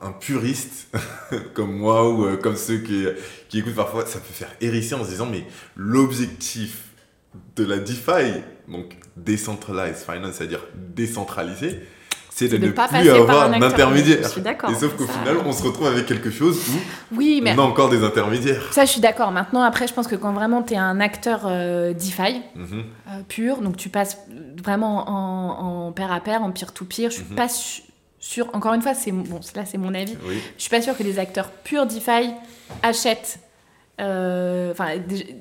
un, 0.00 0.12
puriste 0.12 0.88
comme 1.54 1.76
moi 1.76 2.10
ou 2.10 2.26
euh, 2.26 2.36
comme 2.36 2.56
ceux 2.56 2.78
qui, 2.78 3.06
qui, 3.48 3.58
écoutent 3.58 3.74
parfois, 3.74 4.06
ça 4.06 4.20
peut 4.20 4.32
faire 4.32 4.54
hérisser 4.60 4.94
en 4.94 5.04
se 5.04 5.10
disant, 5.10 5.26
mais 5.26 5.44
l'objectif 5.76 6.90
de 7.56 7.64
la 7.64 7.78
DeFi, 7.78 8.42
donc 8.68 8.96
Decentralized 9.16 9.96
Finance, 9.96 10.36
c'est-à-dire 10.36 10.66
décentralisé, 10.74 11.80
c'est 12.48 12.48
de, 12.48 12.56
de 12.58 12.66
ne 12.66 12.72
pas 12.72 12.88
plus 12.88 13.08
avoir 13.10 13.50
d'intermédiaire. 13.50 14.18
Je 14.22 14.28
suis 14.28 14.40
d'accord, 14.40 14.70
Et 14.70 14.74
sauf 14.74 14.94
qu'au 14.96 15.06
final, 15.06 15.36
on 15.44 15.52
se 15.52 15.62
retrouve 15.62 15.86
avec 15.86 16.06
quelque 16.06 16.30
chose 16.30 16.58
où 16.68 17.16
Oui, 17.16 17.40
mais 17.42 17.54
on 17.56 17.58
a 17.58 17.62
encore 17.66 17.88
des 17.90 18.02
intermédiaires. 18.02 18.72
ça, 18.72 18.84
je 18.84 18.90
suis 18.90 19.00
d'accord. 19.00 19.30
Maintenant, 19.32 19.62
après, 19.62 19.86
je 19.86 19.92
pense 19.94 20.06
que 20.06 20.16
quand 20.16 20.32
vraiment 20.32 20.62
tu 20.62 20.74
es 20.74 20.76
un 20.76 21.00
acteur 21.00 21.42
euh, 21.46 21.92
DeFi 21.92 22.42
Mhm. 22.56 22.66
euh, 23.08 23.10
pur, 23.28 23.58
donc 23.62 23.76
tu 23.76 23.88
passes 23.88 24.16
vraiment 24.62 25.08
en, 25.08 25.86
en 25.88 25.92
pair 25.92 26.10
à 26.12 26.20
pair, 26.20 26.42
en 26.42 26.50
peer-to-peer, 26.50 27.10
je 27.10 27.16
suis 27.16 27.24
Mhm. 27.30 27.36
pas 27.36 27.48
su- 27.48 27.82
sûre. 28.18 28.48
Encore 28.52 28.74
une 28.74 28.82
fois, 28.82 28.94
c'est 28.94 29.12
bon, 29.12 29.40
là, 29.56 29.62
c'est 29.64 29.78
mon 29.78 29.94
avis. 29.94 30.16
Oui. 30.26 30.38
Je 30.56 30.62
suis 30.62 30.70
pas 30.70 30.80
sûre 30.82 30.96
que 30.96 31.02
les 31.02 31.18
acteurs 31.18 31.50
purs 31.50 31.86
DeFi 31.86 32.30
achètent. 32.82 33.38
Euh, 34.00 34.70
Enfin, 34.72 34.88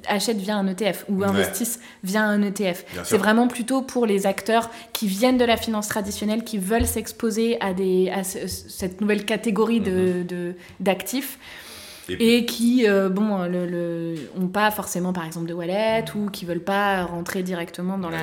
achètent 0.07 0.37
via 0.37 0.55
un 0.55 0.67
ETF 0.67 1.05
ou 1.09 1.19
Ouais. 1.21 1.27
investissent 1.27 1.79
via 2.03 2.23
un 2.23 2.41
ETF. 2.41 2.83
C'est 3.03 3.17
vraiment 3.17 3.47
plutôt 3.47 3.81
pour 3.81 4.05
les 4.05 4.25
acteurs 4.27 4.69
qui 4.93 5.07
viennent 5.07 5.37
de 5.37 5.45
la 5.45 5.57
finance 5.57 5.87
traditionnelle, 5.87 6.43
qui 6.43 6.57
veulent 6.57 6.85
s'exposer 6.87 7.59
à, 7.61 7.73
des, 7.73 8.09
à 8.09 8.23
ce- 8.23 8.47
cette 8.47 9.01
nouvelle 9.01 9.25
catégorie 9.25 9.79
de- 9.79 10.53
d'actifs 10.79 11.37
Mhm. 12.09 12.15
Et 12.21 12.45
qui 12.47 12.87
euh, 12.89 13.07
bon, 13.07 13.43
le, 13.43 13.67
le- 13.67 14.15
ont 14.35 14.47
pas 14.47 14.71
forcément 14.71 15.13
par 15.13 15.27
exemple 15.27 15.47
de 15.47 15.53
wallet 15.53 16.03
Mhm. 16.15 16.23
ou 16.23 16.29
qui 16.31 16.43
veulent 16.43 16.59
pas 16.59 17.03
rentrer 17.03 17.43
directement 17.43 17.99
dans, 17.99 18.09
la, 18.09 18.17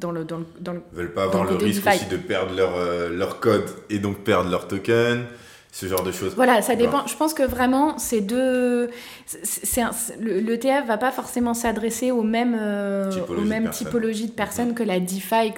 dans, 0.00 0.10
le, 0.10 0.24
dans, 0.24 0.38
le, 0.38 0.46
dans 0.58 0.72
le- 0.72 0.82
veulent 0.92 1.12
pas 1.14 1.22
avoir 1.22 1.44
le 1.44 1.54
risque 1.54 1.84
DeFi. 1.84 1.98
aussi 1.98 2.06
de 2.06 2.16
perdre 2.16 2.52
leur, 2.56 2.74
euh, 2.76 3.10
leur 3.10 3.38
code 3.38 3.66
et 3.90 4.00
donc 4.00 4.18
perdre 4.24 4.50
leur 4.50 4.66
token, 4.66 5.22
ce 5.70 5.86
genre 5.86 6.02
de 6.02 6.10
choses. 6.12 6.34
Voilà, 6.34 6.62
ça 6.62 6.74
dépend. 6.76 7.06
Je 7.06 7.14
pense 7.16 7.34
que 7.34 7.42
vraiment, 7.42 7.98
c'est 7.98 8.20
deux. 8.20 8.90
c'est- 9.26 9.80
un- 9.82 9.90
le 10.20 10.40
L'ETF 10.40 10.86
va 10.86 10.96
pas 10.96 11.10
forcément 11.12 11.52
s'adresser 11.54 12.10
aux 12.10 12.22
mêmes, 12.22 12.56
euh, 12.58 13.10
Typologies 13.10 13.40
aux 13.40 13.44
de 13.44 13.48
mêmes 13.48 13.64
personnes. 13.64 13.86
typologies 13.86 14.26
de 14.28 14.32
personnes 14.32 14.74
que 14.74 14.82
la 14.82 14.98
DeFi, 15.00 15.52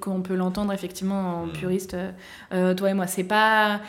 qu'on 0.00 0.20
peut 0.20 0.34
l'entendre 0.34 0.72
effectivement 0.72 1.42
en 1.42 1.46
Mhm. 1.46 1.52
puriste, 1.52 1.96
euh, 2.52 2.74
toi 2.74 2.90
et 2.90 2.94
moi. 2.94 3.06
C'est 3.06 3.24
pas. 3.24 3.80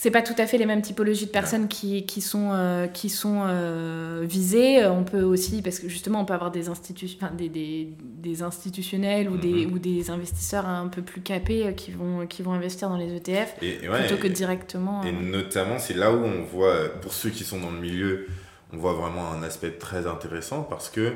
C'est 0.00 0.12
pas 0.12 0.22
tout 0.22 0.34
à 0.38 0.46
fait 0.46 0.58
les 0.58 0.64
mêmes 0.64 0.80
typologies 0.80 1.26
de 1.26 1.30
personnes 1.32 1.66
qui, 1.66 2.06
qui 2.06 2.20
sont, 2.20 2.50
euh, 2.52 2.86
qui 2.86 3.10
sont 3.10 3.42
euh, 3.44 4.22
visées. 4.24 4.86
On 4.86 5.02
peut 5.02 5.22
aussi, 5.22 5.60
parce 5.60 5.80
que 5.80 5.88
justement, 5.88 6.20
on 6.20 6.24
peut 6.24 6.34
avoir 6.34 6.52
des, 6.52 6.68
institu- 6.70 7.16
enfin, 7.20 7.32
des, 7.34 7.48
des, 7.48 7.88
des 8.00 8.42
institutionnels 8.44 9.28
ou, 9.28 9.36
des, 9.36 9.66
Mhm. 9.66 9.72
ou 9.72 9.78
des 9.80 10.08
investisseurs 10.10 10.66
un 10.68 10.86
peu 10.86 11.02
plus 11.02 11.20
capés 11.20 11.66
euh, 11.66 11.72
qui 11.72 11.90
vont, 11.90 12.28
qui 12.28 12.42
vont 12.42 12.52
investir 12.52 12.88
dans 12.88 12.96
les 12.96 13.12
ETF 13.16 13.56
Et, 13.60 13.82
et 13.82 13.88
ouais, 13.88 14.06
plutôt 14.06 14.22
que 14.22 14.28
directement. 14.28 15.02
Et 15.02 15.08
euh, 15.08 15.30
notamment, 15.32 15.80
c'est 15.80 15.94
là 15.94 16.12
où 16.12 16.22
on 16.24 16.44
voit, 16.44 16.90
pour 17.02 17.12
ceux 17.12 17.30
qui 17.30 17.42
sont 17.42 17.58
dans 17.58 17.72
le 17.72 17.80
milieu, 17.80 18.28
on 18.72 18.76
voit 18.76 18.92
vraiment 18.92 19.32
un 19.32 19.42
aspect 19.42 19.72
très 19.72 20.06
intéressant 20.06 20.62
parce 20.62 20.90
que 20.90 21.12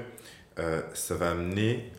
ça 0.92 1.14
va 1.14 1.30
amener 1.30 1.92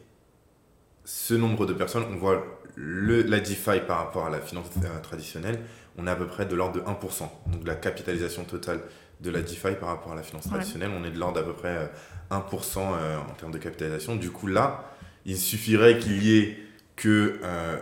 ce 1.06 1.34
nombre 1.34 1.66
de 1.66 1.74
personnes. 1.74 2.04
On 2.12 2.18
voit 2.18 2.44
le, 2.76 3.22
la 3.22 3.40
DeFi 3.40 3.80
par 3.88 4.00
rapport 4.00 4.26
à 4.26 4.30
la 4.30 4.42
finance 4.42 4.66
traditionnelle, 5.02 5.60
on 5.98 6.08
est 6.08 6.10
à 6.12 6.16
peu 6.16 6.28
près 6.28 6.46
de 6.46 6.56
l'ordre 6.56 6.76
de 6.76 6.82
1%. 6.82 7.30
Donc 7.48 7.66
la 7.66 7.76
capitalisation 7.76 8.44
totale 8.46 8.82
de 9.22 9.30
la 9.30 9.42
DeFi 9.42 9.76
par 9.80 9.90
rapport 9.90 10.12
à 10.12 10.16
la 10.16 10.24
finance 10.24 10.46
Ouais. 10.46 10.52
traditionnelle, 10.52 10.92
on 10.98 11.04
est 11.06 11.12
de 11.12 11.20
l'ordre 11.20 11.36
d'à 11.40 11.44
peu 11.44 11.54
près 11.54 11.76
euh, 11.78 11.86
1% 12.32 12.78
euh, 12.78 13.18
en 13.18 13.34
termes 13.36 13.52
de 13.52 13.58
capitalisation. 13.58 14.16
Du 14.16 14.32
coup, 14.32 14.48
là, 14.48 14.92
il 15.26 15.38
suffirait 15.38 16.00
qu'il 16.00 16.24
y 16.24 16.38
ait 16.40 16.58
que 16.96 17.40
euh, 17.44 17.78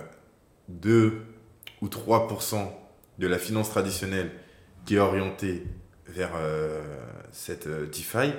2 0.69 1.21
ou 1.81 1.87
3% 1.87 2.69
de 3.19 3.27
la 3.27 3.37
finance 3.37 3.69
traditionnelle 3.69 4.31
qui 4.85 4.95
est 4.95 4.99
orientée 4.99 5.63
vers 6.07 6.31
euh, 6.35 6.81
cette 7.31 7.67
euh, 7.67 7.85
DeFi 7.87 8.33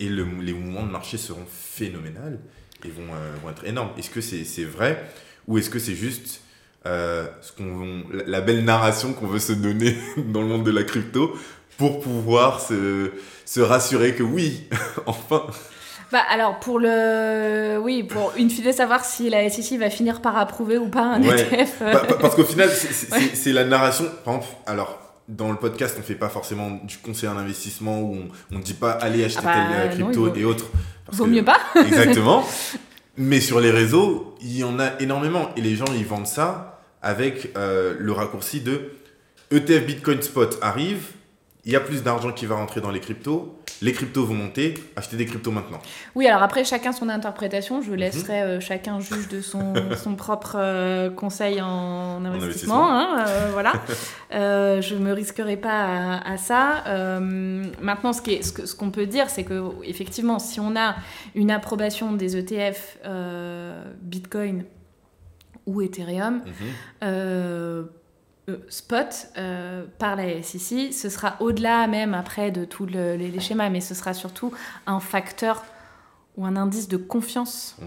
et 0.00 0.08
le- 0.08 0.24
les 0.42 0.52
mouvements 0.52 0.84
de 0.86 0.90
marché 0.90 1.16
seront 1.18 1.46
phénoménales 1.48 2.38
et 2.84 2.88
vont, 2.88 3.12
euh, 3.14 3.34
vont 3.42 3.50
être 3.50 3.64
énormes. 3.66 3.90
Est-ce 3.98 4.10
que 4.10 4.20
c'est 4.20 4.44
c'est 4.44 4.64
vrai 4.64 5.04
ou 5.46 5.58
est-ce 5.58 5.70
que 5.70 5.78
c'est 5.78 5.94
juste 5.94 6.42
euh, 6.86 7.26
ce 7.40 7.52
qu'on, 7.52 8.02
la, 8.26 8.40
belle 8.40 8.64
narration 8.64 9.12
qu'on 9.12 9.26
veut 9.26 9.38
se 9.38 9.52
donner 9.52 9.96
dans 10.16 10.40
le 10.42 10.46
monde 10.48 10.64
de 10.64 10.70
la 10.70 10.84
crypto 10.84 11.34
pour 11.76 12.00
pouvoir 12.00 12.60
se, 12.60 13.10
se 13.44 13.60
rassurer 13.60 14.14
que 14.14 14.22
oui, 14.22 14.68
enfin, 15.06 15.42
Bah 16.10 16.22
alors 16.30 16.58
pour 16.58 16.78
le 16.78 17.78
oui 17.82 18.02
pour 18.02 18.32
une 18.38 18.48
de 18.48 18.72
savoir 18.72 19.04
si 19.04 19.28
la 19.30 19.48
SEC 19.50 19.78
va 19.78 19.90
finir 19.90 20.20
par 20.22 20.36
approuver 20.38 20.78
ou 20.78 20.88
pas 20.88 21.02
un 21.02 21.22
Ouais. 21.22 21.40
ETF. 21.40 21.78
Pa- 21.80 21.98
pa- 21.98 22.14
Parce 22.14 22.34
qu'au 22.34 22.44
final, 22.44 22.68
c'est- 22.70 23.12
Ouais. 23.46 23.52
la 23.52 23.64
narration. 23.64 24.06
Par 24.24 24.34
exemple, 24.36 24.52
alors, 24.66 24.98
dans 25.28 25.50
le 25.50 25.56
podcast, 25.58 25.96
on 25.98 26.02
fait 26.02 26.14
pas 26.14 26.30
forcément 26.30 26.70
du 26.84 26.96
conseil 26.98 27.28
en 27.28 27.36
investissement 27.36 28.00
où 28.00 28.16
on 28.50 28.56
ne 28.58 28.62
dit 28.62 28.72
pas 28.74 28.92
allez 28.92 29.22
acheter 29.24 29.40
Ah 29.44 29.46
bah, 29.46 29.52
telle 29.52 29.90
euh, 29.92 29.96
non, 29.98 30.06
crypto 30.06 30.24
vaut- 30.30 30.34
et 30.34 30.44
autres. 30.44 30.64
parce 31.04 31.18
Vaut 31.18 31.24
que- 31.26 31.30
mieux 31.30 31.44
pas. 31.44 31.58
Exactement. 31.76 32.42
Mais 33.18 33.40
sur 33.40 33.58
les 33.58 33.72
réseaux, 33.72 34.36
il 34.40 34.56
y 34.56 34.62
en 34.62 34.78
a 34.78 34.92
énormément. 35.00 35.50
Et 35.56 35.60
les 35.60 35.74
gens, 35.74 35.86
ils 35.94 36.06
vendent 36.06 36.28
ça 36.28 36.80
avec 37.02 37.50
euh, 37.56 37.96
le 37.98 38.12
raccourci 38.12 38.60
de 38.60 38.92
ETF 39.50 39.86
Bitcoin 39.86 40.22
Spot 40.22 40.56
arrive, 40.62 41.02
il 41.64 41.72
y 41.72 41.76
a 41.76 41.80
plus 41.80 42.02
d'argent 42.02 42.32
qui 42.32 42.46
va 42.46 42.54
rentrer 42.54 42.80
dans 42.80 42.90
les 42.90 43.00
cryptos, 43.00 43.54
les 43.82 43.92
cryptos 43.92 44.24
vont 44.24 44.34
monter, 44.34 44.74
achetez 44.96 45.16
des 45.16 45.26
cryptos 45.26 45.50
maintenant. 45.52 45.78
Oui 46.16 46.26
alors 46.26 46.42
après 46.42 46.64
chacun 46.64 46.92
son 46.92 47.08
interprétation. 47.08 47.78
Mhm. 47.78 47.84
Je 47.84 47.92
laisserai 47.92 48.40
euh, 48.42 48.60
chacun 48.60 48.98
juge 49.00 49.28
de 49.28 49.40
son, 49.40 49.74
son 50.02 50.14
propre 50.16 50.56
euh, 50.58 51.10
conseil 51.10 51.60
en 51.60 52.24
investissement. 52.24 52.88
investissement. 52.90 52.90
hein, 52.92 53.24
euh, 53.28 53.50
voilà. 53.52 53.72
Euh, 54.34 54.82
je 54.82 54.94
me 54.94 55.12
risquerai 55.14 55.56
pas 55.56 55.84
à, 56.18 56.32
à 56.32 56.36
ça. 56.36 56.84
Maintenant 57.80 58.12
ce 58.12 58.20
est- 58.30 58.42
ce 58.42 58.52
que- 58.52 58.66
ce 58.66 58.74
qu'on 58.74 58.90
peut 58.90 59.06
dire 59.06 59.30
c'est 59.30 59.42
que 59.44 59.70
effectivement 59.84 60.38
si 60.38 60.60
on 60.60 60.76
a 60.76 60.96
une 61.34 61.50
approbation 61.50 62.12
des 62.12 62.36
ETF 62.36 62.98
Bitcoin 64.02 64.64
ou 65.66 65.80
Ethereum. 65.80 66.42
Mhm. 67.02 67.88
Spot 68.68 69.28
euh, 69.36 69.84
par 69.98 70.16
la 70.16 70.42
SEC. 70.42 70.92
Ce 70.92 71.08
sera 71.08 71.36
au-delà 71.40 71.86
même 71.86 72.14
après 72.14 72.50
de 72.50 72.64
tous 72.64 72.86
le- 72.86 73.16
les, 73.16 73.30
les 73.30 73.40
schémas, 73.40 73.68
mais 73.70 73.80
ce 73.80 73.94
sera 73.94 74.14
surtout 74.14 74.52
un 74.86 75.00
facteur 75.00 75.64
ou 76.36 76.44
un 76.46 76.56
indice 76.56 76.88
de 76.88 76.96
confiance 76.96 77.76
Mhm. 77.80 77.86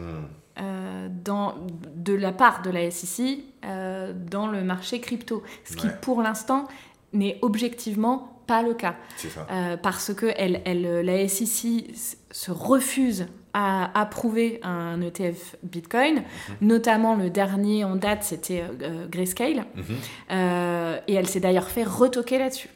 euh, 0.61 1.07
dans, 1.23 1.55
de 1.95 2.13
la 2.13 2.31
part 2.31 2.61
de 2.61 2.69
la 2.69 2.89
SEC 2.91 3.43
euh, 3.65 4.13
dans 4.13 4.47
le 4.47 4.63
marché 4.63 4.99
crypto. 4.99 5.43
Ce 5.65 5.75
qui 5.75 5.87
Ouais. 5.87 5.93
pour 6.01 6.21
l'instant 6.21 6.67
n'est 7.13 7.39
objectivement 7.41 8.41
pas 8.47 8.61
le 8.61 8.73
cas. 8.73 8.95
Ça. 9.17 9.47
Euh, 9.49 9.77
parce 9.77 10.13
que 10.13 10.33
elle, 10.35 10.61
elle, 10.65 11.05
la 11.05 11.27
SEC 11.27 11.93
se 12.31 12.51
refuse 12.51 13.27
à 13.53 13.99
approuver 13.99 14.59
un 14.63 15.01
ETF 15.01 15.55
Bitcoin, 15.63 16.15
Mhm. 16.15 16.55
notamment 16.67 17.15
le 17.15 17.29
dernier 17.29 17.83
en 17.83 17.95
date, 17.95 18.23
c'était 18.23 18.63
euh, 18.81 19.07
Grayscale, 19.09 19.65
Mhm. 19.75 19.83
Euh, 20.31 20.97
et 21.07 21.13
elle 21.15 21.27
s'est 21.27 21.39
d'ailleurs 21.41 21.67
fait 21.69 21.83
retoquer 21.83 22.37
là-dessus. 22.39 22.69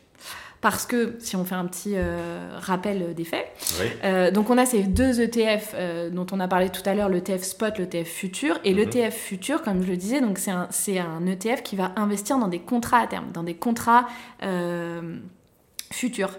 Parce 0.62 0.88
que, 0.88 1.16
si 1.20 1.36
on 1.36 1.46
fait 1.46 1.54
un 1.54 1.66
petit 1.66 1.94
euh, 1.96 2.58
rappel 2.60 3.14
des 3.14 3.24
faits, 3.24 3.46
Oui. 3.80 3.86
euh, 4.04 4.32
donc 4.32 4.50
on 4.50 4.58
a 4.58 4.66
ces 4.66 4.82
deux 4.82 5.22
ETF 5.22 5.74
euh, 5.76 6.10
dont 6.10 6.26
on 6.32 6.40
a 6.40 6.48
parlé 6.48 6.70
tout 6.70 6.82
à 6.90 6.96
l'heure, 6.96 7.08
l'ETF 7.10 7.44
Spot, 7.44 7.78
l'ETF 7.78 8.08
Futur. 8.08 8.58
Et 8.64 8.72
Mhm. 8.74 8.78
l'ETF 8.80 9.14
Futur, 9.16 9.62
comme 9.62 9.84
je 9.84 9.88
le 9.92 9.96
disais, 9.98 10.22
donc 10.22 10.40
c'est 10.40 10.50
un, 10.52 10.68
un 11.00 11.28
ETF 11.28 11.62
qui 11.62 11.76
va 11.76 11.92
investir 11.98 12.40
dans 12.40 12.48
des 12.48 12.60
contrats 12.60 13.00
à 13.00 13.06
terme, 13.08 13.32
dans 13.32 13.44
des 13.44 13.54
contrats 13.54 14.08
euh, 14.42 15.18
futurs. 15.94 16.32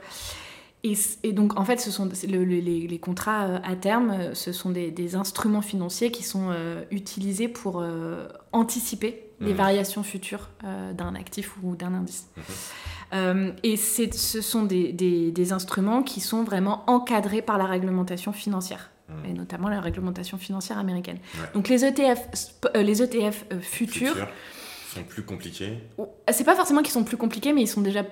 Et, 1.22 1.32
donc 1.32 1.58
en 1.58 1.64
fait, 1.64 1.78
ce 1.80 1.90
sont 1.90 2.08
c'est 2.12 2.26
le- 2.26 2.44
le- 2.44 2.60
les, 2.60 2.86
les 2.86 2.98
contrats 2.98 3.44
euh, 3.46 3.58
à 3.64 3.74
terme, 3.76 4.10
euh, 4.10 4.34
ce 4.34 4.52
sont 4.52 4.70
des, 4.70 4.90
des 4.90 5.16
instruments 5.16 5.62
financiers 5.62 6.10
qui 6.10 6.22
sont 6.22 6.48
euh, 6.50 6.84
utilisés 6.90 7.48
pour 7.48 7.80
euh, 7.80 8.28
anticiper 8.52 9.22
les 9.40 9.50
Mhm. 9.52 9.56
variations 9.58 10.02
futures 10.02 10.48
euh, 10.64 10.92
d'un 10.92 11.14
actif 11.14 11.56
ou 11.62 11.76
d'un 11.76 11.92
indice. 11.94 12.26
Euh, 13.12 13.52
et 13.62 13.76
ce 13.76 14.40
sont 14.40 14.64
des, 14.64 14.92
des- 14.92 15.30
des 15.30 15.52
instruments 15.52 16.02
qui 16.02 16.20
sont 16.20 16.42
vraiment 16.44 16.84
encadrés 16.88 17.42
par 17.42 17.58
la 17.58 17.64
réglementation 17.66 18.32
financière, 18.32 18.90
Mhm. 19.08 19.30
et 19.30 19.32
notamment 19.34 19.68
la 19.68 19.80
réglementation 19.80 20.38
financière 20.38 20.78
américaine. 20.78 21.18
Ouais. 21.36 21.46
Donc 21.54 21.68
les 21.68 21.84
ETF, 21.84 22.20
les 22.74 23.02
ETF 23.02 23.44
futurs, 23.60 24.16
sont 24.94 25.02
plus 25.04 25.22
compliqués. 25.22 25.78
C'est 26.32 26.44
pas 26.44 26.56
forcément 26.56 26.82
qu'ils 26.82 26.92
sont 26.92 27.04
plus 27.04 27.16
compliqués, 27.18 27.52
mais 27.52 27.62
ils 27.62 27.68
sont 27.68 27.82
déjà 27.82 28.02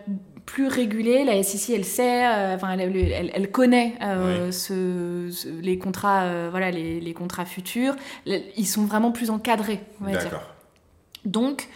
plus 0.46 0.66
régulés. 0.68 1.24
La 1.24 1.42
SEC, 1.42 1.70
elle 1.74 1.84
sait, 1.84 2.26
euh, 2.26 2.54
enfin, 2.56 2.72
elle, 2.78 2.96
elle- 2.96 3.30
elle 3.34 3.50
connaît 3.50 3.94
euh, 4.02 4.52
ce- 4.52 5.30
ce- 5.32 5.48
les 5.60 5.78
contrats, 5.78 6.24
euh, 6.24 6.48
voilà, 6.50 6.70
les, 6.70 7.00
les 7.00 7.14
contrats 7.14 7.44
futurs. 7.46 7.94
Ils 8.26 8.66
sont 8.66 8.84
vraiment 8.84 9.10
plus 9.12 9.30
encadrés, 9.30 9.80
on 10.00 10.04
va 10.04 10.16
dire. 10.16 10.40
Donc, 11.24 11.68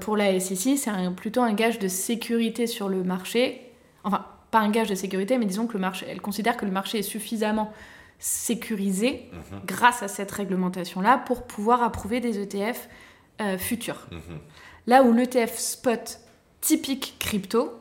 pour 0.00 0.16
la 0.16 0.38
SEC, 0.40 0.76
c'est 0.76 0.90
un- 0.90 1.12
plutôt 1.12 1.42
un 1.42 1.52
gage 1.54 1.78
de 1.78 1.88
sécurité 1.88 2.66
sur 2.66 2.88
le 2.88 3.02
marché. 3.04 3.62
Enfin, 4.04 4.24
pas 4.50 4.58
un 4.60 4.70
gage 4.70 4.88
de 4.88 4.94
sécurité, 4.94 5.36
mais 5.38 5.44
disons 5.46 5.66
que 5.66 5.74
le 5.74 5.78
marché, 5.80 6.06
elle 6.08 6.20
considère 6.20 6.56
que 6.56 6.64
le 6.64 6.70
marché 6.72 6.98
est 6.98 7.02
suffisamment 7.02 7.72
sécurisé 8.18 9.30
Mhm. 9.32 9.60
grâce 9.66 10.02
à 10.02 10.08
cette 10.08 10.30
réglementation-là 10.30 11.18
pour 11.26 11.42
pouvoir 11.44 11.82
approuver 11.82 12.20
des 12.20 12.38
ETF 12.40 12.88
futurs. 13.58 14.06
Mhm. 14.10 14.38
Là 14.88 15.02
où 15.04 15.12
l'ETF 15.12 15.56
spot 15.58 16.18
typique 16.60 17.14
crypto, 17.20 17.77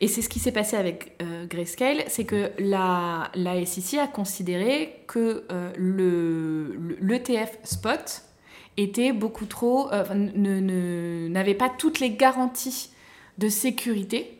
et 0.00 0.08
c'est 0.08 0.22
ce 0.22 0.28
qui 0.28 0.38
s'est 0.38 0.52
passé 0.52 0.76
avec 0.76 1.16
euh, 1.22 1.46
Grayscale, 1.46 2.04
c'est 2.08 2.24
que 2.24 2.50
la, 2.58 3.30
la 3.34 3.64
SEC 3.66 3.98
a 3.98 4.06
considéré 4.06 5.02
que 5.06 5.44
euh, 5.50 5.72
le- 5.76 6.74
le- 6.76 6.96
l'ETF 7.00 7.58
spot 7.64 8.22
était 8.76 9.12
beaucoup 9.12 9.46
trop, 9.46 9.90
euh, 9.92 10.02
enfin, 10.02 10.14
ne- 10.14 10.60
ne- 10.60 11.28
n'avait 11.28 11.54
pas 11.54 11.68
toutes 11.68 11.98
les 12.00 12.10
garanties 12.10 12.90
de 13.38 13.48
sécurité 13.48 14.38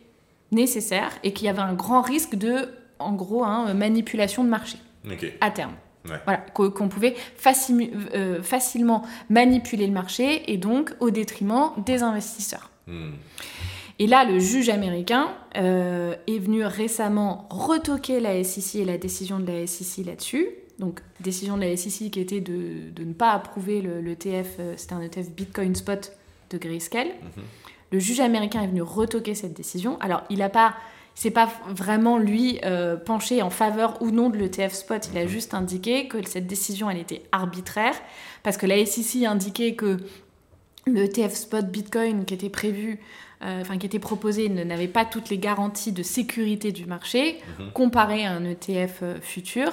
nécessaires 0.52 1.12
et 1.24 1.32
qu'il 1.32 1.46
y 1.46 1.50
avait 1.50 1.58
un 1.60 1.74
grand 1.74 2.02
risque 2.02 2.34
de, 2.36 2.68
en 2.98 3.12
gros, 3.12 3.44
hein, 3.44 3.74
manipulation 3.74 4.44
de 4.44 4.48
marché 4.48 4.78
à 5.40 5.50
terme. 5.50 5.72
Ouais. 6.08 6.16
Voilà, 6.24 6.38
qu'o- 6.54 6.70
qu'on 6.70 6.88
pouvait 6.88 7.14
facimu- 7.36 7.90
euh, 8.14 8.42
facilement 8.42 9.02
manipuler 9.28 9.86
le 9.86 9.92
marché 9.92 10.50
et 10.50 10.56
donc 10.56 10.92
au 11.00 11.10
détriment 11.10 11.70
des 11.84 12.02
investisseurs. 12.02 12.70
Hmm. 12.86 13.10
Et 13.98 14.06
là, 14.06 14.24
le 14.24 14.38
juge 14.38 14.68
américain 14.68 15.28
euh, 15.56 16.14
est 16.26 16.38
venu 16.38 16.64
récemment 16.64 17.46
retoquer 17.50 18.20
la 18.20 18.42
SEC 18.44 18.76
et 18.76 18.84
la 18.84 18.96
décision 18.96 19.40
de 19.40 19.50
la 19.50 19.66
SEC 19.66 20.06
là-dessus. 20.06 20.46
Donc, 20.78 21.00
décision 21.18 21.56
de 21.56 21.62
la 21.62 21.76
SEC 21.76 22.10
qui 22.10 22.20
était 22.20 22.40
de, 22.40 22.90
de 22.94 23.04
ne 23.04 23.12
pas 23.12 23.32
approuver 23.32 23.80
le, 23.80 24.00
l'ETF, 24.00 24.56
euh, 24.60 24.74
c'était 24.76 24.92
un 24.92 25.00
ETF 25.00 25.30
Bitcoin 25.30 25.74
Spot 25.74 26.12
de 26.50 26.58
Grayscale. 26.58 27.08
Mhm. 27.08 27.42
Le 27.90 27.98
juge 27.98 28.20
américain 28.20 28.62
est 28.62 28.68
venu 28.68 28.82
retoquer 28.82 29.34
cette 29.34 29.54
décision. 29.54 29.98
Alors, 30.00 30.22
il 30.30 30.38
n'a 30.38 30.48
pas, 30.48 30.76
c'est 31.16 31.32
pas 31.32 31.50
vraiment 31.66 32.18
lui 32.18 32.60
euh, 32.64 32.96
penché 32.96 33.42
en 33.42 33.50
faveur 33.50 34.00
ou 34.00 34.12
non 34.12 34.30
de 34.30 34.36
l'ETF 34.36 34.74
Spot. 34.74 35.08
Il 35.12 35.18
a 35.18 35.26
juste 35.26 35.54
indiqué 35.54 36.06
que 36.06 36.24
cette 36.28 36.46
décision, 36.46 36.88
elle 36.88 36.98
était 36.98 37.22
arbitraire 37.32 37.94
parce 38.44 38.56
que 38.56 38.66
la 38.66 38.84
SEC 38.86 39.24
indiquait 39.24 39.74
que 39.74 39.96
l'ETF 40.86 41.34
Spot 41.34 41.66
Bitcoin 41.66 42.24
qui 42.24 42.34
était 42.34 42.50
prévu, 42.50 43.00
enfin 43.42 43.78
qui 43.78 43.86
était 43.86 43.98
proposé, 43.98 44.48
ne- 44.48 44.64
n'avait 44.64 44.88
pas 44.88 45.04
toutes 45.04 45.28
les 45.30 45.38
garanties 45.38 45.92
de 45.92 46.02
sécurité 46.02 46.72
du 46.72 46.86
marché 46.86 47.38
Mhm. 47.58 47.70
comparé 47.72 48.24
à 48.26 48.32
un 48.32 48.44
ETF 48.44 48.98
euh, 49.02 49.14
futur, 49.20 49.70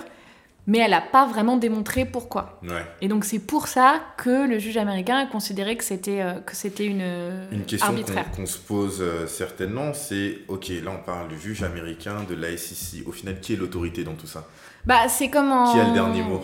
mais 0.67 0.79
elle 0.79 0.91
n'a 0.91 1.01
pas 1.01 1.27
vraiment 1.27 1.57
démontré 1.57 2.05
pourquoi. 2.05 2.59
Ouais. 2.63 2.83
Et 3.01 3.07
donc 3.07 3.23
c'est 3.25 3.39
pour 3.39 3.67
ça 3.67 4.01
que 4.17 4.47
le 4.47 4.57
juge 4.59 4.77
américain 4.77 5.17
a 5.17 5.25
considéré 5.27 5.77
que 5.77 5.83
c'était 5.83 6.21
euh, 6.21 6.39
que 6.41 6.55
c'était 6.55 6.85
une, 6.87 7.01
euh, 7.01 7.45
Une 7.51 7.65
question 7.65 7.93
qu'on 8.35 8.45
se 8.47 8.57
pose 8.57 8.97
euh, 9.01 9.27
certainement, 9.27 9.93
c'est 9.93 10.39
ok, 10.47 10.69
là 10.83 10.91
on 10.99 11.03
parle 11.03 11.27
du 11.29 11.39
juge 11.39 11.61
américain, 11.63 12.23
de 12.29 12.33
la 12.35 12.55
SEC. 12.57 13.07
Au 13.07 13.11
final, 13.11 13.39
qui 13.39 13.53
est 13.53 13.57
l'autorité 13.57 14.03
dans 14.03 14.15
tout 14.15 14.27
ça? 14.27 14.47
Bah 14.85 15.07
c'est 15.07 15.29
comme 15.29 15.51
en... 15.51 15.71
Qui 15.73 15.79
a 15.79 15.87
le 15.87 15.93
dernier 15.93 16.21
mot? 16.21 16.41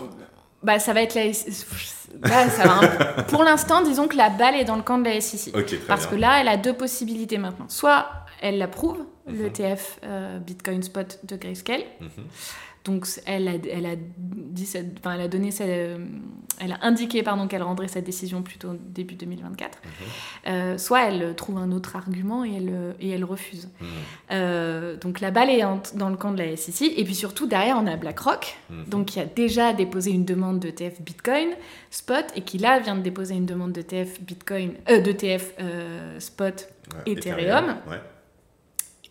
Bah 0.62 0.78
ça 0.78 0.92
va 0.92 1.02
être 1.02 1.14
la... 1.14 1.32
Ça 2.52 2.64
va 2.64 2.80
un- 3.18 3.22
Pour 3.24 3.42
l'instant, 3.42 3.82
disons 3.82 4.06
que 4.06 4.16
la 4.16 4.28
balle 4.28 4.54
est 4.54 4.64
dans 4.64 4.76
le 4.76 4.82
camp 4.82 4.98
de 4.98 5.04
la 5.04 5.20
SEC. 5.20 5.52
Parce 5.88 6.06
que 6.06 6.14
là, 6.14 6.40
elle 6.40 6.48
a 6.48 6.56
deux 6.58 6.74
possibilités 6.74 7.38
maintenant. 7.38 7.66
Soit 7.68 8.06
elle 8.40 8.58
l'approuve, 8.58 8.98
Mhm. 9.26 9.36
l'ETF 9.42 9.98
euh, 10.04 10.38
Bitcoin 10.40 10.82
Spot 10.82 11.20
de 11.24 11.36
Grayscale. 11.36 11.82
Mhm. 12.00 12.08
Donc 12.84 13.06
elle 13.26 13.46
a, 13.46 13.52
elle 13.70 13.86
a, 13.86 13.94
dit 14.18 14.66
cette- 14.66 14.98
enfin, 14.98 15.14
elle 15.14 15.20
a 15.20 15.28
donné 15.28 15.50
euh, 15.60 15.98
elle 16.60 16.72
a 16.72 16.78
indiqué 16.82 17.22
pardon 17.22 17.46
qu'elle 17.46 17.62
rendrait 17.62 17.86
sa 17.88 18.00
décision 18.00 18.42
plutôt 18.42 18.70
début 18.88 19.14
2024. 19.14 19.78
Mhm. 19.84 19.90
Euh, 20.52 20.78
soit 20.78 21.02
elle 21.08 21.34
trouve 21.36 21.58
un 21.58 21.70
autre 21.70 21.94
argument 21.94 22.44
et 22.44 22.54
elle, 22.56 22.94
et 23.00 23.10
elle 23.10 23.24
refuse. 23.24 23.68
Mhm. 23.80 23.86
Euh, 24.32 24.96
donc 24.96 25.20
la 25.20 25.30
balle 25.30 25.48
est 25.50 25.62
dans 25.94 26.08
le 26.10 26.16
camp 26.16 26.32
de 26.32 26.38
la 26.38 26.56
SEC. 26.56 26.92
Et 26.96 27.04
puis 27.04 27.14
surtout 27.14 27.46
derrière 27.46 27.76
on 27.78 27.86
a 27.86 27.96
BlackRock, 27.96 28.56
Mhm. 28.70 28.84
donc 28.88 29.06
qui 29.06 29.20
a 29.20 29.26
déjà 29.26 29.72
déposé 29.72 30.10
une 30.10 30.24
demande 30.24 30.58
d'ETF 30.58 31.00
Bitcoin 31.02 31.50
Spot 31.90 32.24
et 32.34 32.40
qui 32.42 32.58
là 32.58 32.80
vient 32.80 32.96
de 32.96 33.02
déposer 33.02 33.34
une 33.34 33.46
demande 33.46 33.70
d'ETF 33.72 34.20
Bitcoin, 34.22 34.72
euh, 34.90 35.00
d'ETF 35.00 35.54
euh, 35.60 36.18
Spot 36.18 36.68
Ouais, 37.06 37.12
Ethereum. 37.12 37.76
Ouais. 37.88 38.00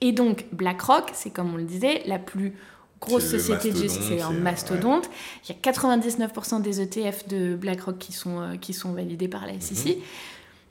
et 0.02 0.12
donc 0.12 0.46
BlackRock, 0.52 1.12
c'est 1.14 1.30
comme 1.30 1.54
on 1.54 1.58
le 1.58 1.64
disait, 1.64 2.02
la 2.06 2.20
plus 2.20 2.54
grosse 3.02 3.26
société 3.28 3.72
de 3.72 3.78
gestion, 3.78 4.02
c'est 4.08 4.22
un 4.22 4.32
mastodonte. 4.32 5.10
Il 5.50 5.56
y 5.56 5.58
a 5.58 5.72
99% 5.72 6.62
des 6.62 6.82
ETF 6.82 7.28
de 7.28 7.56
BlackRock 7.56 7.98
qui 7.98 8.14
sont, 8.14 8.40
euh, 8.40 8.56
qui 8.58 8.74
sont 8.74 8.94
validés 8.94 9.28
par 9.28 9.46
la 9.48 9.60
SEC. 9.60 9.98
Mhm. 9.98 10.04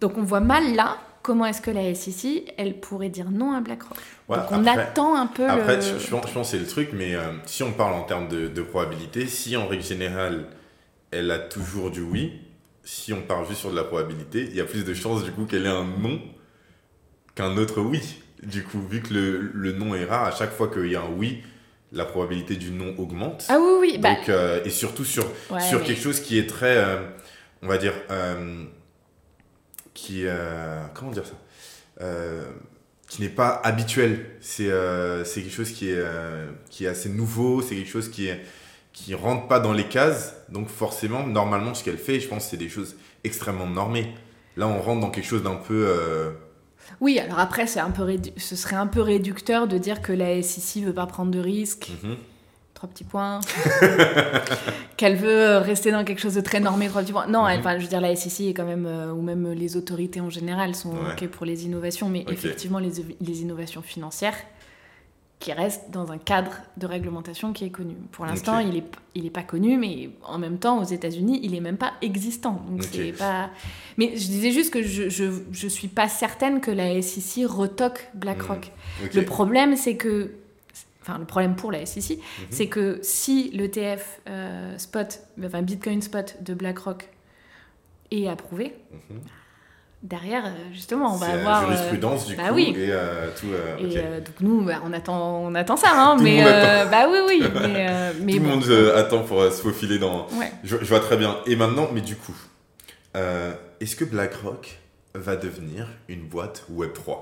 Donc 0.01 0.17
on 0.17 0.23
voit 0.23 0.41
mal 0.41 0.75
là 0.75 0.97
comment 1.23 1.45
est-ce 1.45 1.61
que 1.61 1.71
la 1.71 1.95
SEC, 1.95 2.55
elle 2.57 2.81
pourrait 2.81 3.11
dire 3.11 3.31
non 3.31 3.53
à 3.53 3.61
BlackRock. 3.61 3.99
Ouais, 4.29 4.39
donc 4.39 4.47
on 4.53 4.65
après- 4.67 4.83
attend 4.83 5.15
un 5.17 5.27
peu 5.27 5.47
Après, 5.47 5.77
le... 5.77 5.83
je, 5.83 5.99
je 5.99 6.09
pense, 6.11 6.27
je 6.29 6.33
pense 6.33 6.47
que 6.51 6.57
c'est 6.57 6.63
le 6.63 6.67
truc, 6.67 6.91
mais 6.95 7.15
euh, 7.15 7.33
si 7.45 7.63
on 7.63 7.73
parle 7.73 7.93
en 7.95 8.05
termes 8.05 8.29
de, 8.29 8.49
de 8.49 8.63
probabilité, 8.63 9.27
si 9.27 9.57
en 9.57 9.67
règle 9.67 9.83
générale, 9.83 10.47
elle 11.11 11.31
a 11.31 11.39
toujours 11.39 11.91
du 11.91 12.01
oui, 12.01 12.33
si 12.85 13.13
on 13.13 13.21
parle 13.21 13.47
juste 13.47 13.61
sur 13.61 13.71
de 13.71 13.77
la 13.77 13.85
probabilité, 13.85 14.47
il 14.49 14.57
y 14.57 14.61
a 14.61 14.65
plus 14.65 14.85
de 14.85 14.95
chances 14.95 15.23
du 15.25 15.33
coup 15.33 15.45
qu'elle 15.45 15.67
ait 15.67 15.69
un 15.69 15.85
non 15.85 16.19
qu'un 17.35 17.57
autre 17.57 17.81
oui. 17.81 18.01
Du 18.43 18.63
coup, 18.65 18.81
vu 18.81 19.03
que 19.03 19.13
le, 19.13 19.51
le 19.53 19.73
non 19.73 19.95
est 19.95 20.07
rare, 20.07 20.25
à 20.25 20.31
chaque 20.31 20.53
fois 20.53 20.69
qu'il 20.69 20.87
y 20.91 20.97
a 20.97 21.03
un 21.03 21.11
oui, 21.15 21.43
la 21.93 22.05
probabilité 22.05 22.57
du 22.57 22.71
non 22.71 22.95
augmente. 22.99 23.47
Ah 23.49 23.59
oui, 23.61 23.73
oui, 23.81 23.99
bah, 23.99 24.17
euh, 24.29 24.63
et 24.65 24.71
surtout 24.71 25.05
sur, 25.05 25.25
ouais, 25.51 25.61
sur 25.61 25.81
mais- 25.81 25.87
quelque 25.87 26.01
chose 26.03 26.21
qui 26.21 26.39
est 26.39 26.49
très, 26.49 26.77
euh, 26.77 26.99
on 27.63 27.69
va 27.69 27.79
dire, 27.79 27.95
euh, 28.11 28.65
qui, 29.95 30.23
euh, 30.25 30.83
comment 30.95 31.11
dire 31.11 31.27
ça 31.27 31.35
qui 33.09 33.23
n'est 33.23 33.29
pas 33.29 33.61
habituel. 33.65 34.37
C'est 34.41 34.67
quelque 34.67 35.51
chose 35.51 35.73
qui 35.73 35.91
est, 35.91 36.03
qui 36.71 36.85
est 36.85 36.89
assez 36.89 37.09
nouveau, 37.09 37.61
c'est 37.61 37.75
quelque 37.75 37.91
chose 37.91 38.09
qui 38.09 38.29
est 38.29 38.41
qui 38.93 39.15
rentre 39.15 39.47
pas 39.49 39.61
dans 39.61 39.73
les 39.73 39.89
cases. 39.89 40.35
Donc 40.49 40.69
forcément, 40.69 41.27
normalement, 41.27 41.75
ce 41.75 41.83
qu'elle 41.85 41.99
fait, 41.99 42.21
je 42.21 42.29
pense, 42.29 42.47
c'est 42.49 42.57
des 42.57 42.69
choses 42.69 42.97
extrêmement 43.25 43.67
normées. 43.67 44.15
Là, 44.57 44.67
on 44.69 44.81
rentre 44.81 45.01
dans 45.01 45.11
quelque 45.11 45.27
chose 45.27 45.43
d'un 45.43 45.57
peu. 45.57 46.33
Euh, 46.91 46.95
Oui, 47.01 47.19
alors 47.19 47.39
après, 47.39 47.67
c'est 47.67 47.81
un 47.81 47.91
peu 47.91 48.03
rédu- 48.03 48.33
ce 48.37 48.57
serait 48.57 48.77
un 48.77 48.87
peu 48.87 49.01
réducteur 49.01 49.67
de 49.69 49.79
dire 49.79 50.03
que 50.03 50.13
la 50.13 50.43
SEC 50.43 50.83
veut 50.85 50.93
pas 50.95 51.07
prendre 51.07 51.31
de 51.31 51.41
risques. 51.41 51.91
mhm. 52.03 52.17
Trois 52.75 52.89
petits 52.89 53.05
points. 53.05 53.41
Qu'elle 54.97 55.17
veut 55.17 55.59
rester 55.59 55.91
dans 55.93 56.05
quelque 56.05 56.21
chose 56.21 56.35
de 56.35 56.41
très 56.41 56.61
normé, 56.61 56.89
trois 56.89 57.03
petits 57.03 57.13
points. 57.13 57.27
Non, 57.27 57.47
elle- 57.47 57.61
Mhm. 57.61 57.67
enfin, 57.67 57.79
je 57.79 57.83
veux 57.83 57.89
dire, 57.89 58.01
la 58.01 58.15
SEC 58.17 58.49
est 58.49 58.55
quand 58.55 58.65
même, 58.65 58.87
euh, 58.87 59.13
ou 59.13 59.21
même 59.23 59.53
les 59.53 59.77
autorités 59.77 60.21
en 60.21 60.31
général, 60.31 60.75
sont 60.75 60.91
Ouais. 60.93 61.13
OK 61.23 61.29
pour 61.29 61.45
les 61.47 61.65
innovations, 61.67 62.09
mais 62.09 62.25
effectivement, 62.29 62.79
les, 62.79 62.93
les 63.21 63.43
innovations 63.43 63.83
financières 63.83 64.37
qui 65.41 65.53
restent 65.55 65.91
dans 65.91 66.13
un 66.13 66.19
cadre 66.19 66.53
de 66.77 66.87
réglementation 66.87 67.53
qui 67.55 67.65
est 67.65 67.71
connu. 67.71 67.95
Pour 68.13 68.27
l'instant, 68.27 68.59
il 68.59 68.75
n'est 68.75 68.85
il 69.15 69.25
est 69.27 69.31
pas 69.31 69.43
connu, 69.43 69.77
mais 69.79 70.11
en 70.23 70.39
même 70.39 70.59
temps, 70.59 70.79
aux 70.81 70.85
États-Unis, 70.85 71.41
il 71.43 71.55
est 71.55 71.61
même 71.61 71.79
pas 71.79 71.95
existant. 72.03 72.63
Donc, 72.69 72.83
Ok. 72.83 72.89
c'est 72.93 73.13
pas... 73.13 73.49
Mais 73.97 74.11
je 74.17 74.27
disais 74.27 74.53
juste 74.53 74.71
que 74.73 74.83
je, 74.83 75.09
je, 75.09 75.25
je 75.51 75.67
suis 75.67 75.89
pas 75.89 76.09
certaine 76.09 76.61
que 76.61 76.71
la 76.71 77.01
SEC 77.03 77.45
retoque 77.49 78.09
BlackRock. 78.15 78.71
Ok. 79.03 79.15
Le 79.15 79.25
problème, 79.25 79.75
c'est 79.77 79.97
que. 79.97 80.33
Enfin, 81.03 81.19
le 81.19 81.25
problème 81.25 81.57
pour 81.57 81.73
la 81.73 81.87
SEC, 81.87 82.19
Mhm. 82.19 82.23
c'est 82.51 82.67
que 82.67 82.99
si 83.03 83.51
l'ETF 83.55 84.21
euh, 84.29 84.77
spot, 84.77 85.21
enfin 85.43 85.63
Bitcoin 85.63 86.03
spot 86.03 86.37
de 86.43 86.53
BlackRock 86.53 87.09
est 88.11 88.29
approuvé, 88.29 88.75
Mhm. 89.09 89.21
Derrière, 90.03 90.47
euh, 90.47 90.51
justement, 90.73 91.15
on 91.15 91.17
va 91.17 91.27
C'est 91.27 91.33
la 91.35 91.39
avoir. 91.41 91.63
euh, 91.63 91.67
jurisprudence 91.67 92.27
du 92.27 92.37
bah 92.37 92.49
coup 92.49 92.55
oui. 92.55 92.75
et 92.77 92.87
euh, 92.91 93.29
tout. 93.39 93.47
euh, 93.53 93.77
et 93.79 94.21
donc 94.21 94.35
nous, 94.41 94.63
bah, 94.63 94.81
on 94.85 94.93
attend, 94.93 95.41
on 95.43 95.55
attend 95.55 95.77
ça, 95.77 95.89
hein, 95.95 96.17
Tout 96.17 96.23
mais 96.25 96.43
bah 96.91 97.07
oui, 97.11 97.19
oui, 97.27 97.43
mais, 97.63 98.13
mais 98.21 98.33
Tout 98.35 98.39
le 98.39 98.45
bon, 98.45 98.57
monde 98.57 98.93
attend 98.97 99.23
pour 99.23 99.43
se 99.45 99.61
faufiler 99.63 99.99
dans, 99.99 100.27
ouais. 100.39 100.53
Je, 100.65 100.77
je 100.81 100.85
vois 100.85 101.01
très 101.01 101.17
bien. 101.17 101.37
Et 101.47 101.57
maintenant, 101.57 101.89
mais 101.93 102.01
du 102.01 102.17
coup, 102.17 102.35
est-ce 103.81 103.97
que 103.97 104.05
BlackRock 104.05 104.79
va 105.15 105.37
devenir 105.37 105.87
une 106.09 106.23
boîte 106.29 106.65
Web3 106.73 107.17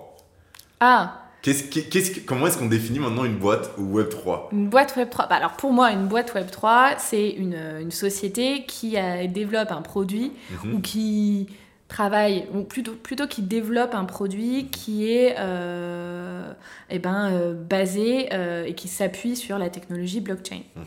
Ah, 0.80 1.22
Qu'est-ce 1.40 1.62
qu'est-ce 1.64 2.10
que- 2.10 2.20
Comment 2.20 2.48
est-ce 2.48 2.58
qu'on 2.58 2.66
définit 2.66 2.98
maintenant 2.98 3.24
une 3.24 3.36
boîte 3.38 3.70
Web3 3.78 4.48
Une 4.52 4.68
boîte 4.68 4.96
Web3. 4.96 5.28
Bah, 5.28 5.36
alors 5.36 5.52
pour 5.52 5.72
moi, 5.72 5.92
une 5.92 6.06
boîte 6.08 6.34
Web3, 6.34 6.94
c'est 6.98 7.30
une, 7.30 7.54
une 7.80 7.92
société 7.92 8.64
qui 8.66 8.96
développe 9.28 9.70
un 9.70 9.80
produit 9.82 10.32
Mhm. 10.64 10.74
ou 10.74 10.80
qui 10.80 11.48
travaille, 11.88 12.46
ou 12.54 12.62
plutôt, 12.62 12.92
plutôt 12.94 13.26
qui 13.26 13.42
développe 13.42 13.94
un 13.94 14.04
produit 14.04 14.68
qui 14.70 15.10
est 15.10 15.34
euh, 15.38 16.52
eh 16.90 16.98
ben, 16.98 17.30
euh, 17.32 17.54
basé 17.54 18.28
euh, 18.32 18.64
et 18.66 18.74
qui 18.74 18.88
s'appuie 18.88 19.36
sur 19.36 19.58
la 19.58 19.70
technologie 19.70 20.20
blockchain. 20.20 20.60
Mhm. 20.76 20.84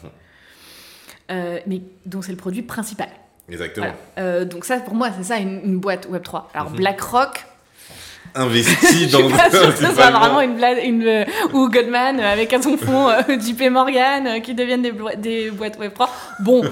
Euh, 1.32 1.60
mais 1.66 1.82
dont 2.06 2.22
c'est 2.22 2.32
le 2.32 2.38
produit 2.38 2.62
principal. 2.62 3.10
Exactement. 3.50 3.88
Voilà. 4.16 4.46
Donc 4.46 4.64
ça, 4.66 4.78
pour 4.80 4.94
moi, 4.96 5.10
c'est 5.18 5.24
ça 5.24 5.38
une, 5.38 5.62
une 5.64 5.80
boîte 5.80 6.08
Web3. 6.10 6.44
Alors 6.54 6.70
Mhm. 6.70 6.78
BlackRock, 6.78 7.46
Investi 8.34 8.76
je 8.82 8.88
suis 8.88 9.08
dans 9.08 9.30
pas 9.30 9.50
sûre 9.52 9.62
que 9.68 9.72
ce 9.72 9.78
soit 9.78 9.94
principalement- 9.94 10.20
vraiment 10.20 10.42
une 10.42 10.56
blague, 10.56 10.80
une, 10.86 11.06
euh, 11.06 11.26
ou 11.54 11.70
Goldman 11.70 12.20
euh, 12.20 12.32
avec 12.32 12.54
à 12.54 12.62
son 12.62 12.78
fond 12.78 13.10
JP 13.28 13.70
Morgan 13.70 14.26
euh, 14.26 14.40
qui 14.40 14.54
deviennent 14.56 14.82
des, 14.82 14.92
boîtes 15.52 15.78
Web3. 15.78 16.08
Bon, 16.40 16.64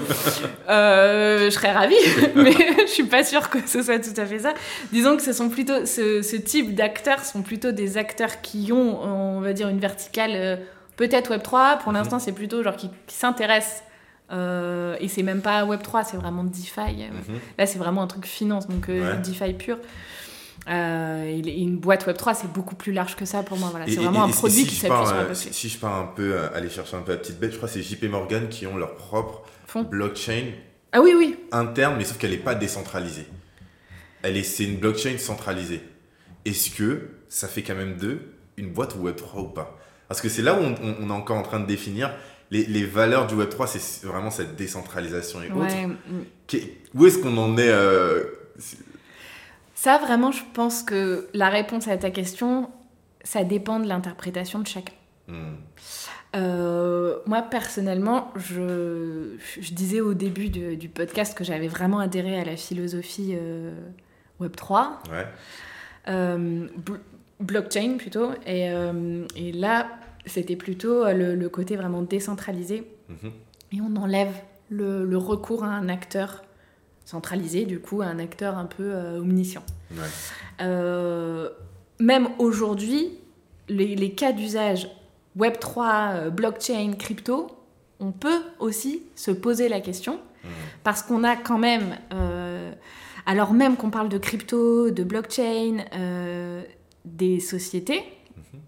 euh, 0.68 1.44
je 1.46 1.50
serais 1.50 1.72
ravie, 1.72 1.94
mais 2.34 2.52
je 2.86 2.86
suis 2.90 3.04
pas 3.04 3.24
sûre 3.24 3.50
que 3.50 3.58
ce 3.66 3.82
soit 3.82 3.98
tout 3.98 4.18
à 4.18 4.24
fait 4.26 4.38
ça. 4.40 4.54
Disons 4.92 5.16
que 5.16 5.22
ce 5.22 5.32
sont 5.32 5.48
plutôt 5.48 5.84
ce, 5.86 6.22
ce 6.22 6.36
type 6.36 6.74
d'acteurs 6.74 7.24
sont 7.24 7.42
plutôt 7.42 7.72
des 7.72 7.98
acteurs 7.98 8.40
qui 8.40 8.72
ont, 8.72 9.02
on 9.02 9.40
va 9.40 9.52
dire, 9.52 9.68
une 9.68 9.80
verticale 9.80 10.60
peut-être 10.96 11.30
Web3. 11.34 11.78
Pour 11.82 11.92
l'instant, 11.92 12.18
c'est 12.18 12.32
plutôt 12.32 12.62
genre 12.62 12.76
qui, 12.76 12.88
qui 13.06 13.16
s'intéressent. 13.16 13.82
euh, 14.32 14.96
et 15.00 15.08
c'est 15.08 15.22
même 15.22 15.40
pas 15.42 15.64
Web3, 15.64 16.04
c'est 16.10 16.16
vraiment 16.16 16.44
DeFi. 16.44 17.04
Mhm. 17.04 17.38
Là, 17.58 17.66
c'est 17.66 17.78
vraiment 17.78 18.02
un 18.02 18.06
truc 18.06 18.26
finance, 18.26 18.68
donc 18.68 18.88
euh, 18.88 19.12
Ouais. 19.12 19.18
DeFi 19.18 19.52
pur. 19.54 19.76
Euh, 20.68 21.24
et 21.24 21.60
une 21.62 21.78
boîte 21.78 22.06
Web3, 22.06 22.34
c'est 22.40 22.52
beaucoup 22.52 22.74
plus 22.74 22.92
large 22.92 23.16
que 23.16 23.24
ça 23.24 23.42
pour 23.42 23.56
moi. 23.58 23.68
Voilà. 23.70 23.86
C'est 23.86 23.96
vraiment 23.96 24.26
et- 24.26 24.30
un 24.30 24.32
produit 24.32 24.56
si 24.58 24.66
qui 24.66 24.74
je 24.76 24.80
s'appuie 24.82 24.88
pars, 24.96 25.06
sur 25.08 25.16
euh, 25.16 25.24
blockchain. 25.24 25.34
si, 25.34 25.52
si 25.54 25.68
je 25.68 25.78
pars 25.78 25.94
un 25.96 26.06
peu 26.14 26.34
euh, 26.34 26.48
aller 26.54 26.68
chercher 26.68 26.96
un 26.96 27.00
peu 27.02 27.12
la 27.12 27.18
petite 27.18 27.38
bête, 27.40 27.52
je 27.52 27.56
crois 27.56 27.68
que 27.68 27.74
c'est 27.74 27.82
JP 27.82 28.04
Morgan 28.10 28.48
qui 28.48 28.66
ont 28.66 28.76
leur 28.76 28.94
propre 28.94 29.42
Fond. 29.66 29.82
blockchain 29.82 30.44
Ah 30.92 31.00
oui, 31.00 31.14
oui. 31.16 31.36
interne, 31.52 31.94
mais 31.98 32.04
sauf 32.04 32.18
qu'elle 32.18 32.30
n'est 32.32 32.36
pas 32.36 32.54
décentralisée. 32.54 33.26
elle 34.22 34.36
est, 34.36 34.42
c'est 34.42 34.64
une 34.64 34.76
blockchain 34.76 35.16
centralisée. 35.18 35.80
Est-ce 36.44 36.70
que 36.70 37.08
ça 37.28 37.48
fait 37.48 37.62
quand 37.62 37.74
même 37.74 37.96
d'eux 37.96 38.20
une 38.56 38.70
boîte 38.70 38.96
Web3 38.96 39.40
ou 39.40 39.48
pas? 39.48 39.78
Parce 40.08 40.20
que 40.20 40.28
c'est 40.28 40.42
là 40.42 40.54
où 40.54 40.62
on, 40.62 40.74
on- 40.82 40.96
on 41.02 41.08
est 41.08 41.12
encore 41.12 41.38
en 41.38 41.42
train 41.42 41.60
de 41.60 41.66
définir 41.66 42.12
les, 42.50 42.66
les 42.66 42.84
valeurs 42.84 43.26
du 43.28 43.34
Web3, 43.36 43.66
c'est 43.68 44.06
vraiment 44.06 44.30
cette 44.30 44.56
décentralisation 44.56 45.40
et 45.42 45.50
autres. 45.52 45.74
Où 46.94 47.06
est-ce 47.06 47.18
qu'on 47.18 47.36
en 47.38 47.56
est 47.56 47.68
euh, 47.68 48.24
Ça, 49.82 49.96
vraiment, 49.96 50.30
je 50.30 50.42
pense 50.52 50.82
que 50.82 51.28
la 51.32 51.48
réponse 51.48 51.88
à 51.88 51.96
ta 51.96 52.10
question, 52.10 52.68
ça 53.24 53.44
dépend 53.44 53.80
de 53.80 53.88
l'interprétation 53.88 54.58
de 54.58 54.66
chacun. 54.66 54.92
Hmm, 55.26 55.54
Euh, 56.36 57.16
moi, 57.26 57.40
personnellement, 57.42 58.30
je, 58.36 59.36
je 59.58 59.72
disais 59.72 60.00
au 60.02 60.12
début 60.12 60.50
de- 60.50 60.74
du 60.74 60.88
podcast 60.90 61.36
que 61.36 61.44
j'avais 61.44 61.66
vraiment 61.66 61.98
adhéré 61.98 62.38
à 62.38 62.44
la 62.44 62.56
philosophie 62.56 63.32
euh, 63.34 63.72
Web3, 64.38 64.88
Ouais. 65.10 65.26
euh, 66.08 66.68
bl- 66.78 67.00
blockchain 67.40 67.96
plutôt. 67.98 68.32
Et, 68.46 68.68
et 69.34 69.52
là, 69.52 69.88
c'était 70.26 70.56
plutôt 70.56 71.04
le, 71.06 71.34
le 71.34 71.48
côté 71.48 71.74
vraiment 71.76 72.02
décentralisé. 72.02 72.86
Mhm. 73.08 73.32
Et 73.72 73.80
on 73.80 73.96
enlève 73.96 74.34
le, 74.68 75.04
le 75.06 75.16
recours 75.16 75.64
à 75.64 75.68
un 75.68 75.88
acteur 75.88 76.44
centralisé, 77.10 77.64
du 77.64 77.80
coup, 77.80 78.02
à 78.02 78.06
un 78.06 78.18
acteur 78.20 78.56
un 78.56 78.66
peu 78.66 78.84
euh, 78.94 79.18
omniscient. 79.20 79.64
Ouais. 79.92 79.98
Euh, 80.60 81.48
même 81.98 82.28
aujourd'hui, 82.38 83.08
les, 83.68 83.96
les 83.96 84.12
cas 84.12 84.32
d'usage 84.32 84.88
Web3, 85.38 86.14
euh, 86.14 86.30
blockchain, 86.30 86.92
crypto, 86.98 87.48
on 87.98 88.12
peut 88.12 88.40
aussi 88.60 89.02
se 89.16 89.30
poser 89.32 89.68
la 89.68 89.80
question 89.80 90.20
Mhm. 90.44 90.50
parce 90.84 91.02
qu'on 91.02 91.22
a 91.22 91.36
quand 91.36 91.58
même, 91.58 91.96
alors 93.26 93.52
même 93.52 93.76
qu'on 93.76 93.90
parle 93.90 94.08
de 94.08 94.16
crypto, 94.16 94.90
de 94.90 95.04
blockchain, 95.04 95.84
des 97.04 97.40
sociétés 97.40 98.02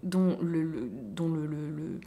dont 0.03 0.37
le- 0.39 0.61
le- 0.61 0.89
dont 0.91 1.29
le- 1.29 1.47
le- 1.47 1.99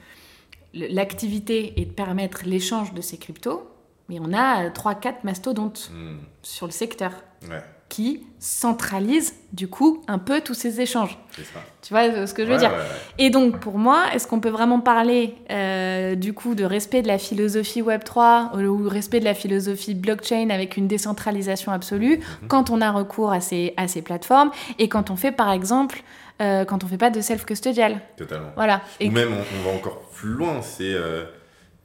l'activité 0.89 1.80
est 1.80 1.87
de 1.87 1.91
permettre 1.93 2.43
l'échange 2.47 2.95
de 2.95 3.01
ces 3.01 3.16
cryptos, 3.16 3.66
mais 4.09 4.18
on 4.20 4.32
a 4.32 4.68
3-4 4.70 5.14
mastodontes 5.24 5.90
Hmm, 5.92 6.16
sur 6.42 6.66
le 6.66 6.72
secteur 6.72 7.12
Ouais, 7.48 7.62
qui 7.88 8.26
centralisent 8.40 9.34
du 9.52 9.68
coup 9.68 10.02
un 10.09 10.18
peu 10.18 10.40
tous 10.40 10.54
ces 10.54 10.80
échanges. 10.80 11.18
ça. 11.36 11.61
Tu 11.82 11.92
vois 11.92 12.02
euh, 12.09 12.26
ce 12.26 12.34
que 12.34 12.44
je 12.44 12.50
veux 12.50 12.57
dire 12.59 12.70
ouais. 12.70 12.76
Et 13.18 13.30
donc 13.30 13.61
pour 13.61 13.78
moi, 13.78 14.07
est-ce 14.14 14.26
qu'on 14.26 14.40
peut 14.40 14.48
vraiment 14.48 14.80
parler 14.80 15.34
euh, 15.50 16.14
du 16.16 16.32
coup 16.32 16.54
de 16.57 16.64
respect 16.64 17.02
de 17.02 17.07
la 17.09 17.18
philosophie 17.18 17.82
Web3 17.82 18.59
ou 18.66 18.88
respect 18.88 19.20
de 19.20 19.24
la 19.24 19.34
philosophie 19.34 19.94
blockchain 19.94 20.48
avec 20.50 20.76
une 20.76 20.88
décentralisation 20.88 21.70
absolue 21.70 22.16
Mhm. 22.18 22.48
quand 22.48 22.70
on 22.70 22.80
a 22.80 22.90
recours 22.90 23.30
à 23.32 23.40
ces, 23.40 23.74
à 23.76 23.86
ces 23.86 24.02
plateformes 24.02 24.50
et 24.78 24.88
quand 24.88 25.11
on 25.11 25.16
fait 25.16 25.32
par 25.32 25.52
exemple, 25.52 26.02
euh, 26.42 26.64
quand 26.64 26.82
on 26.82 26.88
fait 26.88 26.98
pas 26.98 27.11
de 27.11 27.20
self-custodial? 27.20 28.00
Totalement. 28.16 28.50
Voilà. 28.57 28.80
Et 28.98 29.09
Ou 29.09 29.12
même, 29.12 29.32
on, 29.32 29.44
on 29.61 29.70
va 29.70 29.76
encore 29.76 30.00
plus 30.14 30.30
loin, 30.30 30.61
c'est 30.62 30.92
euh, 30.92 31.24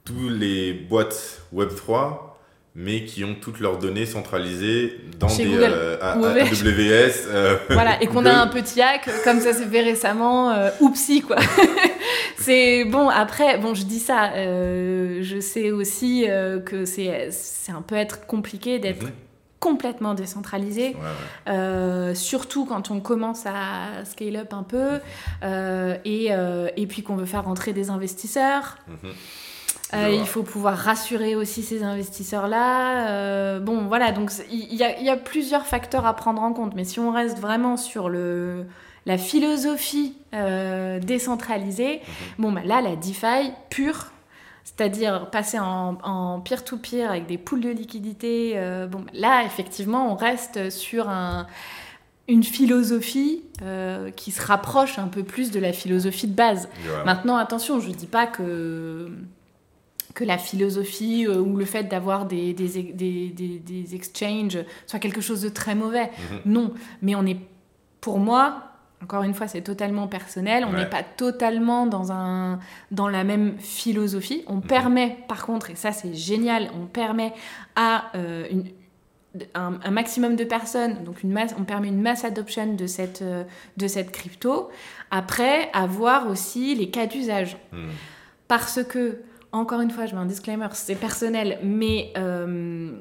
tous 0.04 0.28
les 0.28 0.72
boîtes 0.72 1.42
Web3, 1.54 2.18
mais 2.74 3.04
qui 3.04 3.22
ont 3.24 3.34
toutes 3.40 3.60
leurs 3.60 3.78
données 3.78 4.06
centralisées 4.06 4.98
dans 5.20 5.28
Chez 5.28 5.44
des 5.44 5.58
euh. 5.60 5.98
AWS. 6.00 7.26
euh, 7.28 7.56
Voilà, 7.70 8.02
et 8.02 8.06
qu'on 8.06 8.24
a 8.26 8.32
un 8.32 8.46
petit 8.46 8.80
hack, 8.80 9.08
comme 9.24 9.40
ça 9.40 9.52
s'est 9.52 9.66
fait 9.66 9.82
récemment, 9.82 10.50
euh, 10.50 10.70
oupsie, 10.80 11.20
quoi. 11.22 11.36
c'est 12.38 12.84
bon, 12.84 13.08
après, 13.08 13.58
bon, 13.58 13.74
je 13.74 13.84
dis 13.84 13.98
ça, 13.98 14.32
euh, 14.34 15.18
je 15.22 15.38
sais 15.40 15.70
aussi 15.70 16.26
que 16.64 16.84
c'est 16.84 17.28
c'est 17.30 17.72
un 17.72 17.82
peu 17.82 17.94
être 17.94 18.26
compliqué 18.26 18.78
d'être 18.78 19.02
Mhm. 19.04 19.10
complètement 19.60 20.14
décentralisé, 20.14 20.96
Ouais, 21.46 21.52
ouais. 21.54 22.14
surtout 22.16 22.64
quand 22.66 22.90
on 22.90 23.00
commence 23.00 23.44
à 23.46 24.04
scale 24.04 24.36
up 24.36 24.52
un 24.54 24.62
peu, 24.64 24.98
euh, 25.44 25.96
et, 26.04 26.30
et 26.76 26.86
puis 26.86 27.02
qu'on 27.02 27.16
veut 27.16 27.26
faire 27.26 27.44
rentrer 27.44 27.72
des 27.72 27.90
investisseurs. 27.90 28.78
Mhm. 28.88 29.12
Euh, 29.94 30.08
il 30.20 30.26
faut 30.26 30.42
pouvoir 30.42 30.76
rassurer 30.76 31.34
aussi 31.36 31.62
ces 31.62 31.82
investisseurs-là. 31.82 33.08
Euh, 33.10 33.60
bon, 33.60 33.86
voilà, 33.86 34.12
donc 34.12 34.30
il 34.50 34.74
y, 34.74 34.82
a- 34.82 34.98
il 34.98 35.04
y 35.04 35.10
a 35.10 35.16
plusieurs 35.16 35.66
facteurs 35.66 36.06
à 36.06 36.14
prendre 36.14 36.40
en 36.42 36.52
compte. 36.52 36.74
Mais 36.74 36.84
si 36.84 36.98
on 37.00 37.12
reste 37.12 37.38
vraiment 37.38 37.76
sur 37.76 38.08
le, 38.08 38.64
la 39.06 39.18
philosophie 39.18 40.14
euh, 40.34 40.98
décentralisée, 40.98 42.00
bon, 42.38 42.52
bah 42.52 42.62
là, 42.64 42.80
la 42.80 42.96
DeFi 42.96 43.52
pure, 43.70 44.06
c'est-à-dire 44.64 45.28
passer 45.30 45.58
en, 45.58 46.40
peer-to-peer 46.44 47.10
avec 47.10 47.26
des 47.26 47.36
poules 47.38 47.60
de 47.60 47.70
liquidité, 47.70 48.54
bon, 48.90 49.00
bah 49.00 49.10
là, 49.12 49.42
effectivement, 49.44 50.10
on 50.10 50.14
reste 50.14 50.70
sur 50.70 51.08
un, 51.10 51.46
une 52.28 52.44
philosophie 52.44 53.42
euh, 53.62 54.10
qui 54.12 54.30
se 54.30 54.40
rapproche 54.40 54.98
un 54.98 55.08
peu 55.08 55.22
plus 55.24 55.50
de 55.50 55.60
la 55.60 55.72
philosophie 55.72 56.28
de 56.28 56.34
base. 56.34 56.68
Maintenant, 57.04 57.36
attention, 57.36 57.80
je 57.80 57.90
dis 57.90 58.06
pas 58.06 58.26
que, 58.26 59.10
que 60.14 60.24
la 60.24 60.38
philosophie 60.38 61.26
euh, 61.26 61.38
ou 61.40 61.56
le 61.56 61.64
fait 61.64 61.84
d'avoir 61.84 62.26
des, 62.26 62.52
des, 62.52 62.68
des, 62.92 63.28
des- 63.30 63.94
exchanges 63.94 64.58
soit 64.86 64.98
quelque 64.98 65.20
chose 65.20 65.42
de 65.42 65.48
très 65.48 65.74
mauvais. 65.74 66.10
Mhm. 66.44 66.52
Non, 66.52 66.74
mais 67.02 67.14
on 67.14 67.24
est, 67.26 67.38
pour 68.00 68.18
moi, 68.18 68.64
encore 69.02 69.22
une 69.24 69.34
fois, 69.34 69.48
c'est 69.48 69.62
totalement 69.62 70.06
personnel, 70.06 70.64
on 70.64 70.72
Ouais. 70.72 70.80
n'est 70.80 70.88
pas 70.90 71.02
totalement 71.02 71.86
dans, 71.86 72.12
un, 72.12 72.60
dans 72.90 73.08
la 73.08 73.24
même 73.24 73.58
philosophie. 73.58 74.44
On 74.46 74.60
permet, 74.60 75.16
par 75.28 75.44
contre, 75.44 75.70
et 75.70 75.74
ça 75.74 75.92
c'est 75.92 76.14
génial, 76.14 76.70
on 76.80 76.86
permet 76.86 77.32
à 77.74 78.04
euh, 78.14 78.46
une, 78.50 78.64
un, 79.54 79.78
un 79.82 79.90
maximum 79.90 80.36
de 80.36 80.44
personnes, 80.44 81.02
donc 81.04 81.22
une 81.22 81.32
masse, 81.32 81.54
on 81.58 81.64
permet 81.64 81.88
une 81.88 82.02
masse 82.02 82.24
adoption 82.24 82.74
de 82.74 82.86
cette, 82.86 83.22
euh, 83.22 83.44
de 83.76 83.88
cette 83.88 84.12
crypto. 84.12 84.68
Après, 85.10 85.70
avoir 85.72 86.28
aussi 86.28 86.74
les 86.74 86.90
cas 86.90 87.06
d'usage. 87.06 87.56
Mhm. 87.72 87.88
Parce 88.46 88.84
que, 88.84 89.18
encore 89.52 89.80
une 89.80 89.90
fois, 89.90 90.06
je 90.06 90.14
mets 90.14 90.20
un 90.20 90.26
disclaimer, 90.26 90.68
c'est 90.72 90.94
personnel, 90.94 91.58
mais 91.62 92.12
euh, 92.16 92.92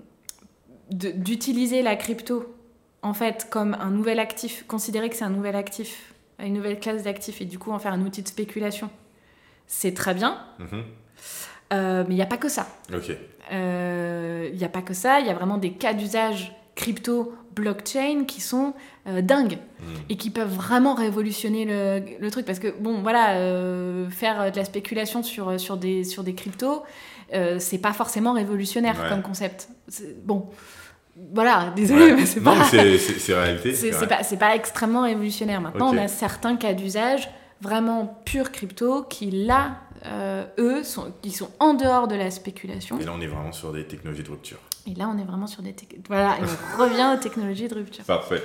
d'utiliser 0.91 1.81
la 1.81 1.95
crypto, 1.95 2.53
en 3.01 3.13
fait, 3.13 3.47
comme 3.49 3.75
un 3.79 3.89
nouvel 3.89 4.19
actif, 4.19 4.65
considérer 4.67 5.09
que 5.09 5.15
c'est 5.15 5.23
un 5.23 5.29
nouvel 5.29 5.55
actif, 5.55 6.13
une 6.39 6.53
nouvelle 6.53 6.79
classe 6.79 7.03
d'actifs, 7.03 7.41
et 7.41 7.45
du 7.45 7.57
coup 7.59 7.71
en 7.71 7.79
faire 7.79 7.93
un 7.93 8.01
outil 8.01 8.21
de 8.21 8.27
spéculation, 8.27 8.89
c'est 9.67 9.93
très 9.93 10.13
bien, 10.13 10.37
Mhm. 10.59 10.83
euh, 11.73 12.03
mais 12.07 12.13
il 12.13 12.17
n'y 12.17 12.21
a 12.21 12.25
pas 12.27 12.37
que 12.37 12.49
ça. 12.49 12.67
Euh, 13.51 14.49
Il 14.51 14.57
n'y 14.57 14.63
a 14.65 14.69
pas 14.69 14.81
que 14.81 14.93
ça, 14.93 15.19
il 15.21 15.27
y 15.27 15.29
a 15.29 15.33
vraiment 15.33 15.57
des 15.57 15.71
cas 15.71 15.93
d'usage 15.93 16.53
crypto, 16.75 17.33
blockchain 17.55 18.25
qui 18.27 18.41
sont 18.41 18.73
euh, 19.07 19.21
dingues 19.21 19.57
Mhm. 19.79 19.87
et 20.09 20.17
qui 20.17 20.29
peuvent 20.29 20.53
vraiment 20.53 20.93
révolutionner 20.93 21.65
le, 21.65 22.03
le 22.19 22.31
truc. 22.31 22.45
Parce 22.45 22.59
que, 22.59 22.67
bon, 22.79 23.01
voilà, 23.01 23.35
euh, 23.37 24.09
faire 24.09 24.51
de 24.51 24.55
la 24.57 24.65
spéculation 24.65 25.23
sur, 25.23 25.59
sur, 25.59 25.77
des, 25.77 26.03
sur 26.03 26.23
des 26.23 26.33
cryptos, 26.35 26.83
euh, 27.33 27.57
c'est 27.59 27.77
pas 27.79 27.93
forcément 27.93 28.33
révolutionnaire 28.33 28.99
Ouais. 29.01 29.09
comme 29.09 29.21
concept. 29.23 29.69
Bon, 30.23 30.47
voilà, 31.33 31.73
désolé, 31.75 32.05
Ouais. 32.05 32.13
mais 32.15 32.25
c'est 32.25 32.39
Non, 32.41 32.55
pas, 32.55 32.67
mais 32.73 32.97
c'est- 32.97 33.33
réalité. 33.33 33.73
c'est 33.73 34.07
pas, 34.07 34.23
c'est 34.23 34.37
pas 34.37 34.55
extrêmement 34.55 35.01
révolutionnaire. 35.03 35.61
Maintenant, 35.61 35.91
on 35.93 35.97
a 35.97 36.07
certains 36.07 36.55
cas 36.55 36.73
d'usage 36.73 37.29
vraiment 37.61 38.21
pur 38.25 38.51
crypto 38.51 39.03
qui, 39.03 39.29
là, 39.29 39.77
euh, 40.07 40.45
eux, 40.57 40.83
sont, 40.83 41.11
qui 41.21 41.31
sont 41.31 41.49
en 41.59 41.73
dehors 41.75 42.07
de 42.07 42.15
la 42.15 42.31
spéculation. 42.31 42.97
Et 42.99 43.03
là, 43.05 43.11
on 43.15 43.21
est 43.21 43.27
vraiment 43.27 43.51
sur 43.51 43.71
des 43.71 43.85
technologies 43.85 44.23
de 44.23 44.29
rupture. 44.31 44.57
Et 44.87 44.95
là, 44.95 45.11
on 45.13 45.17
est 45.19 45.23
vraiment 45.25 45.47
sur 45.47 45.61
des... 45.61 45.73
tech- 45.73 45.99
Voilà, 46.07 46.37
et 46.39 46.43
on 46.77 46.81
revient 46.83 47.15
aux 47.17 47.21
technologies 47.21 47.67
de 47.67 47.75
rupture. 47.75 48.03
Parfait. 48.05 48.41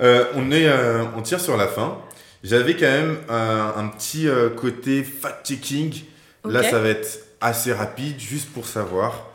Euh, 0.00 0.24
on, 0.34 0.50
est, 0.50 0.66
euh, 0.66 1.04
on 1.16 1.22
tire 1.22 1.40
sur 1.40 1.56
la 1.56 1.68
fin. 1.68 1.98
J'avais 2.42 2.74
quand 2.74 2.86
même 2.90 3.18
euh, 3.30 3.70
un 3.76 3.88
petit 3.88 4.28
euh, 4.28 4.50
côté 4.50 5.02
fact-checking. 5.02 6.04
Là, 6.46 6.62
ça 6.62 6.78
va 6.78 6.88
être 6.88 7.20
assez 7.40 7.72
rapide, 7.72 8.18
juste 8.20 8.50
pour 8.52 8.66
savoir. 8.66 9.30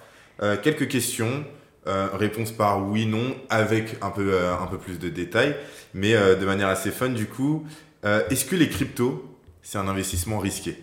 Quelques 0.64 0.88
questions. 0.88 1.44
réponse 1.86 2.52
par 2.52 2.88
oui, 2.88 3.06
non, 3.08 3.36
avec 3.50 3.98
un 4.02 4.10
peu, 4.12 4.38
un 4.48 4.68
peu 4.68 4.78
plus 4.78 5.00
de 5.00 5.10
détails, 5.10 5.56
mais 5.96 6.14
de 6.14 6.46
manière 6.46 6.68
assez 6.68 6.92
fun 6.92 7.10
du 7.10 7.26
coup. 7.26 7.66
Est-ce 8.04 8.46
que 8.46 8.56
les 8.56 8.70
cryptos, 8.70 9.26
c'est 9.64 9.80
un 9.80 9.88
investissement 9.88 10.38
risqué? 10.38 10.78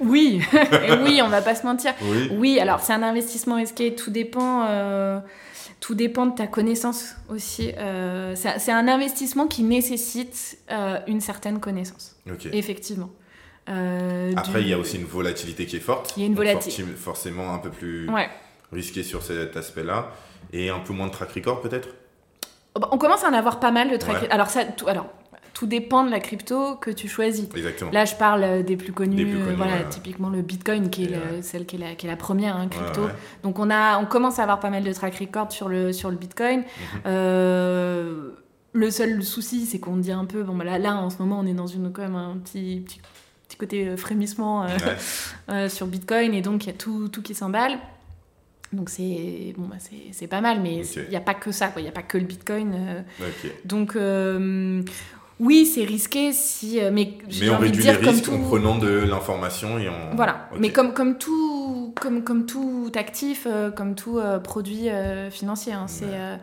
Oui, 0.00 0.40
oui, 1.04 1.20
on 1.22 1.28
va 1.28 1.40
pas 1.42 1.54
se 1.54 1.64
mentir. 1.64 1.92
Oui. 2.02 2.28
Oui, 2.32 2.60
alors 2.60 2.80
c'est 2.80 2.92
un 2.92 3.02
investissement 3.02 3.56
risqué, 3.56 3.94
tout 3.94 4.10
dépend, 4.10 4.66
euh, 4.68 5.18
tout 5.80 5.94
dépend 5.94 6.26
de 6.26 6.34
ta 6.34 6.46
connaissance 6.46 7.14
aussi. 7.28 7.72
Euh, 7.78 8.34
c'est 8.34 8.72
un 8.72 8.88
investissement 8.88 9.46
qui 9.46 9.62
nécessite 9.62 10.58
euh, 10.70 10.98
une 11.06 11.20
certaine 11.20 11.60
connaissance, 11.60 12.16
Ok. 12.30 12.46
effectivement. 12.52 13.10
Après, 13.66 14.58
du- 14.60 14.66
il 14.66 14.68
y 14.68 14.72
a 14.74 14.78
aussi 14.78 14.96
une 14.98 15.06
volatilité 15.06 15.64
qui 15.66 15.76
est 15.76 15.80
forte. 15.80 16.12
Il 16.16 16.20
y 16.20 16.22
a 16.24 16.26
une 16.26 16.34
volatilité. 16.34 16.82
Forcément 16.96 17.54
un 17.54 17.58
peu 17.58 17.70
plus 17.70 18.08
Ouais. 18.10 18.28
risqué 18.72 19.02
sur 19.02 19.22
cet 19.22 19.56
aspect-là. 19.56 20.10
Et 20.52 20.68
un 20.70 20.78
peu 20.80 20.92
moins 20.92 21.06
de 21.06 21.12
track 21.12 21.32
record 21.32 21.60
peut-être? 21.62 21.88
Oh, 22.74 22.80
bah, 22.80 22.88
On 22.92 22.98
commence 22.98 23.24
à 23.24 23.28
en 23.28 23.32
avoir 23.32 23.60
pas 23.60 23.70
mal 23.70 23.90
de 23.90 23.96
track 23.96 24.22
Ouais. 24.22 24.28
Alors, 24.30 24.50
ça, 24.50 24.64
tout, 24.64 24.86
alors 24.88 25.06
tout 25.54 25.66
dépend 25.66 26.04
de 26.04 26.10
la 26.10 26.20
crypto 26.20 26.74
que 26.76 26.90
tu 26.90 27.08
choisis. 27.08 27.46
Exactement. 27.56 27.90
Là, 27.92 28.04
je 28.04 28.14
parle 28.16 28.62
des 28.64 28.76
plus 28.76 28.92
connus, 28.92 29.16
Des 29.16 29.24
plus 29.24 29.38
connus, 29.38 29.54
voilà, 29.56 29.74
ouais. 29.76 29.88
typiquement 29.88 30.28
le 30.28 30.42
Bitcoin, 30.42 30.90
qui 30.90 31.04
est 31.04 31.08
le- 31.08 31.42
celle 31.42 31.64
qui 31.64 31.76
est 31.76 31.78
la, 31.78 31.94
qui 31.94 32.06
est 32.06 32.10
la 32.10 32.16
première 32.16 32.56
hein, 32.56 32.66
crypto. 32.68 33.02
Ouais, 33.02 33.06
ouais. 33.06 33.12
Donc 33.44 33.58
on, 33.60 33.70
a, 33.70 33.98
on 33.98 34.04
commence 34.04 34.38
à 34.38 34.42
avoir 34.42 34.58
pas 34.60 34.68
mal 34.70 34.82
de 34.84 34.92
track 34.92 35.14
record 35.16 35.52
sur 35.52 35.68
le, 35.68 35.92
sur 35.92 36.10
le 36.10 36.16
Bitcoin. 36.16 36.58
Mhm. 36.60 37.00
Euh, 37.06 38.30
le 38.72 38.90
seul 38.90 39.22
souci, 39.22 39.66
c'est 39.66 39.78
qu'on 39.78 39.96
dit 39.96 40.10
un 40.12 40.24
peu, 40.24 40.42
bon, 40.42 40.56
bah 40.56 40.64
là, 40.64 40.78
là, 40.78 40.96
en 40.96 41.08
ce 41.08 41.18
moment, 41.18 41.38
on 41.40 41.46
est 41.46 41.54
dans 41.54 41.68
une, 41.68 41.92
quand 41.92 42.02
même 42.02 42.16
un 42.16 42.36
petit, 42.38 42.82
petit, 42.84 43.00
petit 43.48 43.56
côté 43.56 43.86
euh, 43.88 43.96
frémissement 43.96 44.64
euh, 44.64 44.68
euh, 45.50 45.68
sur 45.68 45.86
Bitcoin, 45.86 46.34
et 46.34 46.42
donc 46.42 46.64
il 46.64 46.66
y 46.66 46.70
a 46.70 46.76
tout, 46.76 47.08
tout 47.08 47.22
qui 47.22 47.34
s'emballe. 47.36 47.78
Donc 48.72 48.90
c'est 48.90 49.54
bon, 49.56 49.68
bah, 49.68 49.76
c'est- 50.10 50.26
pas 50.26 50.40
mal, 50.40 50.60
mais 50.60 50.82
il 50.84 51.08
n'y 51.10 51.14
a 51.16 51.20
pas 51.20 51.34
que 51.34 51.52
ça, 51.52 51.70
il 51.76 51.82
n'y 51.82 51.88
a 51.88 51.92
pas 51.92 52.02
que 52.02 52.18
le 52.18 52.24
Bitcoin. 52.24 52.72
euh. 52.74 53.02
Donc 53.64 53.94
euh, 53.94 54.82
oui, 55.40 55.66
c'est 55.66 55.84
risqué, 55.84 56.32
si, 56.32 56.80
euh, 56.80 56.90
mais 56.92 57.18
Mais 57.40 57.50
on 57.50 57.58
réduit 57.58 57.82
les 57.82 57.90
risques 57.90 58.28
en 58.28 58.38
prenant 58.38 58.78
de 58.78 58.88
l'information 58.88 59.78
et 59.78 59.88
en. 59.88 60.14
voilà, 60.14 60.48
mais 60.58 60.70
comme, 60.70 60.92
comme, 60.94 61.18
tout, 61.18 61.92
comme, 62.00 62.22
comme 62.22 62.46
tout 62.46 62.90
actif, 62.94 63.46
euh, 63.50 63.70
comme 63.70 63.94
tout 63.94 64.18
euh, 64.18 64.38
produit 64.38 64.88
euh, 64.88 65.30
financier, 65.30 65.72
hein, 65.72 65.86
c'est... 65.88 66.04
Ouais. 66.06 66.38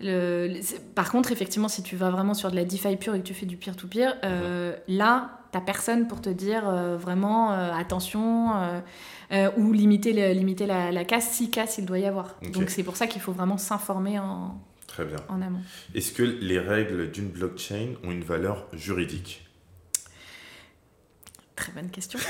le, 0.00 0.60
par 0.94 1.10
contre, 1.10 1.30
effectivement, 1.32 1.68
si 1.68 1.82
tu 1.82 1.94
vas 1.96 2.10
vraiment 2.10 2.34
sur 2.34 2.50
de 2.50 2.56
la 2.56 2.64
DeFi 2.64 2.96
pure 2.96 3.14
et 3.14 3.18
que 3.20 3.26
tu 3.26 3.34
fais 3.34 3.46
du 3.46 3.56
peer-to-peer, 3.56 4.16
euh, 4.24 4.74
là, 4.88 5.40
t'as 5.52 5.60
personne 5.60 6.08
pour 6.08 6.20
te 6.20 6.30
dire 6.30 6.62
vraiment 6.98 7.50
attention 7.50 8.52
ou 9.58 9.72
limiter, 9.72 10.12
le- 10.12 10.32
limiter 10.32 10.66
la, 10.66 10.90
la 10.90 11.04
casse, 11.04 11.28
si 11.30 11.50
casse 11.50 11.76
il 11.78 11.84
doit 11.86 11.98
y 11.98 12.06
avoir. 12.06 12.36
Donc 12.52 12.70
c'est 12.70 12.82
pour 12.82 12.96
ça 12.96 13.06
qu'il 13.06 13.20
faut 13.20 13.32
vraiment 13.32 13.58
s'informer 13.58 14.18
en, 14.18 14.54
Très 14.92 15.04
bien. 15.06 15.16
en 15.28 15.40
amont. 15.40 15.60
Est-ce 15.94 16.12
que 16.12 16.22
les 16.22 16.58
règles 16.58 17.10
d'une 17.10 17.28
blockchain 17.30 17.94
ont 18.04 18.10
une 18.10 18.24
valeur 18.24 18.66
juridique? 18.72 19.46
Très 21.56 21.72
bonne 21.72 21.90
question. 21.90 22.18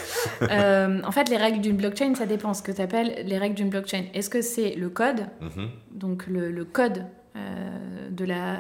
Euh, 0.51 1.01
en 1.05 1.13
fait, 1.13 1.29
les 1.29 1.37
règles 1.37 1.61
d'une 1.61 1.77
blockchain, 1.77 2.15
ça 2.17 2.27
dépend 2.27 2.53
ce 2.53 2.63
que 2.63 2.73
tu 2.73 2.81
appelles 2.81 3.25
les 3.27 3.39
règles 3.39 3.55
d'une 3.55 3.71
blockchain. 3.71 4.05
Est-ce 4.13 4.29
que 4.29 4.43
c'est 4.43 4.75
le 4.75 4.89
code, 4.91 5.27
Mhm. 5.41 5.71
donc 5.93 6.27
le, 6.27 6.51
le 6.51 6.65
code 6.65 7.05
euh, 7.37 8.11
de 8.11 8.25
la, 8.25 8.59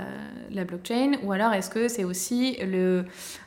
la 0.50 0.64
blockchain, 0.64 1.12
ou 1.22 1.32
alors 1.32 1.52
est-ce 1.52 1.68
que 1.70 1.88
c'est 1.88 2.04
aussi 2.04 2.56
le, 2.62 3.04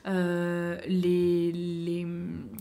euh, 0.08 0.78
les, 0.88 1.52
les, 1.52 2.06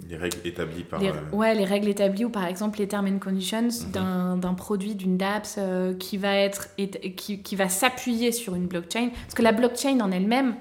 Les 0.09 0.17
règles 0.17 0.39
établies 0.45 0.85
par. 0.85 1.01
les- 1.01 1.09
euh, 1.11 1.13
ouais, 1.33 1.55
les 1.55 1.65
règles 1.65 1.89
établies 1.89 2.25
ou 2.25 2.31
par 2.31 2.47
exemple 2.47 2.79
les 2.79 2.89
terms 2.89 3.07
and 3.07 3.19
conditions 3.19 3.63
Mhm. 3.69 3.91
d'un, 3.93 4.37
d'un 4.39 4.55
produit, 4.55 4.95
d'une 4.95 5.17
dApps 5.19 5.57
euh, 5.59 5.95
qui 5.95 6.17
va, 6.17 6.37
être, 6.37 6.69
et- 6.79 6.89
qui, 7.15 7.43
qui 7.43 7.57
va 7.57 7.69
s'appuyer 7.69 8.33
sur 8.33 8.55
une 8.55 8.67
blockchain. 8.67 9.11
Parce 9.25 9.35
que 9.35 9.43
la 9.43 9.53
blockchain 9.53 10.01
en 10.01 10.11
elle-même, 10.11 10.55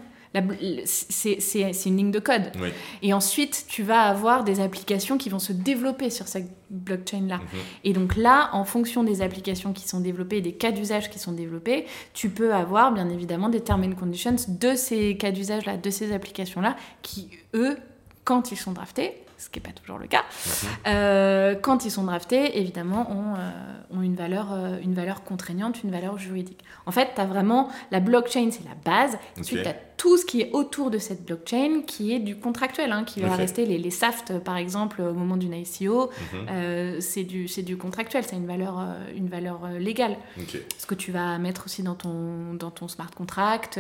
c'est, 0.85 1.85
une 1.85 1.97
ligne 1.97 2.11
de 2.11 2.19
code. 2.19 2.51
Oui. 2.59 2.69
Et 3.01 3.13
ensuite, 3.13 3.65
tu 3.67 3.83
vas 3.83 4.01
avoir 4.01 4.43
des 4.43 4.59
applications 4.59 5.17
qui 5.17 5.29
vont 5.29 5.39
se 5.39 5.53
développer 5.53 6.09
sur 6.09 6.27
cette 6.27 6.49
blockchain-là. 6.69 7.37
Mhm. 7.37 7.59
Et 7.83 7.93
donc 7.93 8.15
là, 8.15 8.49
en 8.53 8.65
fonction 8.65 9.03
des 9.03 9.21
applications 9.21 9.73
qui 9.73 9.87
sont 9.87 9.99
développées 9.99 10.37
et 10.37 10.41
des 10.41 10.53
cas 10.53 10.71
d'usage 10.71 11.09
qui 11.09 11.19
sont 11.19 11.33
développés, 11.33 11.85
tu 12.13 12.29
peux 12.29 12.53
avoir 12.53 12.91
bien 12.91 13.09
évidemment 13.09 13.49
des 13.49 13.61
terms 13.61 13.83
and 13.83 13.95
conditions 13.95 14.35
de 14.47 14.75
ces 14.75 15.17
cas 15.17 15.31
d'usage-là, 15.31 15.77
de 15.77 15.89
ces 15.89 16.11
applications-là, 16.13 16.75
qui, 17.01 17.29
eux, 17.53 17.77
quand 18.23 18.51
ils 18.51 18.57
sont 18.57 18.71
draftés, 18.71 19.13
ce 19.43 19.49
qui 19.49 19.59
n'est 19.59 19.63
pas 19.63 19.71
toujours 19.71 19.97
le 19.97 20.07
cas, 20.07 20.23
Mhm. 20.45 20.69
euh, 20.87 21.55
quand 21.61 21.85
ils 21.85 21.91
sont 21.91 22.03
draftés, 22.03 22.57
évidemment, 22.59 23.09
ont, 23.11 23.35
euh, 23.37 23.97
ont 23.97 24.01
une, 24.01 24.15
valeur, 24.15 24.53
euh, 24.53 24.77
une 24.81 24.93
valeur 24.93 25.23
contraignante, 25.23 25.83
une 25.83 25.91
valeur 25.91 26.17
juridique. 26.17 26.63
En 26.85 26.91
fait, 26.91 27.09
tu 27.15 27.21
as 27.21 27.25
vraiment 27.25 27.69
la 27.91 27.99
blockchain, 27.99 28.49
c'est 28.51 28.63
la 28.63 28.75
base. 28.85 29.17
Ensuite, 29.39 29.59
Ok. 29.59 29.63
tu 29.63 29.69
as 29.69 29.75
tout 29.97 30.17
ce 30.17 30.25
qui 30.25 30.41
est 30.41 30.49
autour 30.53 30.91
de 30.91 30.97
cette 30.97 31.25
blockchain, 31.25 31.81
qui 31.85 32.13
est 32.13 32.19
du 32.19 32.35
contractuel, 32.37 32.91
hein, 32.91 33.03
qui 33.05 33.21
va 33.21 33.35
rester 33.35 33.65
les, 33.65 33.77
les 33.77 33.91
SAFT, 33.91 34.39
par 34.39 34.57
exemple, 34.57 35.01
au 35.01 35.13
moment 35.13 35.37
d'une 35.37 35.53
ICO. 35.53 36.09
Mhm. 36.33 36.99
C'est 37.01 37.23
du, 37.23 37.77
contractuel, 37.77 38.23
c'est 38.25 38.35
une 38.35 38.47
valeur, 38.47 38.81
une 39.15 39.27
valeur 39.29 39.67
légale. 39.79 40.17
Ok. 40.39 40.57
Ce 40.77 40.85
que 40.85 40.95
tu 40.95 41.11
vas 41.11 41.37
mettre 41.37 41.65
aussi 41.65 41.83
dans 41.83 41.95
ton, 41.95 42.53
dans 42.53 42.71
ton 42.71 42.87
smart 42.87 43.11
contract, 43.11 43.79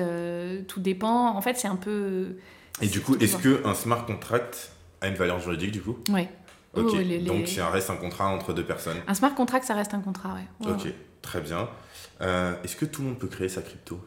tout 0.67 0.79
dépend. 0.79 1.35
En 1.35 1.41
fait, 1.41 1.57
c'est 1.57 1.67
un 1.67 1.75
peu. 1.77 2.37
Et 2.81 2.87
du 2.87 3.01
coup, 3.01 3.15
est-ce 3.17 3.37
qu'un 3.37 3.73
smart 3.75 4.05
contract 4.05 4.71
a 5.03 5.07
une 5.09 5.15
valeur 5.15 5.39
juridique 5.39 5.71
du 5.71 5.81
coup 5.81 5.97
Ouais. 6.09 6.29
Ok. 6.75 6.85
Oh, 6.91 6.95
les- 6.97 7.03
les- 7.03 7.19
Donc 7.19 7.47
ça 7.47 7.69
reste 7.69 7.89
un 7.91 7.95
contrat 7.95 8.27
entre 8.29 8.51
deux 8.53 8.65
personnes. 8.65 8.97
Un 9.07 9.13
smart 9.13 9.35
contract, 9.35 9.65
ça 9.65 9.75
reste 9.75 9.93
un 9.93 9.99
contrat. 9.99 10.33
Ouais, 10.33 10.71
Ok. 10.71 10.85
ouais. 10.85 10.95
Très 11.21 11.39
bien. 11.41 11.69
Euh, 12.21 12.53
est-ce 12.63 12.75
que 12.75 12.85
tout 12.85 13.01
le 13.01 13.09
monde 13.09 13.19
peut 13.19 13.27
créer 13.27 13.47
sa 13.49 13.61
crypto? 13.61 13.99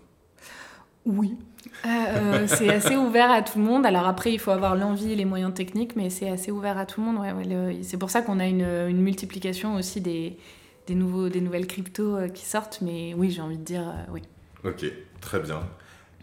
Oui. 1.05 1.37
Euh, 1.85 1.89
euh, 1.89 2.47
c'est 2.49 2.69
assez 2.73 2.97
ouvert 2.97 3.31
à 3.31 3.43
tout 3.43 3.59
le 3.59 3.65
monde. 3.65 3.87
Alors 3.87 4.07
après, 4.07 4.33
il 4.33 4.39
faut 4.41 4.51
avoir 4.51 4.75
l'envie 4.75 5.13
et 5.13 5.17
les 5.17 5.25
moyens 5.25 5.55
techniques, 5.55 5.95
mais 5.97 6.11
c'est 6.11 6.29
assez 6.29 6.51
ouvert 6.51 6.79
à 6.79 6.87
tout 6.87 7.01
le 7.01 7.07
monde. 7.07 7.19
Ouais, 7.19 7.79
c'est 7.83 7.97
pour 7.97 8.11
ça 8.11 8.23
qu'on 8.23 8.41
a 8.41 8.47
une, 8.47 8.63
une 8.89 9.01
multiplication 9.01 9.75
aussi 9.77 10.01
des, 10.01 10.37
des, 10.89 10.95
nouveaux, 10.95 11.29
des 11.29 11.41
nouvelles 11.41 11.67
cryptos 11.69 12.29
qui 12.35 12.45
sortent. 12.45 12.81
Mais 12.83 13.15
oui, 13.15 13.31
j'ai 13.31 13.41
envie 13.43 13.59
de 13.59 13.65
dire 13.65 13.87
euh, 13.89 14.13
oui. 14.13 14.23
Ok. 14.65 14.85
Très 15.21 15.39
bien. 15.41 15.61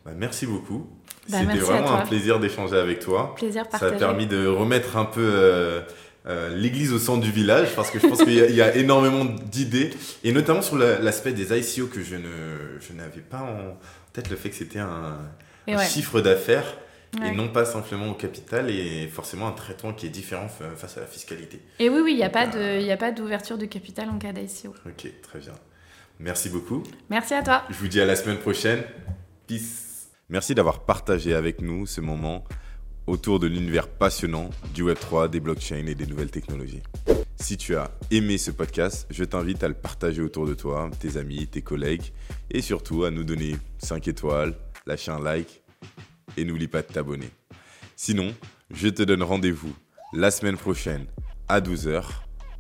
Bah, 0.05 0.11
merci 0.15 0.45
beaucoup. 0.45 0.88
Bah, 1.30 1.38
C'était 1.39 1.57
vraiment 1.59 1.93
un 1.95 2.05
plaisir 2.05 2.39
d'échanger 2.39 2.76
avec 2.78 2.99
toi. 2.99 3.34
Plaisir 3.36 3.63
Ça 3.63 3.67
a 3.78 3.80
partagé. 3.80 3.97
permis 3.97 4.26
de 4.28 4.45
remettre 4.45 4.97
un 4.97 5.05
peu 5.05 5.21
euh, 5.24 5.82
euh, 6.28 6.55
l'église 6.55 6.91
au 6.93 6.99
centre 6.99 7.21
du 7.21 7.32
village 7.32 7.69
parce 7.76 7.89
que 7.91 7.99
je 7.99 8.07
pense 8.07 8.24
qu'il 8.24 8.34
y, 8.34 8.41
a- 8.41 8.45
il 8.47 8.55
y 8.55 8.61
a 8.61 8.76
énormément 8.76 9.24
d'idées 9.26 9.91
et 10.24 10.32
notamment 10.34 10.61
sur 10.61 10.78
la- 10.78 10.99
l'aspect 10.99 11.32
des 11.34 11.57
ICO 11.57 11.88
que 11.88 12.01
je 12.01 12.15
ne 12.15 12.78
je 12.82 12.93
n'avais 12.93 13.21
pas 13.21 13.41
en 13.41 13.78
tête 14.13 14.30
le 14.30 14.36
fait 14.36 14.49
que 14.49 14.55
c'était 14.55 14.80
un, 14.80 15.17
Et 15.67 15.74
un 15.74 15.78
ouais. 15.78 15.86
chiffre 15.86 16.19
d'affaires 16.21 16.78
Ouais. 17.21 17.30
et 17.30 17.32
non 17.36 17.47
pas 17.49 17.63
simplement 17.63 18.07
au 18.09 18.15
capital 18.15 18.69
et 18.71 19.07
forcément 19.07 19.47
un 19.47 19.51
traitement 19.51 19.93
qui 19.93 20.07
est 20.07 20.09
différent 20.09 20.47
fa- 20.49 20.76
face 20.76 20.97
à 20.97 21.01
la 21.01 21.05
fiscalité. 21.05 21.61
Et 21.80 21.88
oui, 21.89 21.99
oui, 22.03 22.11
il 22.13 22.17
n'y 22.17 22.24
a 22.24 22.30
pas 22.30 22.45
Donc, 22.47 22.55
de- 22.55 22.80
il 22.80 22.86
y 22.88 22.91
a 22.91 22.97
pas 22.97 23.11
d'ouverture 23.11 23.57
de 23.59 23.65
capital 23.65 24.09
en 24.09 24.17
cas 24.17 24.32
d'ICO. 24.34 24.74
Ok, 24.86 25.11
très 25.21 25.39
bien. 25.39 25.53
Merci 26.19 26.49
beaucoup. 26.49 26.82
Merci 27.11 27.34
à 27.36 27.43
toi. 27.43 27.63
Je 27.69 27.76
vous 27.76 27.88
dis 27.88 28.01
à 28.01 28.05
la 28.05 28.15
semaine 28.15 28.38
prochaine. 28.39 28.82
Peace. 29.47 29.92
Merci 30.30 30.55
d'avoir 30.55 30.86
partagé 30.86 31.34
avec 31.34 31.61
nous 31.61 31.86
ce 31.86 31.99
moment 31.99 32.43
autour 33.07 33.39
de 33.39 33.47
l'univers 33.47 33.89
passionnant 33.89 34.49
du 34.74 34.84
Web3, 34.84 35.30
des 35.30 35.41
blockchains 35.41 35.86
et 35.86 35.95
des 35.95 36.07
nouvelles 36.07 36.32
technologies. 36.32 36.82
Si 37.36 37.57
tu 37.57 37.76
as 37.76 37.91
aimé 38.09 38.38
ce 38.38 38.49
podcast, 38.49 39.05
je 39.09 39.26
t'invite 39.26 39.63
à 39.63 39.67
le 39.67 39.74
partager 39.74 40.21
autour 40.21 40.47
de 40.47 40.53
toi, 40.53 40.89
tes 40.99 41.17
amis, 41.17 41.47
tes 41.47 41.61
collègues, 41.61 42.13
et 42.49 42.61
surtout 42.61 43.03
à 43.03 43.11
nous 43.11 43.26
donner 43.26 43.57
5 43.80 44.07
étoiles, 44.07 44.55
lâcher 44.86 45.11
un 45.11 45.21
like, 45.21 45.61
et 46.38 46.45
n'oublie 46.45 46.69
pas 46.69 46.82
de 46.82 46.88
t'abonner. 46.88 47.30
Sinon, 47.97 48.34
je 48.74 48.88
te 48.88 49.03
donne 49.03 49.24
rendez-vous 49.24 49.76
la 50.13 50.32
semaine 50.32 50.57
prochaine 50.57 51.05
à 51.49 51.59
12h. 51.59 52.05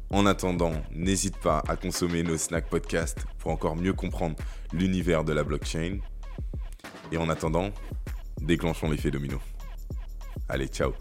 En 0.09 0.25
attendant, 0.25 0.73
n'hésite 0.91 1.37
pas 1.37 1.63
à 1.67 1.77
consommer 1.77 2.23
nos 2.23 2.37
snack 2.37 2.69
podcasts 2.69 3.25
pour 3.39 3.51
encore 3.51 3.77
mieux 3.77 3.93
comprendre 3.93 4.35
l'univers 4.73 5.23
de 5.23 5.31
la 5.31 5.43
blockchain. 5.43 5.99
Et 7.13 7.17
en 7.17 7.29
attendant, 7.29 7.69
déclenchons 8.41 8.89
l'effet 8.89 9.11
domino. 9.11 9.39
Allez, 10.49 10.65
ciao 10.65 10.93